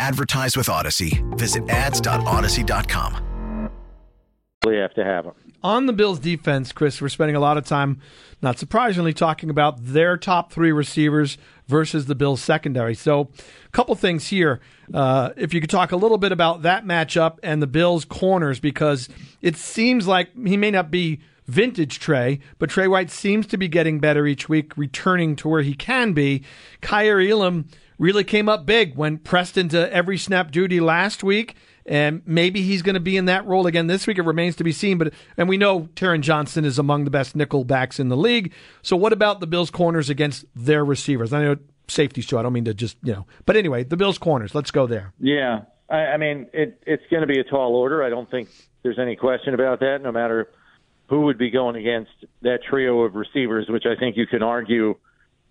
Advertise 0.00 0.56
with 0.56 0.68
Audacy. 0.68 1.20
Visit 1.38 1.68
ads.audacy.com. 1.68 3.70
We 4.66 4.76
have 4.76 4.94
to 4.94 5.04
have 5.04 5.24
them. 5.24 5.34
On 5.62 5.86
the 5.86 5.92
Bills 5.92 6.18
defense, 6.18 6.72
Chris, 6.72 7.02
we're 7.02 7.10
spending 7.10 7.36
a 7.36 7.40
lot 7.40 7.58
of 7.58 7.66
time, 7.66 8.00
not 8.40 8.58
surprisingly, 8.58 9.12
talking 9.12 9.50
about 9.50 9.76
their 9.78 10.16
top 10.16 10.52
three 10.52 10.72
receivers 10.72 11.36
versus 11.66 12.06
the 12.06 12.14
Bills 12.14 12.42
secondary. 12.42 12.94
So, 12.94 13.28
a 13.66 13.70
couple 13.72 13.94
things 13.94 14.28
here. 14.28 14.60
Uh, 14.92 15.30
if 15.36 15.52
you 15.52 15.60
could 15.60 15.70
talk 15.70 15.92
a 15.92 15.96
little 15.96 16.18
bit 16.18 16.32
about 16.32 16.62
that 16.62 16.84
matchup 16.84 17.38
and 17.42 17.62
the 17.62 17.66
Bills 17.66 18.06
corners, 18.06 18.58
because 18.58 19.08
it 19.42 19.56
seems 19.56 20.06
like 20.06 20.34
he 20.34 20.56
may 20.56 20.70
not 20.70 20.90
be 20.90 21.20
vintage 21.46 21.98
Trey, 21.98 22.40
but 22.58 22.70
Trey 22.70 22.86
White 22.86 23.10
seems 23.10 23.46
to 23.48 23.56
be 23.56 23.68
getting 23.68 23.98
better 23.98 24.26
each 24.26 24.48
week, 24.48 24.76
returning 24.76 25.36
to 25.36 25.48
where 25.48 25.62
he 25.62 25.74
can 25.74 26.12
be. 26.12 26.44
Kaiir 26.80 27.20
Elam 27.20 27.66
really 28.00 28.24
came 28.24 28.48
up 28.48 28.66
big 28.66 28.96
when 28.96 29.18
pressed 29.18 29.56
into 29.56 29.92
every 29.92 30.18
snap 30.18 30.50
duty 30.50 30.80
last 30.80 31.22
week 31.22 31.54
and 31.86 32.22
maybe 32.24 32.62
he's 32.62 32.82
going 32.82 32.94
to 32.94 33.00
be 33.00 33.16
in 33.16 33.26
that 33.26 33.46
role 33.46 33.66
again 33.66 33.86
this 33.86 34.06
week. 34.06 34.18
It 34.18 34.22
remains 34.22 34.56
to 34.56 34.64
be 34.64 34.72
seen. 34.72 34.96
But 34.98 35.12
and 35.36 35.48
we 35.48 35.56
know 35.56 35.82
Taron 35.96 36.20
Johnson 36.20 36.64
is 36.64 36.78
among 36.78 37.04
the 37.04 37.10
best 37.10 37.36
nickel 37.36 37.64
backs 37.64 38.00
in 38.00 38.08
the 38.08 38.16
league. 38.16 38.52
So 38.82 38.96
what 38.96 39.12
about 39.12 39.40
the 39.40 39.46
Bills' 39.46 39.70
corners 39.70 40.08
against 40.08 40.44
their 40.54 40.84
receivers? 40.84 41.32
I 41.32 41.42
know 41.42 41.56
safeties 41.88 42.26
too. 42.26 42.38
I 42.38 42.42
don't 42.42 42.52
mean 42.52 42.64
to 42.64 42.74
just 42.74 42.96
you 43.02 43.12
know, 43.12 43.26
but 43.44 43.56
anyway, 43.56 43.84
the 43.84 43.96
Bills 43.96 44.18
corners. 44.18 44.54
Let's 44.54 44.70
go 44.70 44.86
there. 44.86 45.12
Yeah, 45.20 45.62
I, 45.88 45.96
I 45.96 46.16
mean 46.16 46.48
it, 46.52 46.82
it's 46.86 47.04
going 47.10 47.22
to 47.22 47.26
be 47.26 47.38
a 47.38 47.44
tall 47.44 47.74
order. 47.74 48.02
I 48.02 48.08
don't 48.08 48.30
think 48.30 48.48
there's 48.82 48.98
any 48.98 49.16
question 49.16 49.52
about 49.52 49.80
that. 49.80 50.00
No 50.02 50.12
matter 50.12 50.48
who 51.08 51.22
would 51.22 51.38
be 51.38 51.50
going 51.50 51.76
against 51.76 52.12
that 52.42 52.60
trio 52.68 53.00
of 53.02 53.14
receivers, 53.14 53.66
which 53.68 53.84
I 53.84 53.98
think 53.98 54.16
you 54.16 54.26
can 54.26 54.42
argue 54.42 54.94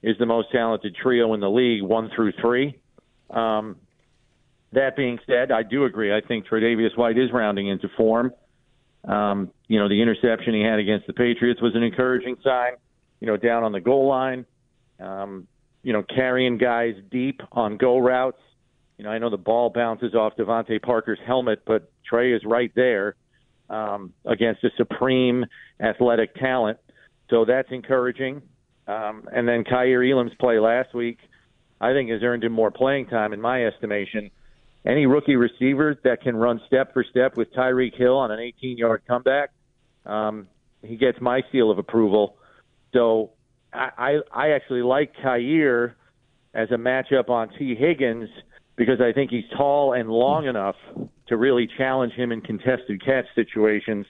is 0.01 0.17
the 0.17 0.25
most 0.25 0.51
talented 0.51 0.95
trio 0.95 1.33
in 1.33 1.39
the 1.39 1.49
league, 1.49 1.83
one 1.83 2.09
through 2.15 2.33
three. 2.41 2.79
Um, 3.29 3.75
that 4.71 4.95
being 4.95 5.19
said, 5.25 5.51
I 5.51 5.63
do 5.63 5.85
agree. 5.85 6.15
I 6.15 6.21
think 6.21 6.47
Tre'Davious 6.47 6.97
White 6.97 7.17
is 7.17 7.31
rounding 7.33 7.67
into 7.67 7.89
form. 7.97 8.31
Um, 9.07 9.51
you 9.67 9.79
know, 9.79 9.89
the 9.89 10.01
interception 10.01 10.53
he 10.53 10.61
had 10.61 10.79
against 10.79 11.07
the 11.07 11.13
Patriots 11.13 11.61
was 11.61 11.75
an 11.75 11.83
encouraging 11.83 12.37
sign. 12.43 12.73
You 13.19 13.27
know, 13.27 13.37
down 13.37 13.63
on 13.63 13.71
the 13.71 13.81
goal 13.81 14.07
line, 14.07 14.45
um, 14.99 15.47
you 15.83 15.91
know, 15.91 16.03
carrying 16.03 16.57
guys 16.57 16.95
deep 17.11 17.41
on 17.51 17.77
go 17.77 17.97
routes. 17.97 18.39
You 18.97 19.05
know, 19.05 19.11
I 19.11 19.17
know 19.17 19.29
the 19.29 19.37
ball 19.37 19.69
bounces 19.69 20.13
off 20.13 20.35
DeVante 20.37 20.81
Parker's 20.81 21.19
helmet, 21.25 21.63
but 21.65 21.91
Trey 22.05 22.33
is 22.33 22.43
right 22.45 22.71
there 22.75 23.15
um, 23.69 24.13
against 24.25 24.63
a 24.63 24.69
supreme 24.77 25.45
athletic 25.79 26.35
talent. 26.35 26.79
So 27.29 27.45
that's 27.45 27.69
encouraging. 27.71 28.41
Um, 28.89 29.27
and 29.31 29.47
then 29.47 29.63
Kaiir 29.63 30.03
Elam's 30.03 30.33
play 30.39 30.59
last 30.59 30.93
week, 30.93 31.19
I 31.79 31.93
think, 31.93 32.09
has 32.09 32.23
earned 32.23 32.43
him 32.43 32.51
more 32.51 32.71
playing 32.71 33.07
time 33.07 33.33
in 33.33 33.41
my 33.41 33.65
estimation 33.65 34.31
any 34.85 35.05
rookie 35.05 35.35
receiver 35.35 35.99
that 36.03 36.21
can 36.21 36.35
run 36.35 36.61
step 36.67 36.93
for 36.93 37.03
step 37.03 37.35
with 37.35 37.53
Tyreek 37.53 37.95
Hill 37.97 38.17
on 38.17 38.31
an 38.31 38.39
18 38.39 38.77
yard 38.77 39.01
comeback, 39.07 39.51
um, 40.05 40.47
he 40.81 40.95
gets 40.95 41.19
my 41.19 41.41
seal 41.51 41.69
of 41.69 41.77
approval. 41.77 42.37
So 42.93 43.31
I, 43.73 43.89
I, 43.97 44.47
I 44.47 44.49
actually 44.51 44.81
like 44.81 45.13
Kaiir 45.21 45.95
as 46.53 46.71
a 46.71 46.75
matchup 46.75 47.29
on 47.29 47.49
Tee 47.57 47.75
Higgins 47.75 48.29
because 48.75 49.01
I 49.01 49.11
think 49.11 49.31
he's 49.31 49.43
tall 49.55 49.93
and 49.93 50.09
long 50.09 50.47
enough 50.47 50.75
to 51.27 51.37
really 51.37 51.69
challenge 51.77 52.13
him 52.13 52.31
in 52.31 52.41
contested 52.41 53.03
catch 53.03 53.25
situations. 53.35 54.05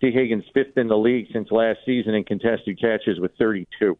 Tee 0.00 0.12
Higgins 0.12 0.44
fifth 0.54 0.78
in 0.78 0.86
the 0.86 0.96
league 0.96 1.26
since 1.32 1.50
last 1.50 1.80
season 1.84 2.14
in 2.14 2.24
contested 2.24 2.80
catches 2.80 3.18
with 3.18 3.32
32. 3.38 3.98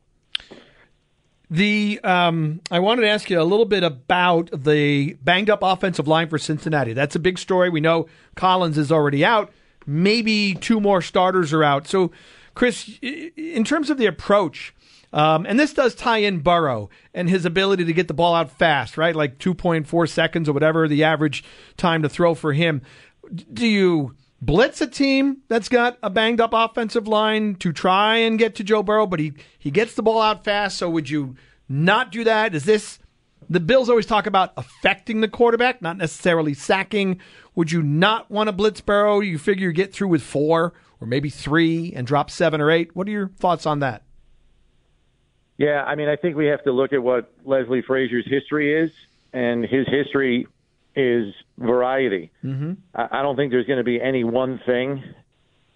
The 1.53 2.01
um, 2.03 2.63
I 2.71 2.79
wanted 2.79 3.03
to 3.03 3.09
ask 3.09 3.29
you 3.29 3.39
a 3.39 3.45
little 3.45 3.67
bit 3.67 3.83
about 3.83 4.49
the 4.55 5.13
banged 5.23 5.51
up 5.51 5.59
offensive 5.63 6.09
line 6.09 6.31
for 6.31 6.39
Cincinnati. 6.39 6.95
That's 6.95 7.15
a 7.15 7.19
big 7.19 7.39
story. 7.39 7.69
We 7.69 7.83
know 7.83 8.07
Collins 8.37 8.79
is 8.79 8.91
already 8.91 9.23
out. 9.23 9.53
Maybe 9.87 10.55
two 10.55 10.81
more 10.81 11.03
starters 11.03 11.53
are 11.53 11.63
out. 11.63 11.87
So, 11.87 12.11
Chris, 12.55 12.99
in 13.03 13.65
terms 13.65 13.91
of 13.91 13.99
the 13.99 14.07
approach, 14.07 14.75
um, 15.13 15.45
and 15.45 15.61
this 15.61 15.75
does 15.75 15.95
tie 15.95 16.19
in 16.19 16.39
Burrow 16.39 16.89
and 17.13 17.29
his 17.29 17.45
ability 17.45 17.85
to 17.85 17.93
get 17.93 18.09
the 18.09 18.15
ball 18.15 18.35
out 18.35 18.51
fast, 18.51 18.97
right? 18.97 19.15
Like 19.15 19.37
2.4 19.37 20.09
seconds 20.09 20.49
or 20.49 20.55
whatever 20.55 20.89
the 20.89 21.05
average 21.05 21.45
time 21.77 22.01
to 22.01 22.09
throw 22.09 22.35
for 22.35 22.55
him. 22.55 22.81
Do 23.53 23.67
you 23.67 24.15
blitz 24.43 24.81
a 24.81 24.87
team 24.87 25.39
that's 25.49 25.69
got 25.69 25.97
a 26.03 26.11
banged 26.11 26.41
up 26.41 26.51
offensive 26.53 27.07
line 27.07 27.55
to 27.55 27.73
try 27.73 28.17
and 28.17 28.39
get 28.39 28.57
to 28.57 28.65
Joe 28.65 28.83
Burrow, 28.83 29.07
but 29.07 29.21
he, 29.21 29.33
he 29.59 29.71
gets 29.71 29.95
the 29.95 30.03
ball 30.03 30.21
out 30.21 30.45
fast. 30.45 30.77
So 30.77 30.91
would 30.91 31.09
you 31.09 31.37
not 31.69 32.13
do 32.13 32.25
that? 32.25 32.55
Is 32.55 32.65
this 32.65 32.99
the 33.49 33.61
Bills 33.61 33.89
always 33.89 34.07
talk 34.07 34.27
about 34.27 34.53
affecting 34.57 35.21
the 35.21 35.29
quarterback, 35.29 35.81
not 35.81 35.97
necessarily 35.97 36.55
sacking? 36.55 37.21
Would 37.55 37.71
you 37.71 37.83
not 37.83 38.31
want 38.31 38.49
to 38.49 38.53
blitz 38.53 38.81
Burrow? 38.81 39.21
You 39.21 39.39
figure 39.39 39.69
you 39.69 39.73
get 39.73 39.95
through 39.95 40.09
with 40.09 40.23
four 40.23 40.75
or 41.01 41.07
maybe 41.07 41.31
three 41.31 41.93
and 41.95 42.07
drop 42.07 42.31
seven 42.31 42.61
or 42.61 42.71
eight. 42.71 42.95
What 42.97 43.07
are 43.07 43.11
your 43.11 43.29
thoughts 43.29 43.65
on 43.65 43.79
that? 43.79 44.03
Yeah, 45.59 45.85
I 45.85 45.95
mean, 45.95 46.09
I 46.09 46.17
think 46.17 46.37
we 46.37 46.47
have 46.47 46.65
to 46.65 46.73
look 46.73 46.93
at 46.93 47.03
what 47.03 47.33
Leslie 47.45 47.83
Frazier's 47.83 48.27
history 48.27 48.75
is, 48.75 48.91
and 49.33 49.65
his 49.65 49.87
history 49.87 50.47
is 50.95 51.35
variety. 51.59 52.31
Mm-hmm. 52.45 52.73
I, 52.95 53.21
I 53.21 53.23
don't 53.23 53.37
think 53.37 53.51
there's 53.51 53.67
going 53.67 53.79
to 53.79 53.85
be 53.85 54.01
any 54.01 54.25
one 54.25 54.61
thing 54.67 55.03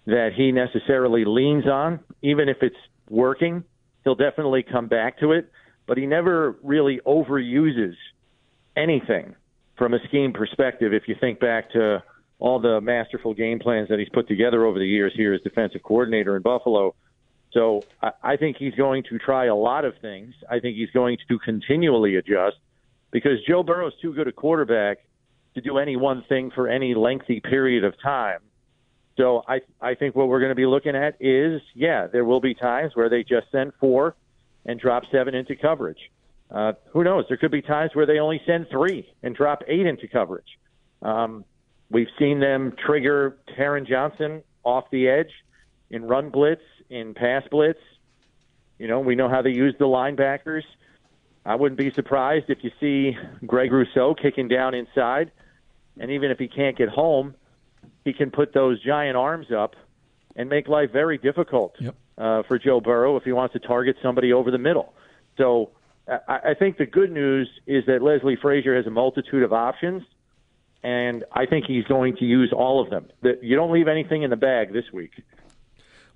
that 0.05 0.29
he 0.35 0.51
necessarily 0.51 1.25
leans 1.25 1.67
on, 1.67 1.99
even 2.21 2.49
if 2.49 2.57
it's 2.61 2.75
working. 3.09 3.63
He'll 4.03 4.15
definitely 4.15 4.63
come 4.63 4.87
back 4.87 5.19
to 5.19 5.33
it, 5.33 5.51
but 5.85 5.97
he 5.97 6.05
never 6.05 6.55
really 6.63 6.99
overuses 7.05 7.95
anything 8.75 9.35
from 9.77 9.93
a 9.93 9.99
scheme 10.07 10.33
perspective. 10.33 10.93
If 10.93 11.07
you 11.07 11.15
think 11.19 11.39
back 11.39 11.71
to 11.71 12.03
all 12.39 12.59
the 12.59 12.79
masterful 12.81 13.33
game 13.33 13.59
plans 13.59 13.89
that 13.89 13.99
he's 13.99 14.09
put 14.09 14.27
together 14.27 14.65
over 14.65 14.79
the 14.79 14.85
years 14.85 15.11
here 15.15 15.33
as 15.33 15.41
defensive 15.41 15.81
coordinator 15.83 16.35
in 16.35 16.41
Buffalo. 16.41 16.93
So 17.51 17.83
I, 18.01 18.11
I 18.23 18.37
think 18.37 18.57
he's 18.57 18.75
going 18.75 19.03
to 19.09 19.17
try 19.17 19.45
a 19.45 19.55
lot 19.55 19.85
of 19.85 19.93
things. 20.01 20.33
I 20.49 20.59
think 20.59 20.77
he's 20.77 20.91
going 20.91 21.17
to 21.27 21.39
continually 21.39 22.15
adjust 22.15 22.57
because 23.11 23.43
Joe 23.47 23.63
Burrow's 23.63 23.93
too 24.01 24.13
good 24.13 24.27
a 24.27 24.31
quarterback 24.31 24.99
to 25.55 25.61
do 25.61 25.77
any 25.77 25.95
one 25.95 26.23
thing 26.29 26.51
for 26.53 26.67
any 26.67 26.93
lengthy 26.93 27.39
period 27.39 27.83
of 27.83 27.93
time. 28.01 28.39
So 29.17 29.43
I 29.47 29.61
I 29.81 29.95
think 29.95 30.15
what 30.15 30.27
we're 30.27 30.39
going 30.39 30.51
to 30.51 30.55
be 30.55 30.67
looking 30.67 30.95
at 30.95 31.15
is 31.19 31.61
yeah, 31.73 32.07
there 32.07 32.23
will 32.23 32.41
be 32.41 32.53
times 32.53 32.95
where 32.95 33.09
they 33.09 33.23
just 33.23 33.47
send 33.51 33.73
four 33.79 34.15
and 34.65 34.79
drop 34.79 35.03
seven 35.11 35.33
into 35.33 35.55
coverage. 35.55 36.11
Uh, 36.51 36.73
who 36.91 37.03
knows? 37.03 37.25
There 37.27 37.37
could 37.37 37.51
be 37.51 37.61
times 37.61 37.91
where 37.93 38.05
they 38.05 38.19
only 38.19 38.41
send 38.45 38.67
three 38.69 39.11
and 39.23 39.35
drop 39.35 39.63
eight 39.67 39.85
into 39.85 40.07
coverage. 40.07 40.59
Um, 41.01 41.43
we've 41.89 42.07
seen 42.19 42.39
them 42.39 42.73
trigger 42.85 43.37
Taron 43.57 43.87
Johnson 43.87 44.43
off 44.63 44.85
the 44.91 45.09
edge 45.09 45.31
in 45.89 46.05
run 46.05 46.29
blitz, 46.29 46.61
in 46.89 47.13
pass 47.13 47.43
blitz. 47.49 47.79
You 48.79 48.87
know, 48.87 48.99
we 48.99 49.15
know 49.15 49.29
how 49.29 49.41
they 49.41 49.49
use 49.49 49.75
the 49.79 49.85
linebackers. 49.85 50.63
I 51.47 51.55
wouldn't 51.55 51.79
be 51.79 51.91
surprised 51.91 52.45
if 52.49 52.59
you 52.61 52.71
see 52.79 53.17
Greg 53.45 53.71
Rousseau 53.71 54.13
kicking 54.13 54.47
down 54.47 54.75
inside 54.75 55.31
and 55.99 56.11
even 56.11 56.31
if 56.31 56.37
he 56.37 56.47
can't 56.47 56.77
get 56.77 56.89
home, 56.89 57.35
he 58.03 58.13
can 58.13 58.31
put 58.31 58.53
those 58.53 58.81
giant 58.83 59.17
arms 59.17 59.47
up 59.55 59.75
and 60.35 60.49
make 60.49 60.67
life 60.67 60.91
very 60.91 61.17
difficult 61.17 61.75
yep. 61.79 61.95
uh, 62.17 62.43
for 62.47 62.59
Joe 62.59 62.79
Burrow 62.79 63.17
if 63.17 63.23
he 63.23 63.31
wants 63.31 63.53
to 63.53 63.59
target 63.59 63.95
somebody 64.01 64.33
over 64.33 64.51
the 64.51 64.57
middle. 64.57 64.93
So 65.37 65.71
I, 66.07 66.39
I 66.49 66.53
think 66.53 66.77
the 66.77 66.85
good 66.85 67.11
news 67.11 67.49
is 67.65 67.85
that 67.87 68.01
Leslie 68.01 68.37
Frazier 68.41 68.75
has 68.75 68.85
a 68.85 68.91
multitude 68.91 69.43
of 69.43 69.53
options, 69.53 70.03
and 70.83 71.23
I 71.31 71.45
think 71.45 71.65
he's 71.65 71.85
going 71.85 72.15
to 72.17 72.25
use 72.25 72.53
all 72.55 72.81
of 72.81 72.89
them. 72.89 73.07
That 73.23 73.43
you 73.43 73.55
don't 73.55 73.71
leave 73.71 73.87
anything 73.87 74.23
in 74.23 74.29
the 74.29 74.35
bag 74.35 74.73
this 74.73 74.85
week. 74.93 75.11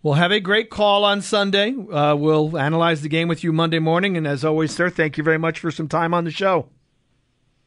We'll 0.04 0.16
have 0.16 0.32
a 0.32 0.40
great 0.40 0.70
call 0.70 1.06
on 1.06 1.22
Sunday. 1.22 1.76
Uh, 1.76 2.16
we'll 2.16 2.58
analyze 2.58 3.02
the 3.02 3.10
game 3.10 3.28
with 3.28 3.44
you 3.44 3.54
Monday 3.54 3.78
morning. 3.80 4.18
And 4.18 4.26
as 4.26 4.44
always, 4.44 4.74
sir, 4.74 4.90
thank 4.90 5.18
you 5.18 5.24
very 5.24 5.38
much 5.38 5.60
for 5.60 5.70
some 5.70 5.88
time 5.88 6.14
on 6.14 6.24
the 6.24 6.32
show. 6.32 6.70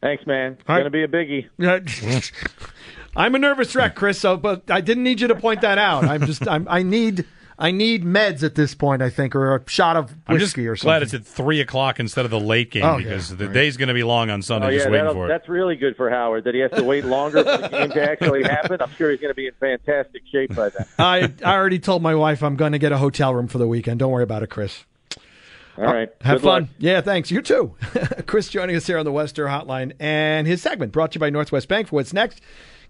Thanks, 0.03 0.27
man. 0.27 0.55
It's 0.55 0.65
going 0.65 0.85
to 0.85 0.91
be 0.91 1.05
a 1.05 1.09
biggie. 1.09 1.49
I'm 3.17 3.35
a 3.37 3.39
nervous 3.39 3.75
wreck, 3.77 3.95
Chris. 3.95 4.19
So, 4.19 4.37
but 4.37 4.69
I 4.69 4.81
didn't 4.81 5.05
need 5.05 5.21
you 5.21 5.29
to 5.29 5.37
point 5.37 5.61
that 5.61 5.79
out. 5.79 6.05
I'm 6.05 6.27
just, 6.27 6.47
I'm, 6.49 6.67
I 6.69 6.83
need, 6.83 7.25
I 7.59 7.71
need 7.71 8.05
meds 8.05 8.43
at 8.43 8.55
this 8.57 8.75
point. 8.75 9.01
I 9.03 9.11
think, 9.11 9.37
or 9.37 9.55
a 9.57 9.63
shot 9.71 9.97
of 9.97 10.11
whiskey 10.11 10.23
I'm 10.27 10.39
just 10.39 10.59
or 10.59 10.77
something. 10.77 10.87
glad 10.89 11.03
it's 11.03 11.15
at 11.15 11.25
three 11.25 11.61
o'clock 11.61 12.01
instead 12.01 12.25
of 12.25 12.31
the 12.31 12.41
late 12.41 12.71
game 12.73 12.85
Oh, 12.85 12.97
because 12.99 13.31
yeah, 13.31 13.37
the 13.37 13.47
right. 13.47 13.55
day's 13.55 13.77
going 13.77 13.89
to 13.89 13.95
be 13.95 14.03
long 14.03 14.31
on 14.31 14.43
Sunday. 14.43 14.67
Oh 14.67 14.71
yeah, 14.71 14.79
just 14.79 14.91
waiting 14.91 15.13
for 15.13 15.27
it. 15.27 15.29
that's 15.29 15.49
really 15.49 15.77
good 15.77 15.97
for 15.97 16.11
Howard 16.11 16.45
that 16.45 16.55
he 16.55 16.61
has 16.61 16.73
to 16.73 16.83
wait 16.83 17.05
longer 17.05 17.45
for 17.45 17.59
the 17.59 17.69
game 17.69 17.91
to 17.91 18.03
actually 18.11 18.43
happen. 18.43 18.81
I'm 18.83 18.91
sure 18.97 19.11
he's 19.11 19.21
going 19.21 19.31
to 19.31 19.37
be 19.37 19.47
in 19.47 19.55
fantastic 19.61 20.23
shape 20.33 20.55
by 20.55 20.71
then. 20.71 20.87
I, 20.99 21.33
I 21.45 21.55
already 21.55 21.79
told 21.79 22.03
my 22.03 22.15
wife 22.15 22.43
I'm 22.43 22.57
going 22.57 22.73
to 22.73 22.79
get 22.79 22.93
a 22.93 22.99
hotel 22.99 23.35
room 23.35 23.47
for 23.47 23.59
the 23.59 23.69
weekend. 23.69 24.01
Don't 24.01 24.11
worry 24.11 24.25
about 24.25 24.43
it, 24.43 24.51
Chris. 24.51 24.85
All 25.77 25.85
right, 25.85 26.09
uh, 26.09 26.25
Have 26.25 26.37
Good 26.37 26.43
fun. 26.45 26.63
luck. 26.63 26.71
Yeah, 26.79 27.01
thanks. 27.01 27.31
You 27.33 27.43
too. 27.43 27.75
Chris 28.27 28.49
joining 28.49 28.77
us 28.77 28.87
here 28.87 28.97
on 28.99 29.05
the 29.05 29.11
Wester 29.13 29.47
Hotline 29.47 29.93
and 29.99 30.47
his 30.47 30.63
segment 30.63 30.93
brought 30.93 31.11
to 31.13 31.17
you 31.17 31.21
by 31.21 31.31
Northwest 31.31 31.67
Bank 31.69 31.89
for 31.89 31.97
what's 31.97 32.13
next. 32.13 32.41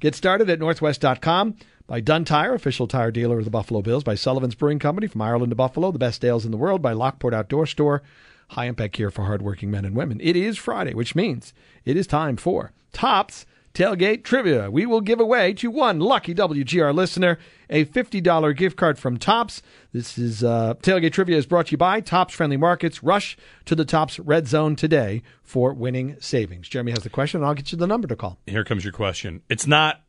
Get 0.00 0.14
started 0.14 0.50
at 0.50 0.58
northwest.com 0.58 1.56
by 1.86 2.00
Dunn 2.00 2.24
Tire, 2.24 2.54
official 2.54 2.86
tire 2.86 3.10
dealer 3.10 3.38
of 3.38 3.44
the 3.44 3.50
Buffalo 3.50 3.82
Bills, 3.82 4.04
by 4.04 4.14
Sullivan's 4.14 4.54
Brewing 4.54 4.78
Company 4.78 5.06
from 5.06 5.22
Ireland 5.22 5.50
to 5.50 5.56
Buffalo, 5.56 5.92
the 5.92 5.98
best 5.98 6.24
ales 6.24 6.44
in 6.44 6.50
the 6.50 6.56
world, 6.56 6.80
by 6.80 6.92
Lockport 6.92 7.34
Outdoor 7.34 7.66
Store, 7.66 8.02
high 8.48 8.66
impact 8.66 8.94
gear 8.94 9.10
for 9.10 9.24
hardworking 9.24 9.70
men 9.70 9.84
and 9.84 9.94
women. 9.94 10.20
It 10.20 10.36
is 10.36 10.56
Friday, 10.56 10.94
which 10.94 11.14
means 11.14 11.52
it 11.84 11.96
is 11.96 12.06
time 12.06 12.36
for 12.36 12.72
Tops 12.92 13.44
Tailgate 13.74 14.22
Trivia. 14.22 14.70
We 14.70 14.86
will 14.86 15.00
give 15.00 15.18
away 15.18 15.52
to 15.54 15.68
one 15.68 15.98
lucky 15.98 16.32
WGR 16.32 16.94
listener 16.94 17.38
a 17.68 17.84
$50 17.84 18.56
gift 18.56 18.76
card 18.76 18.98
from 18.98 19.16
Tops. 19.16 19.62
This 19.92 20.16
is 20.16 20.44
uh, 20.44 20.74
Tailgate 20.74 21.12
Trivia 21.12 21.36
is 21.36 21.44
brought 21.44 21.66
to 21.66 21.72
you 21.72 21.78
by 21.78 22.00
Tops 22.00 22.32
Friendly 22.32 22.56
Markets. 22.56 23.02
Rush 23.02 23.36
to 23.64 23.74
the 23.74 23.84
Tops 23.84 24.20
Red 24.20 24.46
Zone 24.46 24.76
today 24.76 25.22
for 25.42 25.74
winning 25.74 26.16
savings. 26.20 26.68
Jeremy 26.68 26.92
has 26.92 27.02
the 27.02 27.10
question, 27.10 27.40
and 27.40 27.46
I'll 27.46 27.54
get 27.54 27.72
you 27.72 27.78
the 27.78 27.88
number 27.88 28.06
to 28.06 28.14
call. 28.14 28.38
Here 28.46 28.64
comes 28.64 28.84
your 28.84 28.92
question. 28.92 29.42
It's 29.48 29.66
not. 29.66 30.03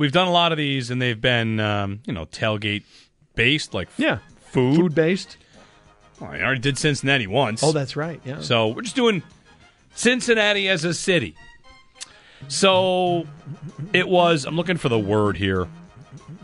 We've 0.00 0.12
done 0.12 0.28
a 0.28 0.32
lot 0.32 0.50
of 0.50 0.56
these, 0.56 0.90
and 0.90 1.00
they've 1.02 1.20
been, 1.20 1.60
um, 1.60 2.00
you 2.06 2.14
know, 2.14 2.24
tailgate 2.24 2.84
based, 3.34 3.74
like 3.74 3.88
Yeah. 3.98 4.20
food. 4.50 4.76
Food 4.76 4.94
based. 4.94 5.36
Well, 6.18 6.30
I 6.30 6.40
already 6.40 6.62
did 6.62 6.78
Cincinnati 6.78 7.26
once. 7.26 7.62
Oh, 7.62 7.72
that's 7.72 7.96
right. 7.96 8.18
Yeah. 8.24 8.40
So 8.40 8.68
we're 8.68 8.80
just 8.80 8.96
doing 8.96 9.22
Cincinnati 9.94 10.70
as 10.70 10.86
a 10.86 10.94
city. 10.94 11.34
So 12.48 13.26
it 13.92 14.08
was, 14.08 14.46
I'm 14.46 14.56
looking 14.56 14.78
for 14.78 14.88
the 14.88 14.98
word 14.98 15.36
here, 15.36 15.68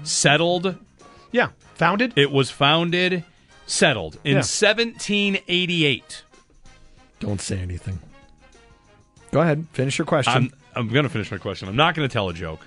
settled. 0.02 0.76
Yeah. 1.32 1.48
Founded? 1.76 2.12
It 2.14 2.30
was 2.30 2.50
founded, 2.50 3.24
settled 3.66 4.18
in 4.22 4.32
Yeah. 4.32 4.42
1788. 4.42 6.24
Don't 7.20 7.40
say 7.40 7.56
anything. 7.58 8.00
Go 9.32 9.40
ahead. 9.40 9.66
Finish 9.72 9.96
your 9.96 10.04
question. 10.04 10.34
I'm, 10.34 10.52
I'm 10.74 10.88
going 10.92 11.04
to 11.04 11.08
finish 11.08 11.30
my 11.30 11.38
question. 11.38 11.68
I'm 11.68 11.76
not 11.76 11.94
going 11.94 12.06
to 12.06 12.12
tell 12.12 12.28
a 12.28 12.34
joke. 12.34 12.66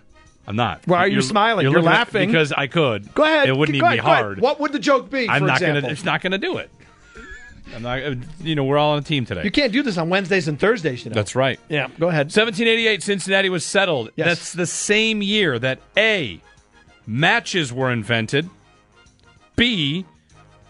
I'm 0.49 0.55
not. 0.55 0.81
Why 0.85 0.97
are 0.99 1.07
you 1.07 1.21
smiling? 1.21 1.63
You're 1.69 1.77
at- 1.77 1.83
laughing. 1.85 2.27
because 2.27 2.51
I 2.51 2.65
could. 2.67 3.13
go 3.13 3.23
ahead. 3.23 3.47
It 3.47 3.55
wouldn't 3.55 3.75
even 3.75 3.87
be 3.91 3.97
ahead, 3.99 4.05
ahead. 4.09 4.23
hard. 4.23 4.41
What 4.41 4.59
would 4.59 4.71
the 4.73 4.79
joke 4.79 5.09
be? 5.11 5.29
I'm 5.29 5.45
not 5.45 5.57
example? 5.61 5.81
going 5.81 5.83
to. 5.85 5.91
It's 5.91 6.03
not 6.03 6.21
going 6.21 6.31
to 6.31 6.37
do 6.39 6.57
it. 6.57 6.71
I'm 7.75 7.83
not. 7.83 7.99
uh, 8.01 8.15
You 8.41 8.55
know, 8.55 8.63
we're 8.63 8.79
all 8.79 8.93
on 8.93 8.97
a 8.99 9.03
team 9.03 9.25
today. 9.25 9.43
You 9.43 9.51
can't 9.51 9.71
do 9.71 9.83
this 9.83 9.95
on 9.97 10.09
Wednesdays 10.09 10.47
and 10.47 10.59
Thursdays. 10.59 11.05
You 11.05 11.11
know. 11.11 11.13
That's 11.15 11.35
right. 11.35 11.59
yeah. 11.69 11.87
Go 11.99 12.07
ahead. 12.09 12.25
1788, 12.27 13.03
Cincinnati 13.03 13.49
was 13.49 13.63
settled. 13.63 14.09
Yes. 14.15 14.25
That's 14.27 14.53
the 14.53 14.65
same 14.65 15.21
year 15.21 15.59
that 15.59 15.79
A, 15.95 16.41
matches 17.05 17.71
were 17.71 17.91
invented, 17.91 18.49
B, 19.55 20.03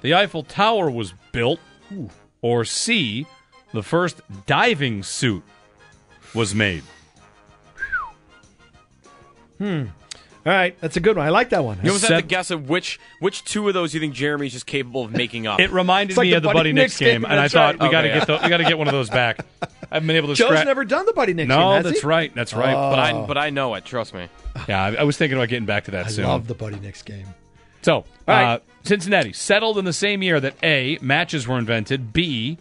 the 0.02 0.14
Eiffel 0.14 0.44
Tower 0.44 0.90
was 0.92 1.14
built, 1.32 1.60
or 2.42 2.66
C, 2.66 3.26
the 3.72 3.84
first 3.84 4.20
diving 4.46 5.04
suit 5.04 5.44
was 6.36 6.54
made. 6.54 6.84
All 9.62 10.56
right, 10.56 10.80
that's 10.80 10.96
a 10.96 11.00
good 11.02 11.18
one. 11.18 11.26
I 11.26 11.30
like 11.30 11.50
that 11.50 11.66
one. 11.66 11.80
You 11.84 11.90
almost 11.90 12.08
have 12.08 12.22
to 12.22 12.26
guess 12.26 12.50
of 12.50 12.70
which 12.70 13.00
which 13.20 13.44
two 13.44 13.68
of 13.68 13.74
those 13.74 13.94
you 13.94 14.00
think 14.00 14.14
Jeremy's 14.14 14.54
just 14.54 14.66
capable 14.66 15.04
of 15.04 15.12
making 15.12 15.48
up. 15.48 15.60
It 15.70 15.70
reminded 15.72 16.16
like 16.16 16.26
me 16.26 16.32
the 16.32 16.38
of 16.38 16.44
the 16.44 16.48
Buddy 16.48 16.60
Buddy 16.60 16.74
Nix 16.74 16.94
Nix 16.94 17.00
game, 17.00 17.22
game, 17.22 17.32
and 17.32 17.40
I 17.40 17.50
thought 17.50 17.76
right. 17.76 17.84
we 17.84 17.92
got 17.92 18.02
to 18.04 18.10
Okay, 18.10 18.20
get 18.20 18.28
the, 18.28 18.40
we 18.44 18.50
got 18.50 18.58
to 18.58 18.64
get 18.64 18.78
one 18.78 18.88
of 18.88 18.94
those 18.94 19.10
back. 19.10 19.46
I 19.62 19.96
haven't 19.96 20.08
been 20.08 20.16
able 20.16 20.30
to. 20.30 20.36
Joe's 20.36 20.48
scratch. 20.48 20.66
never 20.66 20.86
done 20.86 21.06
the 21.06 21.14
Buddy 21.14 21.34
Nix 21.34 21.50
game. 21.50 21.58
No, 21.58 21.74
has 21.74 21.84
that's 21.84 22.02
he? 22.02 22.08
right. 22.08 22.34
That's 22.34 22.54
right. 22.54 22.74
but 22.74 23.00
I 23.00 23.26
but 23.26 23.38
I 23.38 23.50
know 23.50 23.76
it. 23.76 23.84
Trust 23.84 24.14
me. 24.14 24.30
yeah, 24.70 24.86
I, 24.86 24.96
I 24.96 25.04
was 25.04 25.18
thinking 25.18 25.38
about 25.38 25.50
getting 25.50 25.66
back 25.66 25.84
to 25.86 25.92
that 25.92 26.06
I 26.06 26.10
soon. 26.10 26.26
love 26.26 26.48
the 26.48 26.54
Buddy 26.56 26.80
Nix 26.80 27.02
game. 27.02 27.28
So, 27.82 28.06
right. 28.28 28.56
uh, 28.56 28.60
Cincinnati 28.84 29.34
settled 29.34 29.78
in 29.78 29.86
the 29.86 29.94
same 29.94 30.22
year 30.24 30.40
that 30.40 30.56
A, 30.64 30.98
matches 31.02 31.48
were 31.48 31.58
invented, 31.58 32.12
B, 32.12 32.58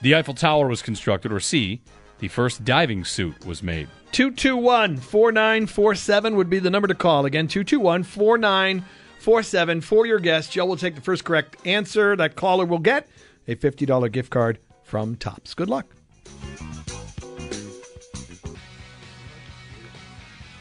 the 0.00 0.14
Eiffel 0.14 0.34
Tower 0.34 0.66
was 0.68 0.82
constructed, 0.82 1.32
or 1.32 1.40
C, 1.40 1.80
the 2.18 2.28
first 2.28 2.64
diving 2.64 3.04
suit 3.04 3.44
was 3.46 3.62
made. 3.62 3.88
221 4.12 4.98
4947 4.98 6.36
would 6.36 6.50
be 6.50 6.58
the 6.58 6.68
number 6.70 6.86
to 6.86 6.94
call. 6.94 7.24
Again, 7.24 7.48
221 7.48 8.02
4947 8.02 9.80
for 9.80 10.04
your 10.04 10.18
guest. 10.18 10.52
Joe 10.52 10.66
will 10.66 10.76
take 10.76 10.94
the 10.94 11.00
first 11.00 11.24
correct 11.24 11.56
answer. 11.66 12.14
That 12.14 12.36
caller 12.36 12.66
will 12.66 12.78
get 12.78 13.08
a 13.48 13.56
$50 13.56 14.12
gift 14.12 14.30
card 14.30 14.58
from 14.82 15.16
Tops. 15.16 15.54
Good 15.54 15.70
luck. 15.70 15.86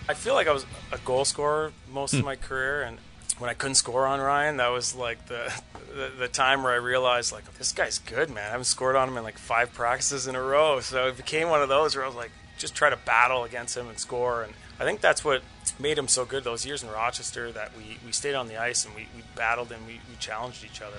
I 0.08 0.14
feel 0.14 0.34
like 0.34 0.48
I 0.48 0.54
was 0.54 0.66
a 0.94 0.98
goal 1.00 1.26
scorer 1.26 1.74
most 1.92 2.14
of 2.14 2.24
my 2.26 2.36
career, 2.36 2.84
and 2.84 3.00
when 3.38 3.50
I 3.50 3.54
couldn't 3.54 3.76
score 3.76 4.06
on 4.06 4.20
Ryan, 4.20 4.58
that 4.58 4.68
was 4.70 4.96
like 4.96 5.28
the, 5.28 5.54
the 5.96 6.12
the 6.20 6.28
time 6.28 6.64
where 6.64 6.74
I 6.74 6.78
realized 6.78 7.32
like 7.32 7.46
this 7.58 7.72
guy's 7.72 8.00
good, 8.00 8.30
man. 8.30 8.46
I 8.48 8.52
haven't 8.52 8.66
scored 8.66 8.98
on 8.98 9.08
him 9.08 9.18
in 9.18 9.24
like 9.24 9.38
five 9.38 9.74
practices 9.74 10.28
in 10.28 10.36
a 10.36 10.42
row, 10.42 10.82
so 10.82 11.08
it 11.08 11.18
became 11.18 11.50
one 11.50 11.62
of 11.62 11.70
those 11.70 11.96
where 11.96 12.04
I 12.04 12.08
was 12.08 12.16
like, 12.16 12.32
just 12.62 12.76
try 12.76 12.90
to 12.90 12.98
battle 12.98 13.44
against 13.44 13.76
him 13.76 13.90
and 13.90 14.00
score. 14.00 14.44
And 14.44 14.54
I 14.80 14.84
think 14.86 15.02
that's 15.02 15.26
what 15.26 15.42
made 15.80 15.98
him 15.98 16.08
so 16.08 16.24
good 16.26 16.44
those 16.44 16.66
years 16.66 16.84
in 16.84 16.90
Rochester 16.90 17.52
that 17.52 17.76
we, 17.76 17.98
we 18.06 18.12
stayed 18.12 18.36
on 18.36 18.48
the 18.48 18.58
ice 18.62 18.86
and 18.86 18.96
we, 18.96 19.08
we 19.16 19.24
battled 19.36 19.72
and 19.72 19.86
we, 19.86 19.94
we 20.10 20.16
challenged 20.20 20.64
each 20.64 20.82
other. 20.82 20.96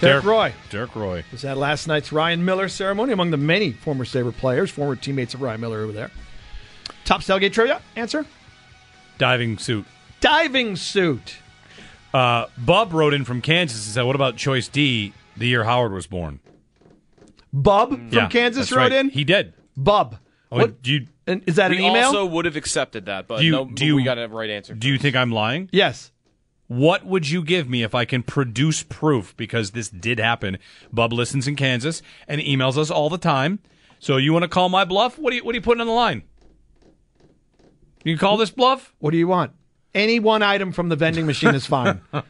Derek 0.00 0.24
Roy. 0.24 0.54
Derek 0.70 0.96
Roy. 0.96 1.24
was 1.30 1.44
at 1.44 1.58
last 1.58 1.86
night's 1.86 2.10
Ryan 2.10 2.42
Miller 2.44 2.68
ceremony 2.68 3.12
among 3.12 3.30
the 3.30 3.36
many 3.36 3.72
former 3.72 4.06
Sabre 4.06 4.32
players, 4.32 4.70
former 4.70 4.96
teammates 4.96 5.34
of 5.34 5.42
Ryan 5.42 5.60
Miller 5.60 5.80
over 5.82 5.92
there. 5.92 6.10
Top 7.04 7.20
Tailgate 7.20 7.52
trivia 7.52 7.82
answer 7.96 8.24
Diving 9.18 9.58
suit. 9.58 9.84
diving 10.20 10.76
suit. 10.76 11.36
Uh, 12.14 12.46
Bub 12.56 12.92
wrote 12.94 13.12
in 13.12 13.24
from 13.26 13.42
Kansas 13.42 13.84
and 13.86 13.94
said, 13.94 14.02
What 14.02 14.16
about 14.16 14.36
choice 14.36 14.66
D, 14.68 15.12
the 15.36 15.46
year 15.46 15.64
Howard 15.64 15.92
was 15.92 16.06
born? 16.06 16.40
Bub 17.52 17.90
from 17.90 18.08
Yeah, 18.10 18.28
Kansas 18.28 18.72
wrote 18.72 18.78
right. 18.78 18.92
in. 18.92 19.10
He 19.10 19.24
did. 19.24 19.52
Bub. 19.76 20.16
Oh, 20.52 20.58
What- 20.58 20.82
Do 20.82 20.92
you, 20.92 21.06
and 21.26 21.42
is 21.46 21.56
that 21.56 21.70
an 21.70 21.78
email? 21.78 22.06
also 22.06 22.26
would 22.26 22.44
have 22.44 22.56
accepted 22.56 23.06
that, 23.06 23.28
but 23.28 23.38
Do 23.40 23.44
you- 23.46 23.52
no, 23.52 23.64
do 23.66 23.86
you- 23.86 23.96
we 23.96 24.02
got 24.02 24.18
a 24.18 24.26
right 24.28 24.50
answer. 24.50 24.74
do 24.74 24.88
you 24.88 24.98
think 24.98 25.14
I'm 25.16 25.30
lying? 25.32 25.68
yes. 25.72 26.10
What 26.66 27.04
would 27.04 27.28
you 27.28 27.42
give 27.42 27.68
me 27.68 27.82
if 27.82 27.96
I 27.96 28.04
can 28.04 28.22
produce 28.22 28.84
proof? 28.84 29.36
Because 29.36 29.72
this 29.72 29.88
did 29.88 30.20
happen. 30.20 30.56
Bub 30.92 31.12
listens 31.12 31.48
in 31.48 31.56
Kansas 31.56 32.00
and 32.28 32.40
emails 32.40 32.78
us 32.78 32.92
all 32.92 33.10
the 33.10 33.18
time. 33.18 33.58
So 33.98 34.18
you 34.18 34.32
want 34.32 34.44
to 34.44 34.48
call 34.48 34.68
my 34.68 34.84
bluff? 34.84 35.18
What 35.18 35.32
are 35.32 35.36
you, 35.36 35.44
what 35.44 35.52
are 35.52 35.56
you 35.58 35.62
putting 35.62 35.80
on 35.80 35.88
the 35.88 35.92
line? 35.92 36.22
You 38.04 38.14
can 38.14 38.18
call 38.20 38.36
this 38.36 38.50
bluff? 38.50 38.94
What 39.00 39.10
do 39.10 39.16
you 39.18 39.26
want? 39.26 39.50
Any 39.96 40.20
one 40.20 40.42
item 40.44 40.70
from 40.70 40.90
the 40.90 40.96
vending 40.96 41.26
machine 41.26 41.56
is 41.56 41.66
fine. 41.66 42.02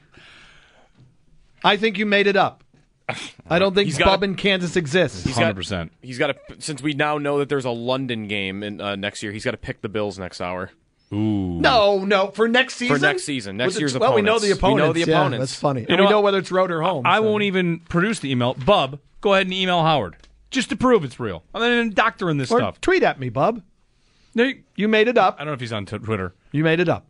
I 1.62 1.76
think 1.76 1.98
you 1.98 2.06
made 2.06 2.26
it 2.26 2.36
up. 2.36 2.64
I 3.50 3.58
don't 3.58 3.74
think 3.74 3.86
He's 3.86 3.98
Bub 3.98 4.22
a- 4.22 4.24
in 4.24 4.34
Kansas 4.36 4.76
exists. 4.76 5.24
He's 5.24 5.36
got- 5.36 5.54
100%. 5.56 5.90
He's 6.02 6.18
got 6.18 6.28
to 6.28 6.36
since 6.60 6.80
we 6.82 6.94
now 6.94 7.18
know 7.18 7.38
that 7.38 7.48
there's 7.48 7.64
a 7.64 7.70
London 7.70 8.28
game 8.28 8.62
in 8.62 8.80
uh, 8.80 8.94
next 8.96 9.22
year. 9.22 9.32
He's 9.32 9.44
got 9.44 9.50
to 9.52 9.56
pick 9.56 9.82
the 9.82 9.88
Bills 9.88 10.18
next 10.18 10.40
hour. 10.40 10.70
Ooh. 11.12 11.16
No, 11.60 12.04
no, 12.04 12.28
for 12.28 12.46
next 12.46 12.76
season. 12.76 12.96
For 12.96 13.02
next 13.02 13.24
season, 13.24 13.56
next 13.56 13.68
With 13.68 13.74
the- 13.74 13.80
year's 13.80 13.98
well, 13.98 14.14
we 14.14 14.22
know 14.22 14.38
the 14.38 14.52
opponents. 14.52 14.62
We 14.62 14.68
know 14.76 14.84
opponents. 14.90 15.04
the 15.06 15.10
yeah, 15.10 15.18
opponents. 15.20 15.40
that's 15.52 15.60
funny. 15.60 15.80
You 15.80 15.86
and 15.88 15.98
know 15.98 16.04
we 16.04 16.10
know 16.10 16.20
whether 16.20 16.38
it's 16.38 16.52
road 16.52 16.70
or 16.70 16.82
home. 16.82 17.04
I 17.04 17.16
so. 17.16 17.22
won't 17.22 17.42
even 17.42 17.80
produce 17.80 18.20
the 18.20 18.30
email. 18.30 18.54
Bub, 18.54 19.00
go 19.20 19.34
ahead 19.34 19.46
and 19.46 19.52
email 19.54 19.82
Howard 19.82 20.16
just 20.52 20.68
to 20.70 20.76
prove 20.76 21.02
it's 21.02 21.18
real. 21.18 21.42
I'm 21.52 21.60
not 21.62 21.70
even 21.72 21.90
doctoring 21.92 22.38
this 22.38 22.52
Or 22.52 22.58
stuff. 22.60 22.80
tweet 22.80 23.02
at 23.02 23.18
me, 23.18 23.28
Bub. 23.28 23.60
No, 24.36 24.44
you- 24.44 24.62
You 24.76 24.86
made 24.86 25.08
it 25.08 25.18
up. 25.18 25.34
I 25.34 25.38
don't 25.40 25.48
know 25.48 25.54
if 25.54 25.60
he's 25.60 25.72
on 25.72 25.84
t- 25.86 25.98
Twitter. 25.98 26.32
You 26.52 26.62
made 26.62 26.78
it 26.78 26.88
up. 26.88 27.06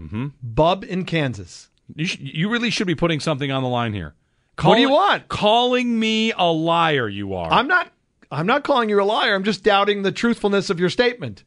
Mm-hmm. 0.00 0.26
Bub 0.42 0.82
in 0.82 1.04
Kansas. 1.04 1.68
You, 1.94 2.06
sh- 2.06 2.18
you 2.18 2.48
really 2.48 2.70
should 2.70 2.88
be 2.88 2.96
putting 2.96 3.20
something 3.20 3.52
on 3.52 3.62
the 3.62 3.68
line 3.68 3.94
here. 3.94 4.14
What 4.62 4.76
do 4.76 4.80
you 4.80 4.90
want? 4.90 5.28
Calling 5.28 5.98
me 5.98 6.32
a 6.32 6.44
liar, 6.50 7.08
you 7.08 7.34
are. 7.34 7.50
I'm 7.52 7.66
not. 7.66 7.90
I'm 8.30 8.46
not 8.46 8.64
calling 8.64 8.88
you 8.88 9.00
a 9.00 9.04
liar. 9.04 9.34
I'm 9.34 9.44
just 9.44 9.62
doubting 9.62 10.02
the 10.02 10.12
truthfulness 10.12 10.70
of 10.70 10.80
your 10.80 10.90
statement. 10.90 11.44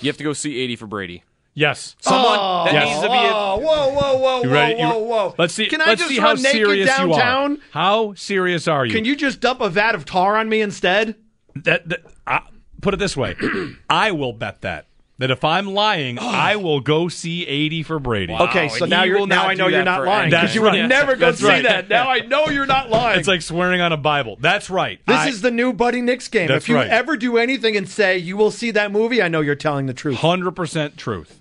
You 0.00 0.08
have 0.08 0.16
to 0.18 0.24
go 0.24 0.32
see 0.32 0.58
80 0.60 0.76
for 0.76 0.86
Brady. 0.86 1.22
yes. 1.54 1.94
Someone 2.00 2.38
Oh, 2.38 2.64
that 2.64 2.72
Yes. 2.74 2.86
needs 2.88 3.00
to 3.02 3.08
be. 3.08 3.14
A, 3.14 3.30
Oh, 3.32 3.56
whoa, 3.58 3.88
whoa, 3.92 4.18
whoa, 4.18 4.42
You 4.42 4.48
whoa, 4.48 4.54
ready? 4.54 4.80
You- 4.80 4.86
whoa, 4.88 4.98
whoa. 4.98 5.34
Let's 5.38 5.54
see. 5.54 5.66
Can 5.66 5.80
I 5.80 5.86
let's 5.86 6.00
just 6.02 6.10
see 6.12 6.18
run 6.18 6.36
how 6.36 6.42
naked 6.42 6.50
serious 6.52 6.88
downtown? 6.88 7.50
you 7.52 7.56
are. 7.58 7.62
How 7.70 8.14
serious 8.14 8.66
are 8.68 8.84
you? 8.84 8.92
Can 8.92 9.04
you 9.04 9.14
just 9.16 9.40
dump 9.40 9.60
a 9.60 9.70
vat 9.70 9.94
of 9.94 10.04
tar 10.04 10.36
on 10.36 10.48
me 10.48 10.60
instead? 10.60 11.14
That, 11.54 11.88
that 11.88 12.00
I, 12.26 12.40
put 12.82 12.92
it 12.94 12.96
this 12.98 13.16
way. 13.16 13.36
I 13.88 14.10
will 14.10 14.32
bet 14.32 14.62
that 14.62 14.86
that 15.18 15.30
if 15.30 15.44
I'm 15.44 15.66
lying, 15.68 16.18
I 16.20 16.56
will 16.56 16.80
go 16.80 17.08
see 17.08 17.46
80 17.46 17.82
for 17.84 17.98
Brady. 17.98 18.32
Okay, 18.32 18.68
so 18.68 18.84
and 18.84 18.90
now 18.90 19.04
you're 19.04 19.26
now 19.26 19.46
I 19.46 19.54
know 19.54 19.68
you're 19.68 19.84
not 19.84 20.04
lying 20.04 20.30
because 20.30 20.54
you 20.54 20.62
would 20.62 20.74
That's 20.74 20.80
right. 20.82 20.88
never 20.88 21.16
go 21.16 21.26
That's 21.26 21.38
see 21.40 21.46
right. 21.46 21.62
that. 21.62 21.88
Now 21.88 22.10
I 22.10 22.20
know 22.20 22.46
you're 22.48 22.66
not 22.66 22.90
lying. 22.90 23.18
It's 23.18 23.28
like 23.28 23.42
swearing 23.42 23.80
on 23.80 23.92
a 23.92 23.96
Bible. 23.96 24.36
That's 24.40 24.70
right. 24.70 25.00
this 25.06 25.16
I- 25.16 25.28
is 25.28 25.40
the 25.40 25.50
new 25.50 25.72
Buddy 25.72 26.00
Nix 26.00 26.28
game. 26.28 26.50
If 26.50 26.68
you 26.68 26.76
right. 26.76 26.88
ever 26.88 27.16
do 27.16 27.36
anything 27.38 27.76
and 27.76 27.88
say 27.88 28.18
you 28.18 28.36
will 28.36 28.50
see 28.50 28.70
that 28.72 28.90
movie, 28.92 29.22
I 29.22 29.28
know 29.28 29.40
you're 29.40 29.54
telling 29.54 29.86
the 29.86 29.94
truth. 29.94 30.16
Hundred 30.18 30.52
percent 30.52 30.96
truth. 30.96 31.40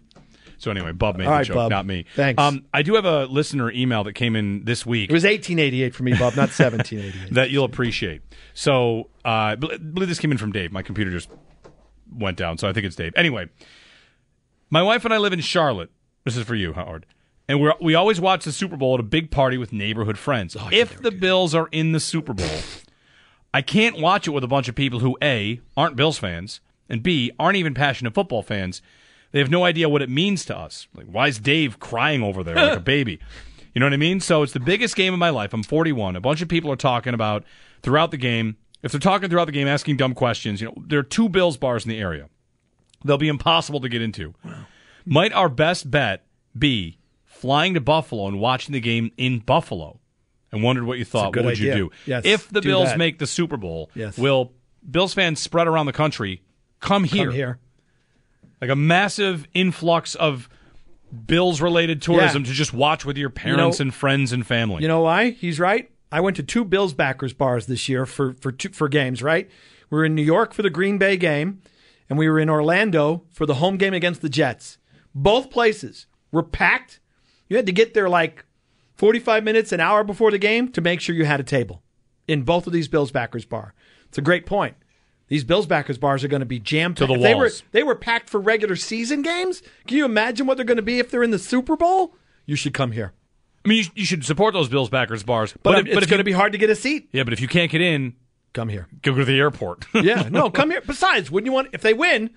So 0.60 0.72
anyway, 0.72 0.94
Bub 0.94 1.18
made 1.18 1.26
All 1.26 1.32
the 1.32 1.38
right, 1.40 1.46
joke, 1.46 1.56
Bub. 1.56 1.72
not 1.72 1.86
me. 1.86 2.06
Thanks. 2.16 2.42
Um, 2.42 2.64
I 2.74 2.84
do 2.84 2.94
have 2.96 3.04
a 3.04 3.26
listener 3.26 3.70
email 3.72 4.06
that 4.06 4.14
came 4.14 4.34
in 4.38 4.64
this 4.64 4.86
week 4.86 5.10
It 5.10 5.14
was 5.14 5.26
1888 5.26 5.94
for 5.94 6.04
me, 6.04 6.12
Bob, 6.14 6.38
not 6.38 6.50
1788. 6.58 7.34
that 7.34 7.50
you'll 7.50 7.66
appreciate. 7.66 8.22
So 8.54 9.10
uh, 9.26 9.28
I 9.28 9.56
believe 9.56 10.08
this 10.08 10.20
came 10.20 10.32
in 10.32 10.38
from 10.38 10.54
Dave. 10.54 10.72
My 10.72 10.82
computer 10.82 11.12
just 11.12 11.28
went 12.16 12.38
down, 12.38 12.58
so 12.58 12.68
I 12.68 12.74
think 12.74 12.86
it's 12.86 12.96
Dave. 12.96 13.14
Anyway, 13.16 13.50
my 14.70 14.82
wife 14.82 15.06
and 15.06 15.14
I 15.14 15.18
live 15.18 15.34
in 15.34 15.40
Charlotte. 15.42 15.92
This 16.24 16.38
is 16.38 16.46
for 16.46 16.56
you, 16.56 16.74
Howard. 16.74 17.06
And 17.48 17.62
we 17.62 17.72
we 17.82 17.96
always 17.96 18.22
watch 18.22 18.46
the 18.46 18.52
Super 18.52 18.78
Bowl 18.78 18.94
at 18.94 19.00
a 19.00 19.04
big 19.04 19.30
party 19.30 19.58
with 19.58 19.74
neighborhood 19.74 20.18
friends. 20.18 20.56
if 20.72 21.02
the 21.02 21.12
Bills 21.12 21.54
are 21.54 21.68
in 21.72 21.92
the 21.92 22.00
Super 22.00 22.34
Bowl, 22.34 22.60
I 23.54 23.62
can't 23.62 24.00
watch 24.00 24.28
it 24.28 24.32
with 24.32 24.44
a 24.44 24.48
bunch 24.48 24.70
of 24.70 24.76
people 24.76 25.00
who 25.00 25.18
A 25.22 25.60
aren't 25.76 25.96
Bills 25.96 26.18
fans 26.18 26.62
and 26.90 27.04
B 27.04 27.32
aren't 27.38 27.58
even 27.58 27.74
passionate 27.74 28.14
football 28.14 28.42
fans. 28.44 28.82
They 29.32 29.40
have 29.40 29.50
no 29.52 29.66
idea 29.66 29.90
what 29.90 30.02
it 30.02 30.10
means 30.10 30.46
to 30.46 30.58
us. 30.58 30.88
Like, 30.96 31.08
why 31.08 31.28
is 31.28 31.40
Dave 31.40 31.80
crying 31.80 32.22
over 32.24 32.44
there 32.44 32.56
like 32.56 32.78
a 32.78 32.80
baby? 32.96 33.20
You 33.74 33.80
know 33.80 33.88
what 33.88 33.94
I 33.94 33.98
mean? 33.98 34.20
So 34.20 34.44
it's 34.44 34.54
the 34.54 34.60
biggest 34.60 34.96
game 34.96 35.12
of 35.14 35.20
my 35.20 35.32
life. 35.32 35.54
I'm 35.54 35.64
41. 35.64 36.16
A 36.16 36.22
bunch 36.22 36.42
of 36.44 36.48
people 36.48 36.72
are 36.72 36.76
talking 36.76 37.14
about 37.16 37.44
throughout 37.82 38.12
the 38.12 38.18
game. 38.18 38.58
If 38.84 38.92
they're 38.92 39.00
talking 39.00 39.30
throughout 39.30 39.46
the 39.46 39.52
game, 39.54 39.68
asking 39.68 39.98
dumb 39.98 40.14
questions, 40.14 40.62
you 40.62 40.68
know, 40.68 40.76
there 40.86 41.00
are 41.00 41.04
two 41.04 41.30
Bills 41.30 41.58
bars 41.58 41.86
in 41.86 41.90
the 41.90 42.00
area. 42.00 42.30
They'll 43.06 43.18
be 43.18 43.28
impossible 43.30 43.80
to 43.82 43.90
get 43.90 44.02
into. 44.02 44.34
Might 45.06 45.34
our 45.34 45.50
best 45.50 45.90
bet 45.90 46.26
be 46.58 46.98
flying 47.26 47.74
to 47.74 47.82
Buffalo 47.82 48.28
and 48.28 48.40
watching 48.40 48.74
the 48.74 48.80
game 48.82 49.12
in 49.18 49.40
Buffalo? 49.40 50.00
And 50.52 50.62
wondered 50.62 50.84
what 50.86 51.00
you 51.00 51.06
thought. 51.06 51.36
What 51.36 51.46
would 51.46 51.54
idea. 51.56 51.76
you 51.76 51.84
do? 51.86 51.92
Yes, 52.06 52.26
if 52.26 52.48
the 52.50 52.62
do 52.62 52.70
Bills 52.70 52.90
that. 52.90 52.98
make 53.00 53.18
the 53.18 53.26
Super 53.26 53.58
Bowl, 53.58 53.90
Yes. 53.96 54.18
will 54.20 54.52
Bills 54.90 55.14
fans 55.16 55.40
spread 55.40 55.68
around 55.68 55.88
the 55.88 55.94
country 55.94 56.44
come 56.80 57.06
here? 57.06 57.26
Come 57.26 57.34
here. 57.34 57.60
Like 58.62 58.70
a 58.70 58.76
massive 58.76 59.48
influx 59.56 60.14
of 60.14 60.48
Bills 61.26 61.60
related 61.60 62.02
tourism 62.04 62.44
Yeah. 62.44 62.50
to 62.50 62.54
just 62.54 62.72
watch 62.72 63.04
with 63.04 63.18
your 63.18 63.30
parents 63.32 63.80
know- 63.80 63.84
and 63.84 63.94
friends 63.94 64.32
and 64.32 64.46
family. 64.46 64.84
You 64.84 64.88
know 64.88 65.02
why? 65.02 65.32
He's 65.32 65.60
right. 65.60 65.90
I 66.14 66.20
went 66.22 66.36
to 66.38 66.44
two 66.44 66.64
Bills 66.64 66.94
backers 66.94 67.34
bars 67.34 67.66
this 67.66 67.90
year 67.90 68.06
for 68.06 68.34
for 68.34 68.52
two, 68.52 68.70
for 68.70 68.88
games. 68.88 69.24
Right, 69.24 69.50
we 69.90 69.98
were 69.98 70.06
in 70.06 70.16
New 70.16 70.22
York 70.24 70.54
for 70.54 70.62
the 70.62 70.70
Green 70.70 70.98
Bay 70.98 71.18
game, 71.18 71.62
and 72.10 72.18
we 72.20 72.30
were 72.30 72.40
in 72.40 72.50
Orlando 72.50 73.24
for 73.32 73.46
the 73.46 73.56
home 73.56 73.78
game 73.78 73.94
against 73.94 74.22
the 74.22 74.30
Jets. 74.30 74.78
Both 75.16 75.50
places 75.50 76.06
were 76.32 76.44
packed. 76.44 77.00
You 77.50 77.58
had 77.58 77.66
to 77.66 77.72
get 77.72 77.94
there 77.94 78.10
like 78.10 78.46
forty 78.96 79.20
five 79.20 79.44
minutes, 79.44 79.72
an 79.72 79.80
hour 79.80 80.04
before 80.04 80.32
the 80.32 80.38
game 80.38 80.72
to 80.74 80.82
make 80.82 81.02
sure 81.02 81.16
you 81.16 81.26
had 81.26 81.40
a 81.40 81.44
table. 81.44 81.82
in 82.28 82.44
both 82.44 82.68
of 82.68 82.74
these 82.74 82.88
Bills 82.88 83.12
backers 83.12 83.46
bar. 83.46 83.74
It's 84.08 84.18
a 84.18 84.22
great 84.22 84.46
point. 84.46 84.76
These 85.28 85.44
Bills 85.46 85.66
backers 85.66 85.98
bars 85.98 86.24
are 86.24 86.28
going 86.28 86.42
to 86.42 86.46
be 86.46 86.60
jammed 86.60 86.98
To 86.98 87.08
the 87.08 87.18
They 87.18 87.34
were 87.34 87.42
walls. 87.42 87.64
they 87.72 87.82
were 87.84 87.96
packed 87.96 88.30
for 88.30 88.40
regular 88.40 88.76
season 88.76 89.22
games. 89.24 89.62
Can 89.88 89.98
you 89.98 90.06
imagine 90.06 90.46
what 90.46 90.56
they're 90.58 90.66
going 90.66 90.78
to 90.78 90.82
be 90.84 91.00
if 91.00 91.10
they're 91.10 91.24
in 91.24 91.32
the 91.32 91.40
Super 91.40 91.76
Bowl? 91.76 92.16
You 92.46 92.56
should 92.56 92.74
come 92.74 92.92
here. 92.92 93.14
I 93.66 93.70
mean, 93.70 93.84
you, 93.84 93.90
you 93.96 94.06
should 94.06 94.26
support 94.26 94.54
those 94.54 94.70
Bills 94.70 94.90
backers 94.90 95.24
bars. 95.24 95.54
But, 95.64 95.80
if, 95.80 95.86
it's 95.86 95.94
but 95.94 96.04
if 96.04 96.10
going 96.10 96.18
to 96.18 96.24
be 96.24 96.32
hard 96.34 96.52
to 96.52 96.58
get 96.58 96.70
a 96.70 96.76
seat. 96.76 97.10
yeah, 97.12 97.24
but 97.24 97.34
if 97.34 97.42
you 97.42 97.48
can't 97.48 97.72
get 97.72 97.82
in, 97.82 98.16
Come 98.54 98.70
here. 98.70 98.88
go 99.02 99.16
to 99.16 99.26
the 99.26 99.40
airport. 99.40 99.86
Yeah, 99.94 100.28
no, 100.30 100.50
come 100.52 100.72
here. 100.72 100.82
Besides, 100.86 101.32
wouldn't 101.32 101.46
you 101.46 101.54
want 101.54 101.70
if 101.74 101.82
they 101.82 101.94
win, 101.94 102.30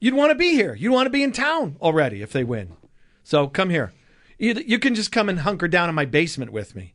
you'd 0.00 0.14
want 0.14 0.30
to 0.30 0.34
be 0.34 0.52
here. 0.52 0.74
You'd 0.74 0.92
want 0.92 1.06
to 1.06 1.10
be 1.10 1.22
in 1.22 1.32
town 1.32 1.76
already 1.80 2.22
if 2.22 2.32
they 2.32 2.44
win. 2.44 2.76
So 3.22 3.46
come 3.46 3.70
here. 3.70 3.92
You, 4.38 4.54
you 4.66 4.78
can 4.78 4.94
just 4.94 5.10
come 5.10 5.28
and 5.28 5.40
hunker 5.40 5.68
down 5.68 5.88
in 5.88 5.94
my 5.94 6.04
basement 6.04 6.52
with 6.52 6.76
me. 6.76 6.94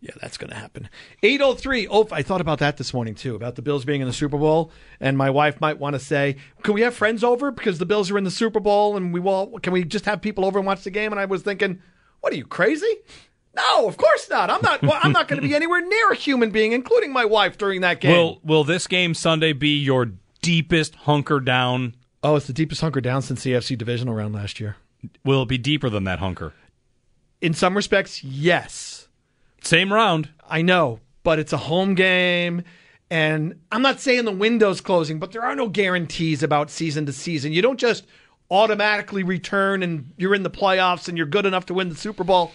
Yeah, 0.00 0.12
that's 0.20 0.36
going 0.36 0.50
to 0.50 0.56
happen. 0.56 0.88
803. 1.22 1.88
Oh, 1.88 2.02
oh 2.02 2.08
I 2.12 2.22
thought 2.22 2.40
about 2.40 2.58
that 2.58 2.76
this 2.76 2.92
morning 2.92 3.14
too, 3.14 3.34
about 3.34 3.54
the 3.56 3.62
Bills 3.62 3.84
being 3.84 4.02
in 4.02 4.06
the 4.06 4.12
Super 4.12 4.36
Bowl. 4.36 4.70
And 5.00 5.16
my 5.16 5.30
wife 5.30 5.60
might 5.60 5.78
want 5.78 5.94
to 5.94 6.00
say, 6.00 6.36
Can 6.62 6.74
we 6.74 6.82
have 6.82 6.94
friends 6.94 7.24
over 7.24 7.50
because 7.50 7.78
the 7.78 7.86
Bills 7.86 8.10
are 8.10 8.18
in 8.18 8.24
the 8.24 8.30
Super 8.30 8.60
Bowl 8.60 8.96
and 8.96 9.12
we 9.12 9.20
will, 9.20 9.58
can 9.62 9.72
we 9.72 9.84
just 9.84 10.04
have 10.04 10.20
people 10.20 10.44
over 10.44 10.58
and 10.58 10.66
watch 10.66 10.84
the 10.84 10.90
game? 10.90 11.12
And 11.12 11.20
I 11.20 11.24
was 11.24 11.42
thinking, 11.42 11.80
What 12.26 12.32
are 12.32 12.38
you, 12.38 12.44
crazy? 12.44 12.92
No, 13.54 13.86
of 13.86 13.96
course 13.96 14.28
not. 14.28 14.50
I'm 14.50 14.60
not. 14.60 14.82
Well, 14.82 14.98
I'm 15.00 15.12
not 15.12 15.28
going 15.28 15.40
to 15.40 15.46
be 15.46 15.54
anywhere 15.54 15.80
near 15.80 16.10
a 16.10 16.16
human 16.16 16.50
being, 16.50 16.72
including 16.72 17.12
my 17.12 17.24
wife, 17.24 17.56
during 17.56 17.82
that 17.82 18.00
game. 18.00 18.10
will 18.10 18.40
will 18.42 18.64
this 18.64 18.88
game 18.88 19.14
Sunday 19.14 19.52
be 19.52 19.78
your 19.78 20.10
deepest 20.42 20.96
hunker 20.96 21.38
down? 21.38 21.94
Oh, 22.24 22.34
it's 22.34 22.48
the 22.48 22.52
deepest 22.52 22.80
hunker 22.80 23.00
down 23.00 23.22
since 23.22 23.44
the 23.44 23.52
AFC 23.52 23.78
divisional 23.78 24.12
round 24.12 24.34
last 24.34 24.58
year. 24.58 24.74
Will 25.24 25.42
it 25.42 25.48
be 25.48 25.56
deeper 25.56 25.88
than 25.88 26.02
that 26.02 26.18
hunker? 26.18 26.52
In 27.40 27.54
some 27.54 27.76
respects, 27.76 28.24
yes. 28.24 29.06
Same 29.62 29.92
round. 29.92 30.30
I 30.50 30.62
know, 30.62 30.98
but 31.22 31.38
it's 31.38 31.52
a 31.52 31.58
home 31.58 31.94
game. 31.94 32.64
And 33.08 33.60
I'm 33.70 33.82
not 33.82 34.00
saying 34.00 34.24
the 34.24 34.32
window's 34.32 34.80
closing, 34.80 35.20
but 35.20 35.30
there 35.30 35.44
are 35.44 35.54
no 35.54 35.68
guarantees 35.68 36.42
about 36.42 36.70
season 36.70 37.06
to 37.06 37.12
season. 37.12 37.52
You 37.52 37.62
don't 37.62 37.78
just 37.78 38.04
automatically 38.50 39.22
return 39.22 39.82
and 39.82 40.12
you're 40.16 40.34
in 40.34 40.42
the 40.42 40.50
playoffs 40.50 41.08
and 41.08 41.16
you're 41.16 41.26
good 41.26 41.46
enough 41.46 41.66
to 41.66 41.74
win 41.74 41.88
the 41.88 41.96
Super 41.96 42.24
Bowl. 42.24 42.52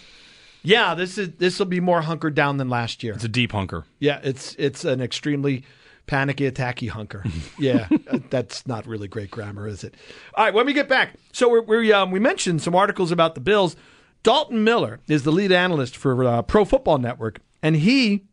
Yeah, 0.63 0.93
this 0.93 1.17
is 1.17 1.31
this 1.37 1.57
will 1.57 1.65
be 1.65 1.79
more 1.79 2.01
hunkered 2.01 2.35
down 2.35 2.57
than 2.57 2.69
last 2.69 3.03
year. 3.03 3.13
It's 3.13 3.23
a 3.23 3.29
deep 3.29 3.51
hunker. 3.51 3.85
Yeah, 3.99 4.19
it's 4.23 4.55
it's 4.59 4.85
an 4.85 5.01
extremely 5.01 5.63
panicky, 6.05 6.49
attacky 6.49 6.89
hunker. 6.89 7.23
Yeah, 7.57 7.87
uh, 8.09 8.19
that's 8.29 8.65
not 8.65 8.87
really 8.87 9.07
great 9.07 9.29
grammar, 9.29 9.67
is 9.67 9.83
it? 9.83 9.95
All 10.33 10.45
right, 10.45 10.53
when 10.53 10.65
we 10.65 10.73
get 10.73 10.89
back, 10.89 11.13
so 11.31 11.49
we're, 11.49 11.61
we 11.61 11.91
um, 11.93 12.09
we 12.11 12.19
mentioned 12.19 12.61
some 12.61 12.75
articles 12.75 13.11
about 13.11 13.35
the 13.35 13.41
Bills. 13.41 13.75
Dalton 14.23 14.63
Miller 14.63 14.99
is 15.07 15.23
the 15.23 15.31
lead 15.31 15.51
analyst 15.51 15.97
for 15.97 16.23
uh, 16.23 16.41
Pro 16.43 16.65
Football 16.65 16.99
Network, 16.99 17.39
and 17.61 17.75
he 17.75 18.25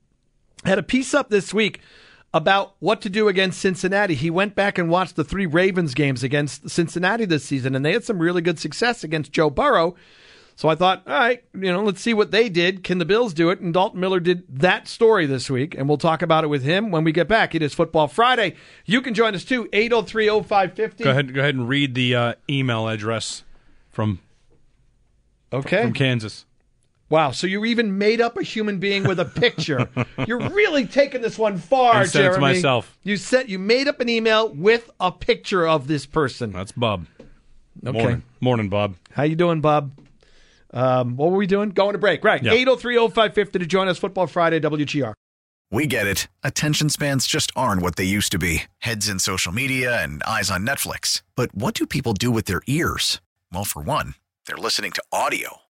had 0.65 0.79
a 0.79 0.83
piece 0.83 1.15
up 1.15 1.31
this 1.31 1.53
week 1.55 1.81
about 2.35 2.75
what 2.79 3.01
to 3.03 3.09
do 3.11 3.29
against 3.29 3.59
Cincinnati. 3.61 4.15
He 4.15 4.31
went 4.31 4.55
back 4.55 4.77
and 4.79 4.91
watched 4.91 5.17
the 5.17 5.25
three 5.25 5.47
Ravens 5.47 5.95
games 5.95 6.23
against 6.23 6.69
Cincinnati 6.69 7.25
this 7.25 7.45
season, 7.45 7.75
and 7.75 7.85
they 7.85 7.93
had 7.93 8.05
some 8.05 8.19
really 8.19 8.43
good 8.43 8.59
success 8.59 9.03
against 9.03 9.33
Joe 9.33 9.49
Burrow. 9.51 9.95
So 10.57 10.69
I 10.69 10.75
thought, 10.75 11.05
all 11.07 11.13
right, 11.17 11.43
you 11.55 11.73
know, 11.73 11.85
let's 11.85 12.01
see 12.01 12.13
what 12.13 12.33
they 12.33 12.49
did. 12.49 12.83
Can 12.83 12.99
the 12.99 13.05
Bills 13.05 13.33
do 13.33 13.49
it? 13.51 13.61
And 13.61 13.73
Dalton 13.73 14.01
Miller 14.01 14.19
did 14.19 14.43
that 14.59 14.89
story 14.89 15.25
this 15.25 15.49
week, 15.49 15.77
and 15.77 15.89
we'll 15.89 15.99
talk 15.99 16.21
about 16.21 16.43
it 16.43 16.49
with 16.49 16.65
him 16.65 16.91
when 16.91 17.05
we 17.05 17.13
get 17.13 17.29
back. 17.29 17.55
It 17.55 17.63
is 17.63 17.73
Football 17.75 18.09
Friday. 18.09 18.57
You 18.85 19.01
can 19.01 19.15
join 19.15 19.37
us 19.37 19.45
too, 19.45 19.67
8030550. 19.73 21.05
Go 21.05 21.11
ahead. 21.13 21.33
Go 21.33 21.41
ahead 21.41 21.55
and 21.55 21.69
read 21.69 21.95
the 21.95 22.15
uh, 22.15 22.35
email 22.51 22.89
address 22.89 23.45
from 23.89 24.19
Okay. 25.53 25.83
from 25.83 25.93
Kansas. 25.93 26.45
Wow, 27.11 27.31
so 27.31 27.47
you 27.47 27.65
even 27.65 27.97
made 27.97 28.21
up 28.21 28.37
a 28.37 28.43
human 28.43 28.79
being 28.79 29.05
with 29.05 29.19
a 29.19 29.25
picture. 29.25 29.89
You're 30.27 30.51
really 30.51 30.87
taking 30.87 31.23
this 31.23 31.39
one 31.39 31.57
far, 31.57 31.95
I 31.95 32.05
said 32.05 32.21
it 32.21 32.25
to 32.25 32.29
Jeremy. 32.35 32.41
myself. 32.55 32.99
You 33.03 33.17
said 33.17 33.49
you 33.49 33.59
made 33.59 33.89
up 33.89 34.01
an 34.01 34.09
email 34.11 34.51
with 34.51 34.91
a 35.01 35.11
picture 35.11 35.67
of 35.67 35.87
this 35.87 36.05
person. 36.05 36.53
That's 36.53 36.73
Bob. 36.73 37.07
Okay. 37.87 37.99
Morning, 37.99 38.23
morning, 38.41 38.69
Bob. 38.69 38.97
How 39.13 39.23
you 39.23 39.37
doing, 39.37 39.61
Bob? 39.61 39.93
Um, 40.73 41.17
what 41.17 41.31
were 41.31 41.39
we 41.39 41.47
doing? 41.47 41.71
Going 41.71 41.93
to 41.93 41.99
break. 41.99 42.23
Right. 42.23 42.43
Yeah. 42.43 42.53
8030550 42.53 43.53
to 43.53 43.67
join 43.67 43.89
us 43.89 43.99
Football 43.99 44.27
Friday 44.27 44.61
WGR. 44.61 45.15
We 45.71 45.87
get 45.87 46.07
it. 46.07 46.29
Attention 46.43 46.89
spans 46.89 47.27
just 47.27 47.53
aren't 47.55 47.83
what 47.83 47.97
they 47.97 48.05
used 48.05 48.33
to 48.33 48.39
be 48.39 48.65
heads 48.79 49.09
in 49.09 49.19
social 49.19 49.53
media 49.53 50.03
and 50.03 50.23
eyes 50.25 50.51
on 50.51 50.67
Netflix. 50.67 51.23
But 51.37 51.55
what 51.55 51.75
do 51.75 51.87
people 51.87 52.15
do 52.15 52.31
with 52.31 52.47
their 52.47 52.63
ears? 52.67 53.21
Well, 53.53 53.65
for 53.65 53.81
one, 53.83 54.15
they're 54.47 54.57
listening 54.57 54.93
to 54.93 55.03
audio. 55.13 55.59